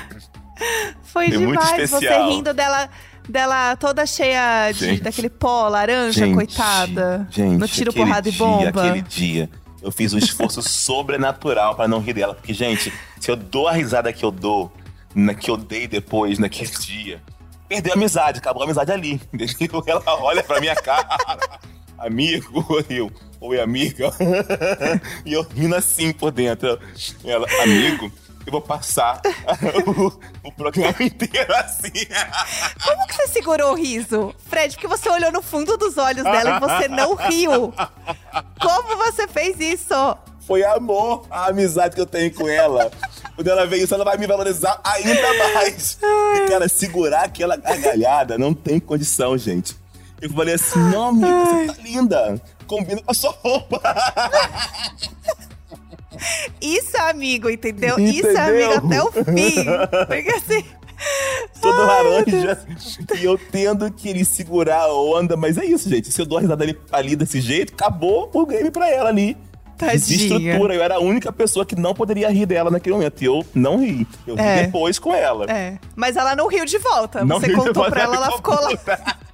Foi 1.02 1.28
muito 1.28 1.60
demais. 1.62 1.90
Você 1.90 2.22
rindo 2.24 2.52
dela, 2.52 2.88
dela 3.28 3.76
toda 3.76 4.04
cheia 4.04 4.70
de, 4.72 4.78
Gente. 4.86 5.02
daquele 5.02 5.30
pó 5.30 5.68
laranja, 5.68 6.30
coitada. 6.32 7.26
Gente, 7.30 7.58
no 7.58 7.66
tiro, 7.66 7.92
porrada 7.92 8.28
e 8.28 8.32
dia, 8.32 8.38
bomba. 8.38 8.68
Aquele 8.68 9.02
dia, 9.02 9.48
eu 9.82 9.90
fiz 9.90 10.12
um 10.12 10.18
esforço 10.18 10.60
sobrenatural 10.62 11.74
pra 11.74 11.88
não 11.88 12.00
rir 12.00 12.12
dela. 12.12 12.34
Porque, 12.34 12.52
gente, 12.52 12.92
se 13.18 13.30
eu 13.30 13.36
dou 13.36 13.68
a 13.68 13.72
risada 13.72 14.12
que 14.12 14.24
eu 14.24 14.30
dou, 14.30 14.70
na 15.14 15.34
que 15.34 15.54
dei 15.56 15.88
depois, 15.88 16.38
naquele 16.38 16.70
dia, 16.70 17.22
perdeu 17.68 17.92
a 17.92 17.96
amizade, 17.96 18.38
acabou 18.38 18.62
a 18.62 18.64
amizade 18.64 18.92
ali. 18.92 19.20
Ela 19.86 20.02
olha 20.22 20.42
pra 20.42 20.60
minha 20.60 20.74
cara, 20.74 21.08
amigo, 21.98 22.64
eu, 22.88 23.10
oi, 23.40 23.60
amiga. 23.60 24.10
e 25.24 25.32
eu 25.32 25.42
rindo 25.42 25.74
assim 25.76 26.12
por 26.12 26.30
dentro. 26.30 26.78
Ela, 27.24 27.46
amigo. 27.62 28.10
Eu 28.46 28.52
vou 28.52 28.62
passar 28.62 29.20
o, 29.86 30.48
o 30.48 30.52
programa 30.52 30.96
inteiro 30.98 31.54
assim. 31.56 31.92
Como 32.82 33.06
que 33.06 33.14
você 33.14 33.28
segurou 33.28 33.72
o 33.72 33.74
riso? 33.74 34.34
Fred, 34.48 34.74
porque 34.74 34.88
você 34.88 35.10
olhou 35.10 35.30
no 35.30 35.42
fundo 35.42 35.76
dos 35.76 35.98
olhos 35.98 36.24
dela 36.24 36.56
e 36.56 36.60
você 36.60 36.88
não 36.88 37.14
riu. 37.14 37.72
Como 38.58 38.96
você 38.96 39.28
fez 39.28 39.60
isso? 39.60 39.94
Foi 40.50 40.64
amor 40.64 41.22
a 41.30 41.46
amizade 41.46 41.94
que 41.94 42.00
eu 42.00 42.06
tenho 42.06 42.34
com 42.34 42.48
ela. 42.48 42.90
Quando 43.36 43.46
ela 43.46 43.64
vê 43.68 43.76
isso, 43.76 43.94
ela 43.94 44.04
vai 44.04 44.16
me 44.18 44.26
valorizar 44.26 44.80
ainda 44.82 45.32
mais. 45.54 45.96
E, 46.02 46.48
cara, 46.48 46.68
segurar 46.68 47.26
aquela 47.26 47.54
gargalhada 47.54 48.36
não 48.36 48.52
tem 48.52 48.80
condição, 48.80 49.38
gente. 49.38 49.76
Eu 50.20 50.28
falei 50.30 50.54
assim, 50.54 50.80
não, 50.90 51.10
amiga, 51.10 51.44
você 51.44 51.66
tá 51.66 51.74
linda. 51.80 52.42
Combina 52.66 53.00
com 53.00 53.12
a 53.12 53.14
sua 53.14 53.30
roupa. 53.30 53.80
Isso 56.60 56.96
amigo, 56.98 57.48
entendeu? 57.48 57.96
Isso 58.00 58.28
Entendeu? 58.28 58.72
amigo 58.72 58.86
até 58.88 59.02
o 59.04 59.12
fim. 59.12 59.64
Porque 60.08 60.30
assim. 60.30 60.64
Todo 61.60 61.86
laranja. 61.86 62.58
E 63.16 63.24
eu 63.24 63.38
tendo 63.38 63.88
que 63.92 64.08
ele 64.08 64.24
segurar 64.24 64.80
a 64.80 64.92
onda. 64.92 65.36
Mas 65.36 65.56
é 65.56 65.64
isso, 65.64 65.88
gente. 65.88 66.10
Se 66.10 66.20
eu 66.20 66.26
dou 66.26 66.38
a 66.38 66.40
risada 66.40 66.64
ali, 66.64 66.76
ali 66.90 67.14
desse 67.14 67.40
jeito, 67.40 67.72
acabou 67.72 68.28
o 68.34 68.44
game 68.44 68.72
pra 68.72 68.90
ela 68.90 69.10
ali. 69.10 69.36
Tadinha. 69.80 69.98
Desestrutura. 69.98 70.74
Eu 70.74 70.82
era 70.82 70.94
a 70.96 71.00
única 71.00 71.32
pessoa 71.32 71.64
que 71.64 71.74
não 71.74 71.94
poderia 71.94 72.28
rir 72.30 72.46
dela 72.46 72.70
naquele 72.70 72.94
momento. 72.94 73.22
E 73.22 73.24
eu 73.24 73.44
não 73.54 73.80
ri. 73.80 74.06
Eu 74.26 74.34
ri 74.34 74.42
É. 74.42 74.62
depois 74.64 74.98
com 74.98 75.14
ela. 75.14 75.46
É. 75.50 75.78
Mas 75.96 76.16
ela 76.16 76.36
não 76.36 76.46
riu 76.48 76.64
de 76.64 76.78
volta. 76.78 77.24
Não 77.24 77.40
você 77.40 77.52
contou 77.52 77.74
volta, 77.74 77.90
pra 77.90 78.02
ela, 78.02 78.16
ela 78.16 78.32
ficou 78.36 78.54
lá. 78.54 78.70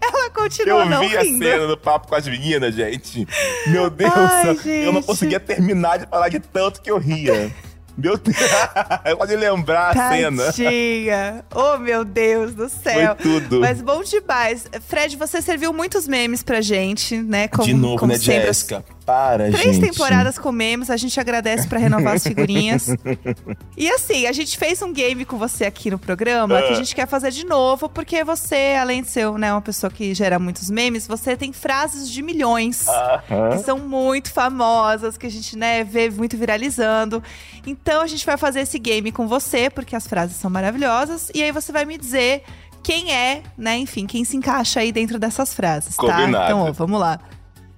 Ela 0.00 0.30
continuou 0.30 0.80
Eu 0.80 0.86
não 0.86 1.08
vi 1.08 1.16
a 1.16 1.22
rindo. 1.22 1.44
cena 1.44 1.66
do 1.68 1.76
papo 1.76 2.08
com 2.08 2.16
as 2.16 2.26
meninas, 2.26 2.74
gente. 2.74 3.24
Meu 3.68 3.88
Deus, 3.88 4.12
Ai, 4.12 4.48
eu 4.66 4.86
não 4.86 4.94
gente. 4.94 5.06
conseguia 5.06 5.38
terminar 5.38 5.96
de 6.00 6.06
falar 6.06 6.28
de 6.28 6.40
tanto 6.40 6.82
que 6.82 6.90
eu 6.90 6.98
ria. 6.98 7.52
Meu 7.96 8.16
Deus, 8.16 8.36
eu 9.04 9.16
pode 9.16 9.36
lembrar 9.36 9.96
a 9.96 10.08
cena. 10.10 10.44
Tadinha. 10.46 11.44
Oh, 11.54 11.76
meu 11.78 12.04
Deus 12.04 12.52
do 12.54 12.68
céu. 12.68 13.14
Foi 13.14 13.22
tudo. 13.40 13.60
Mas 13.60 13.80
bom 13.80 14.02
demais. 14.02 14.66
Fred, 14.88 15.16
você 15.16 15.40
serviu 15.40 15.72
muitos 15.72 16.08
memes 16.08 16.42
pra 16.42 16.60
gente, 16.60 17.16
né? 17.18 17.46
Como, 17.46 17.64
de 17.64 17.74
novo, 17.74 17.98
como 17.98 18.12
né, 18.12 18.18
sempre. 18.18 18.46
Jéssica? 18.46 18.84
Para, 19.10 19.50
Três 19.50 19.74
gente. 19.76 19.80
temporadas 19.90 20.38
com 20.38 20.52
memes, 20.52 20.88
a 20.88 20.96
gente 20.96 21.18
agradece 21.18 21.66
pra 21.66 21.80
renovar 21.80 22.14
as 22.14 22.22
figurinhas. 22.22 22.86
e 23.76 23.90
assim, 23.90 24.26
a 24.26 24.32
gente 24.32 24.56
fez 24.56 24.80
um 24.82 24.92
game 24.92 25.24
com 25.24 25.36
você 25.36 25.64
aqui 25.64 25.90
no 25.90 25.98
programa 25.98 26.56
que 26.62 26.68
a 26.68 26.70
Ah. 26.70 26.74
gente 26.74 26.94
quer 26.94 27.08
fazer 27.08 27.32
de 27.32 27.44
novo, 27.44 27.88
porque 27.88 28.22
você, 28.22 28.76
além 28.80 29.02
de 29.02 29.10
ser 29.10 29.28
né, 29.32 29.52
uma 29.52 29.60
pessoa 29.60 29.90
que 29.90 30.14
gera 30.14 30.38
muitos 30.38 30.70
memes, 30.70 31.08
você 31.08 31.36
tem 31.36 31.52
frases 31.52 32.08
de 32.08 32.22
milhões. 32.22 32.86
Aham. 32.86 33.50
Que 33.50 33.58
são 33.64 33.78
muito 33.78 34.32
famosas, 34.32 35.18
que 35.18 35.26
a 35.26 35.30
gente, 35.30 35.58
né, 35.58 35.82
vê 35.82 36.08
muito 36.08 36.36
viralizando. 36.36 37.20
Então 37.66 38.02
a 38.02 38.06
gente 38.06 38.24
vai 38.24 38.36
fazer 38.36 38.60
esse 38.60 38.78
game 38.78 39.10
com 39.10 39.26
você, 39.26 39.68
porque 39.68 39.96
as 39.96 40.06
frases 40.06 40.36
são 40.36 40.48
maravilhosas. 40.50 41.30
E 41.34 41.42
aí 41.42 41.50
você 41.50 41.72
vai 41.72 41.84
me 41.84 41.98
dizer 41.98 42.44
quem 42.82 43.12
é, 43.12 43.42
né, 43.58 43.76
enfim, 43.76 44.06
quem 44.06 44.24
se 44.24 44.36
encaixa 44.36 44.78
aí 44.80 44.92
dentro 44.92 45.18
dessas 45.18 45.52
frases, 45.52 45.96
tá? 45.96 46.02
Combinado. 46.02 46.44
Então, 46.44 46.60
ó, 46.60 46.72
vamos 46.72 47.00
lá. 47.00 47.18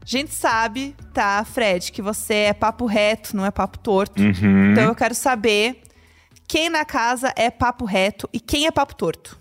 A 0.02 0.04
gente 0.04 0.34
sabe, 0.34 0.96
tá, 1.14 1.44
Fred, 1.44 1.92
que 1.92 2.02
você 2.02 2.34
é 2.34 2.52
papo 2.52 2.86
reto, 2.86 3.36
não 3.36 3.46
é 3.46 3.52
papo 3.52 3.78
torto. 3.78 4.20
Uhum. 4.20 4.72
Então 4.72 4.82
eu 4.82 4.96
quero 4.96 5.14
saber 5.14 5.80
quem 6.48 6.68
na 6.68 6.84
casa 6.84 7.32
é 7.36 7.48
papo 7.52 7.84
reto 7.84 8.28
e 8.32 8.40
quem 8.40 8.66
é 8.66 8.72
papo 8.72 8.96
torto. 8.96 9.40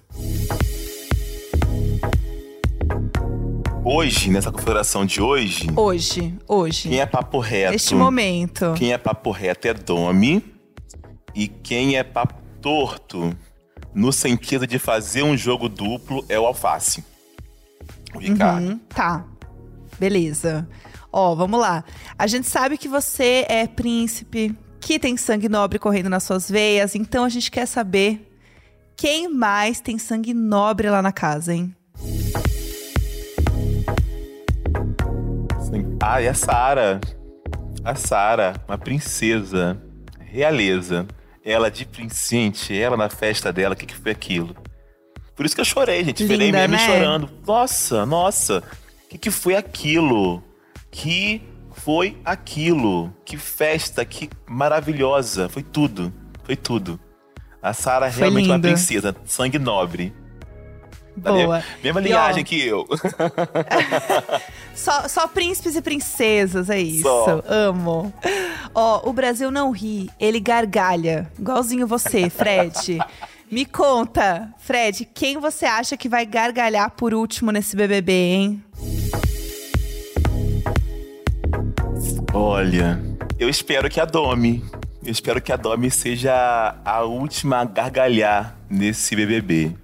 Hoje, 3.83 4.29
nessa 4.29 4.51
configuração 4.51 5.03
de 5.03 5.19
hoje, 5.19 5.67
Hoje, 5.75 6.37
hoje. 6.47 6.89
quem 6.89 6.99
é 6.99 7.07
papo 7.07 7.39
reto? 7.39 7.71
Neste 7.71 7.95
momento. 7.95 8.75
Quem 8.77 8.93
é 8.93 8.99
papo 8.99 9.31
reto 9.31 9.67
é 9.67 9.73
Domi. 9.73 10.45
E 11.33 11.47
quem 11.47 11.97
é 11.97 12.03
papo 12.03 12.35
torto, 12.61 13.35
no 13.95 14.13
sentido 14.13 14.67
de 14.67 14.77
fazer 14.77 15.23
um 15.23 15.35
jogo 15.35 15.67
duplo, 15.67 16.23
é 16.29 16.39
o 16.39 16.45
Alface. 16.45 17.03
O 18.13 18.19
Ricardo. 18.19 18.67
Uhum, 18.67 18.77
tá. 18.89 19.25
Beleza. 20.01 20.67
Ó, 21.13 21.35
vamos 21.35 21.59
lá. 21.59 21.83
A 22.17 22.25
gente 22.25 22.47
sabe 22.47 22.75
que 22.75 22.87
você 22.87 23.45
é 23.47 23.67
príncipe, 23.67 24.57
que 24.79 24.97
tem 24.97 25.15
sangue 25.15 25.47
nobre 25.47 25.77
correndo 25.77 26.09
nas 26.09 26.23
suas 26.23 26.49
veias, 26.49 26.95
então 26.95 27.23
a 27.23 27.29
gente 27.29 27.51
quer 27.51 27.67
saber 27.67 28.27
quem 28.97 29.31
mais 29.31 29.79
tem 29.79 29.99
sangue 29.99 30.33
nobre 30.33 30.89
lá 30.89 31.03
na 31.03 31.11
casa, 31.11 31.53
hein? 31.53 31.75
Sim. 35.69 35.97
Ah, 36.01 36.19
e 36.19 36.27
a 36.27 36.33
Sara. 36.33 36.99
A 37.85 37.93
Sara, 37.93 38.55
uma 38.67 38.79
princesa, 38.79 39.79
realeza. 40.19 41.05
Ela 41.45 41.69
de 41.69 41.85
princente, 41.85 42.75
ela 42.75 42.97
na 42.97 43.07
festa 43.07 43.53
dela, 43.53 43.75
o 43.75 43.77
que, 43.77 43.85
que 43.85 43.95
foi 43.95 44.11
aquilo? 44.11 44.55
Por 45.35 45.45
isso 45.45 45.53
que 45.53 45.61
eu 45.61 45.65
chorei, 45.65 46.03
gente. 46.03 46.23
Virei 46.23 46.47
Linda, 46.47 46.67
mesmo 46.67 46.75
né? 46.75 46.85
chorando. 46.87 47.29
Nossa, 47.45 48.03
nossa. 48.03 48.63
O 49.11 49.13
que, 49.13 49.17
que 49.17 49.31
foi 49.31 49.55
aquilo? 49.57 50.41
Que 50.89 51.41
foi 51.73 52.17
aquilo? 52.23 53.13
Que 53.25 53.35
festa, 53.35 54.05
que 54.05 54.29
maravilhosa. 54.47 55.49
Foi 55.49 55.61
tudo. 55.61 56.13
Foi 56.45 56.55
tudo. 56.55 56.97
A 57.61 57.73
Sara 57.73 58.09
Foi 58.09 58.21
realmente 58.21 58.45
uma 58.47 58.55
lindo. 58.55 58.69
princesa, 58.69 59.13
sangue 59.25 59.59
nobre. 59.59 60.13
Boa. 61.17 61.61
Mesma, 61.83 61.99
E, 61.99 62.03
ó, 62.03 62.07
linhagem 62.07 62.43
que 62.45 62.65
eu. 62.65 62.87
Só, 64.73 65.09
só 65.09 65.27
príncipes 65.27 65.75
e 65.75 65.81
princesas, 65.81 66.69
é 66.69 66.79
isso. 66.79 67.03
Só. 67.03 67.43
Amo. 67.49 68.13
Ó, 68.73 69.09
o 69.09 69.11
Brasil 69.11 69.51
não 69.51 69.71
ri, 69.71 70.09
ele 70.17 70.39
gargalha. 70.39 71.29
Igualzinho 71.37 71.85
você, 71.85 72.29
Fred. 72.29 72.97
Me 73.51 73.65
conta, 73.65 74.53
Fred, 74.59 75.03
quem 75.13 75.37
você 75.37 75.65
acha 75.65 75.97
que 75.97 76.07
vai 76.07 76.25
gargalhar 76.25 76.89
por 76.91 77.13
último 77.13 77.51
nesse 77.51 77.75
BBB, 77.75 78.13
hein? 78.13 78.63
Olha, 82.33 82.97
eu 83.37 83.49
espero 83.49 83.89
que 83.89 83.99
a 83.99 84.05
Domi. 84.05 84.63
Eu 85.03 85.11
espero 85.11 85.41
que 85.41 85.51
a 85.51 85.57
Domi 85.57 85.91
seja 85.91 86.79
a 86.85 87.03
última 87.03 87.57
a 87.57 87.65
gargalhar 87.65 88.55
nesse 88.69 89.17
BBB. 89.17 89.75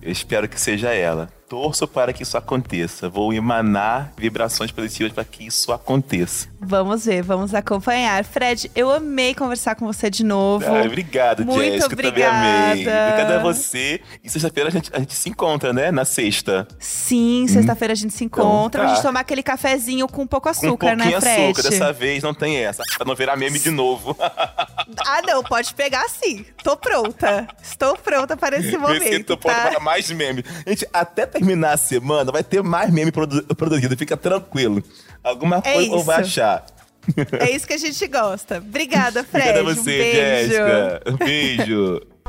Eu 0.00 0.10
espero 0.10 0.48
que 0.48 0.58
seja 0.58 0.94
ela. 0.94 1.28
Torço 1.46 1.86
para 1.86 2.14
que 2.14 2.22
isso 2.22 2.38
aconteça. 2.38 3.10
Vou 3.10 3.34
emanar 3.34 4.14
vibrações 4.16 4.70
positivas 4.70 5.12
para 5.12 5.26
que 5.26 5.46
isso 5.46 5.72
aconteça. 5.72 6.48
Vamos 6.62 7.06
ver, 7.06 7.22
vamos 7.22 7.54
acompanhar. 7.54 8.22
Fred, 8.24 8.70
eu 8.76 8.90
amei 8.90 9.34
conversar 9.34 9.74
com 9.74 9.86
você 9.86 10.10
de 10.10 10.22
novo. 10.22 10.64
Ah, 10.68 10.82
obrigado, 10.84 11.44
Muito 11.44 11.62
Jéssica. 11.62 11.96
Também 11.96 12.08
obrigada. 12.10 12.36
amei. 12.70 12.80
Obrigado 12.82 13.30
a 13.32 13.38
você. 13.38 14.00
E 14.22 14.28
sexta-feira 14.28 14.68
a 14.68 14.72
gente, 14.72 14.90
a 14.94 14.98
gente 14.98 15.14
se 15.14 15.28
encontra, 15.30 15.72
né? 15.72 15.90
Na 15.90 16.04
sexta. 16.04 16.68
Sim, 16.78 17.46
sexta-feira 17.48 17.92
a 17.92 17.96
gente 17.96 18.12
se 18.12 18.24
encontra 18.24 18.80
tá. 18.82 18.86
pra 18.86 18.94
gente 18.94 19.02
tomar 19.02 19.20
aquele 19.20 19.42
cafezinho 19.42 20.06
com 20.06 20.26
pouco 20.26 20.44
Com 20.44 20.48
um 20.48 20.68
açúcar, 20.68 20.96
né, 20.96 21.18
Fred? 21.20 21.52
açúcar. 21.54 21.62
Dessa 21.70 21.92
vez 21.94 22.22
não 22.22 22.34
tem 22.34 22.56
essa. 22.58 22.82
Pra 22.96 23.06
não 23.06 23.14
virar 23.14 23.36
meme 23.36 23.58
de 23.58 23.70
novo. 23.70 24.16
Ah, 25.06 25.22
não, 25.24 25.42
pode 25.42 25.72
pegar 25.74 26.08
sim. 26.08 26.44
Tô 26.64 26.76
pronta. 26.76 27.46
Estou 27.62 27.96
pronta 27.96 28.36
para 28.36 28.58
esse 28.58 28.72
Me 28.72 28.76
momento, 28.78 29.04
sinto 29.04 29.36
pronto 29.36 29.54
tá? 29.56 29.68
para 29.70 29.80
mais 29.80 30.10
meme. 30.10 30.44
Gente, 30.66 30.86
até 30.92 31.24
terminar 31.26 31.72
a 31.74 31.76
semana 31.76 32.30
vai 32.32 32.42
ter 32.42 32.60
mais 32.62 32.90
meme 32.90 33.12
produ- 33.12 33.42
produzido. 33.54 33.96
Fica 33.96 34.16
tranquilo. 34.16 34.82
Alguma 35.22 35.58
É 35.58 35.72
coisa 35.74 35.92
eu 35.94 36.00
vou 36.00 36.00
isso. 36.00 36.10
achar. 36.12 36.49
É 37.38 37.50
isso 37.50 37.66
que 37.66 37.72
a 37.72 37.78
gente 37.78 38.06
gosta. 38.06 38.58
Obrigada, 38.58 39.24
Fred. 39.24 39.48
Obrigada 39.50 39.68
a 39.68 39.72
um 39.72 39.74
você, 39.74 39.98
beijo. 39.98 40.50
Jéssica. 40.50 41.02
Um 41.06 41.16
Beijo. 41.16 42.00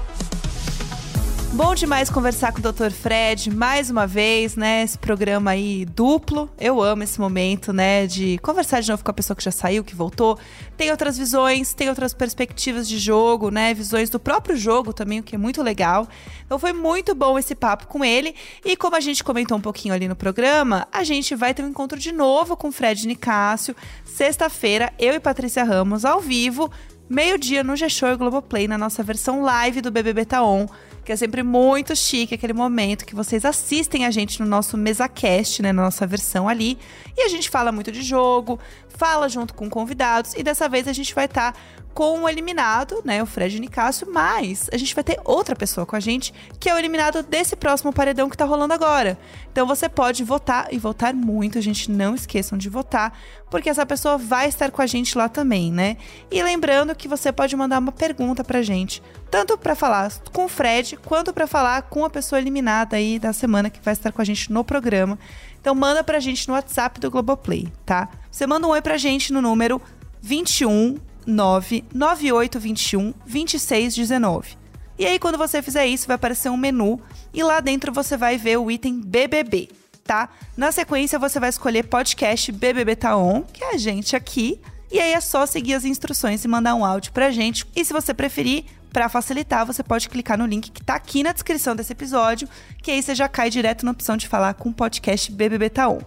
Bom 1.54 1.76
demais 1.76 2.10
conversar 2.10 2.54
com 2.54 2.60
o 2.60 2.72
Dr. 2.72 2.92
Fred 2.92 3.54
mais 3.54 3.90
uma 3.90 4.08
vez, 4.08 4.56
né? 4.56 4.84
Esse 4.84 4.98
programa 4.98 5.52
aí 5.52 5.84
duplo. 5.84 6.50
Eu 6.58 6.82
amo 6.82 7.04
esse 7.04 7.20
momento, 7.20 7.74
né? 7.74 8.08
De 8.08 8.38
conversar 8.38 8.80
de 8.80 8.90
novo 8.90 9.04
com 9.04 9.12
a 9.12 9.14
pessoa 9.14 9.36
que 9.36 9.44
já 9.44 9.52
saiu, 9.52 9.84
que 9.84 9.94
voltou. 9.94 10.40
Tem 10.78 10.90
outras 10.92 11.18
visões, 11.18 11.74
tem 11.74 11.90
outras 11.90 12.14
perspectivas 12.14 12.88
de 12.88 12.98
jogo, 12.98 13.52
né? 13.52 13.74
Visões 13.74 14.10
do 14.10 14.18
próprio 14.18 14.56
jogo 14.56 14.94
também, 14.94 15.20
o 15.20 15.24
que 15.24 15.36
é 15.36 15.38
muito 15.38 15.62
legal. 15.62 16.08
Então 16.46 16.58
foi 16.58 16.72
muito 16.72 17.14
bom 17.14 17.38
esse 17.38 17.54
papo 17.54 17.86
com 17.86 18.04
ele. 18.04 18.34
E 18.64 18.78
como 18.78 18.96
a 18.96 19.02
gente 19.02 19.22
comentou 19.22 19.58
um 19.58 19.62
pouquinho 19.62 19.94
ali 19.94 20.08
no 20.08 20.16
programa, 20.16 20.88
a 20.90 21.04
gente 21.04 21.36
vai 21.36 21.54
ter 21.54 21.64
um 21.64 21.68
encontro 21.68 22.00
de 22.00 22.14
novo 22.14 22.56
com 22.56 22.70
o 22.70 22.72
Fred 22.72 23.06
Nicásio. 23.06 23.76
Sexta-feira, 24.06 24.94
eu 24.98 25.14
e 25.14 25.20
Patrícia 25.20 25.66
Ramos, 25.66 26.06
ao 26.06 26.22
vivo, 26.22 26.72
meio-dia 27.10 27.62
no 27.62 27.76
G-Show 27.76 28.14
e 28.14 28.16
Globoplay, 28.16 28.70
na 28.70 28.78
nossa 28.78 29.04
versão 29.04 29.42
live 29.42 29.82
do 29.82 29.92
BBB 29.92 30.24
Tá 30.24 30.42
On, 30.42 30.66
que 31.04 31.12
é 31.12 31.16
sempre 31.16 31.44
muito 31.44 31.96
chique, 31.96 32.36
aquele 32.36 32.54
momento 32.54 33.06
que 33.06 33.16
vocês 33.16 33.44
assistem 33.44 34.06
a 34.06 34.12
gente 34.12 34.40
no 34.40 34.46
nosso 34.46 34.78
MesaCast, 34.78 35.62
né, 35.62 35.72
na 35.72 35.84
nossa 35.84 36.06
versão 36.06 36.48
ali, 36.48 36.78
e 37.18 37.22
a 37.24 37.28
gente 37.28 37.50
fala 37.50 37.72
muito 37.72 37.92
de 37.92 38.02
jogo, 38.02 38.60
fala 38.88 39.28
junto 39.28 39.54
com 39.54 39.70
convidados, 39.70 40.34
e 40.36 40.44
dessa 40.44 40.70
vez 40.70 40.88
a 40.88 40.94
gente 40.94 41.14
vai 41.14 41.26
estar 41.26 41.56
com 41.94 42.22
o 42.22 42.30
eliminado, 42.30 43.02
né, 43.04 43.22
o 43.22 43.26
Fred 43.26 43.60
Nicásio, 43.60 44.08
mas 44.12 44.70
a 44.72 44.78
gente 44.78 44.96
vai 44.96 45.04
ter 45.04 45.20
outra 45.26 45.56
pessoa 45.56 45.86
com 45.86 45.96
a 45.96 46.00
gente, 46.00 46.34
que 46.60 46.70
é 46.70 46.74
o 46.74 46.78
eliminado 46.78 47.22
desse 47.24 47.56
próximo 47.56 47.92
paredão 47.92 48.30
que 48.30 48.38
tá 48.38 48.46
rolando 48.46 48.74
agora. 48.74 49.18
Então 49.52 49.68
você 49.68 49.90
pode 49.90 50.24
votar 50.24 50.68
e 50.72 50.78
votar 50.78 51.14
muito, 51.14 51.58
a 51.58 51.62
gente 51.62 51.92
não 51.92 52.16
esqueçam 52.16 52.58
de 52.58 52.70
votar, 52.70 53.18
porque 53.50 53.70
essa 53.70 53.86
pessoa 53.86 54.18
vai 54.18 54.48
estar 54.48 54.72
com 54.72 54.82
a 54.82 54.88
gente 54.88 55.18
lá 55.18 55.28
também, 55.28 55.72
né? 55.72 55.98
E 56.32 56.42
lembrando 56.42 56.96
que 56.96 57.08
você 57.08 57.32
pode 57.32 57.56
mandar 57.56 57.80
uma 57.80 57.92
pergunta 57.92 58.44
pra 58.44 58.62
gente, 58.62 59.04
tanto 59.30 59.58
para 59.58 59.76
falar 59.76 60.12
com 60.32 60.46
o 60.46 60.50
Fred, 60.50 60.98
quanto 60.98 61.34
para 61.34 61.48
falar 61.48 61.82
com 61.84 62.06
a 62.06 62.10
pessoa 62.10 62.40
eliminada 62.40 62.96
aí 62.96 63.20
da 63.20 63.34
semana 63.34 63.70
que 63.70 63.84
vai 63.84 63.94
estar 63.94 64.12
com 64.12 64.22
a 64.22 64.26
gente 64.26 64.52
no 64.52 64.64
programa. 64.64 65.20
Então 65.60 65.76
manda 65.76 66.04
pra 66.04 66.20
gente 66.20 66.48
no 66.48 66.54
WhatsApp 66.54 67.00
do 67.00 67.12
Globoplay, 67.12 67.72
tá? 67.86 68.10
Você 68.32 68.48
manda 68.48 68.66
um 68.66 68.72
oi 68.72 68.82
pra 68.82 68.98
gente 68.98 69.34
no 69.34 69.42
número 69.42 69.82
21 70.22 70.98
99821 71.26 73.14
2619. 73.26 74.58
E 74.98 75.06
aí, 75.06 75.18
quando 75.18 75.38
você 75.38 75.62
fizer 75.62 75.86
isso, 75.88 76.08
vai 76.08 76.16
aparecer 76.16 76.50
um 76.50 76.58
menu 76.58 77.02
e 77.34 77.42
lá 77.44 77.60
dentro 77.60 77.92
você 77.92 78.16
vai 78.16 78.38
ver 78.38 78.58
o 78.58 78.70
item 78.70 79.02
BBB, 79.02 79.70
tá? 80.04 80.30
Na 80.56 80.72
sequência, 80.72 81.18
você 81.18 81.40
vai 81.40 81.50
escolher 81.50 81.84
podcast 81.84 82.52
BBB 82.52 82.96
Tá 82.96 83.18
On, 83.18 83.42
que 83.42 83.64
é 83.64 83.74
a 83.74 83.78
gente 83.78 84.16
aqui. 84.16 84.60
E 84.92 85.00
aí 85.00 85.14
é 85.14 85.22
só 85.22 85.46
seguir 85.46 85.74
as 85.74 85.86
instruções 85.86 86.44
e 86.44 86.48
mandar 86.48 86.76
um 86.76 86.84
áudio 86.86 87.14
pra 87.14 87.32
gente. 87.32 87.66
E 87.76 87.86
se 87.86 87.94
você 87.94 88.14
preferir, 88.14 88.66
Pra 88.92 89.08
facilitar, 89.08 89.66
você 89.66 89.82
pode 89.82 90.10
clicar 90.10 90.38
no 90.38 90.46
link 90.46 90.70
que 90.70 90.84
tá 90.84 90.96
aqui 90.96 91.24
na 91.24 91.32
descrição 91.32 91.74
desse 91.74 91.94
episódio, 91.94 92.48
que 92.84 92.92
aí 92.92 93.02
você 93.02 93.16
já 93.16 93.30
cai 93.30 93.50
direto 93.50 93.86
na 93.86 93.92
opção 93.92 94.18
de 94.18 94.28
falar 94.28 94.54
com 94.56 94.68
o 94.68 94.74
podcast 94.74 95.32
BBB 95.32 95.70
Taon. 95.70 96.00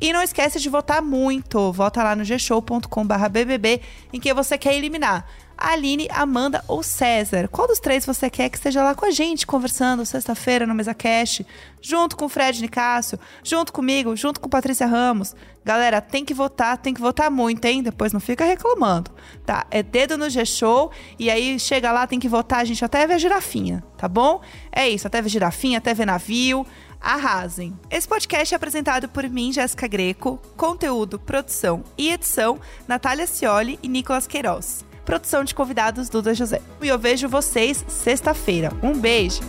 E 0.00 0.12
não 0.12 0.22
esquece 0.22 0.58
de 0.58 0.68
votar 0.68 1.02
muito. 1.02 1.72
Vota 1.72 2.02
lá 2.02 2.16
no 2.16 2.24
gshow.com/bbb 2.24 3.80
em 4.12 4.20
quem 4.20 4.32
você 4.32 4.56
quer 4.56 4.74
eliminar. 4.74 5.26
Aline, 5.60 6.08
Amanda 6.10 6.64
ou 6.66 6.82
César. 6.82 7.46
Qual 7.48 7.68
dos 7.68 7.78
três 7.78 8.06
você 8.06 8.30
quer 8.30 8.48
que 8.48 8.56
esteja 8.56 8.82
lá 8.82 8.94
com 8.94 9.04
a 9.04 9.10
gente, 9.10 9.46
conversando 9.46 10.06
sexta-feira 10.06 10.66
no 10.66 10.74
Mesa 10.74 10.94
Cash, 10.94 11.42
junto 11.82 12.16
com 12.16 12.24
o 12.24 12.28
Fred 12.30 12.62
Nicásio, 12.62 13.20
junto 13.44 13.70
comigo, 13.70 14.16
junto 14.16 14.40
com 14.40 14.48
Patrícia 14.48 14.86
Ramos. 14.86 15.36
Galera, 15.62 16.00
tem 16.00 16.24
que 16.24 16.32
votar, 16.32 16.78
tem 16.78 16.94
que 16.94 17.00
votar 17.00 17.30
muito, 17.30 17.62
hein? 17.66 17.82
Depois 17.82 18.14
não 18.14 18.20
fica 18.20 18.42
reclamando, 18.46 19.10
tá? 19.44 19.66
É 19.70 19.82
dedo 19.82 20.16
no 20.16 20.30
G-Show 20.30 20.90
e 21.18 21.28
aí 21.28 21.60
chega 21.60 21.92
lá, 21.92 22.06
tem 22.06 22.18
que 22.18 22.28
votar, 22.28 22.60
a 22.60 22.64
gente 22.64 22.82
até 22.82 23.06
vê 23.06 23.12
a 23.12 23.18
girafinha, 23.18 23.84
tá 23.98 24.08
bom? 24.08 24.40
É 24.72 24.88
isso, 24.88 25.06
até 25.06 25.20
vê 25.20 25.28
girafinha, 25.28 25.76
até 25.76 25.92
vê 25.92 26.06
navio. 26.06 26.66
Arrasem. 27.00 27.72
Esse 27.90 28.06
podcast 28.06 28.54
é 28.54 28.56
apresentado 28.56 29.08
por 29.08 29.28
mim, 29.28 29.52
Jéssica 29.52 29.88
Greco. 29.88 30.38
Conteúdo, 30.56 31.18
produção 31.18 31.82
e 31.96 32.10
edição, 32.10 32.60
Natália 32.86 33.26
Cioli 33.26 33.78
e 33.82 33.88
Nicolas 33.88 34.26
Queiroz. 34.26 34.84
Produção 35.04 35.42
de 35.42 35.54
convidados, 35.54 36.08
Duda 36.08 36.34
José. 36.34 36.60
E 36.80 36.88
eu 36.88 36.98
vejo 36.98 37.28
vocês 37.28 37.84
sexta-feira. 37.88 38.70
Um 38.82 38.92
beijo! 38.92 39.40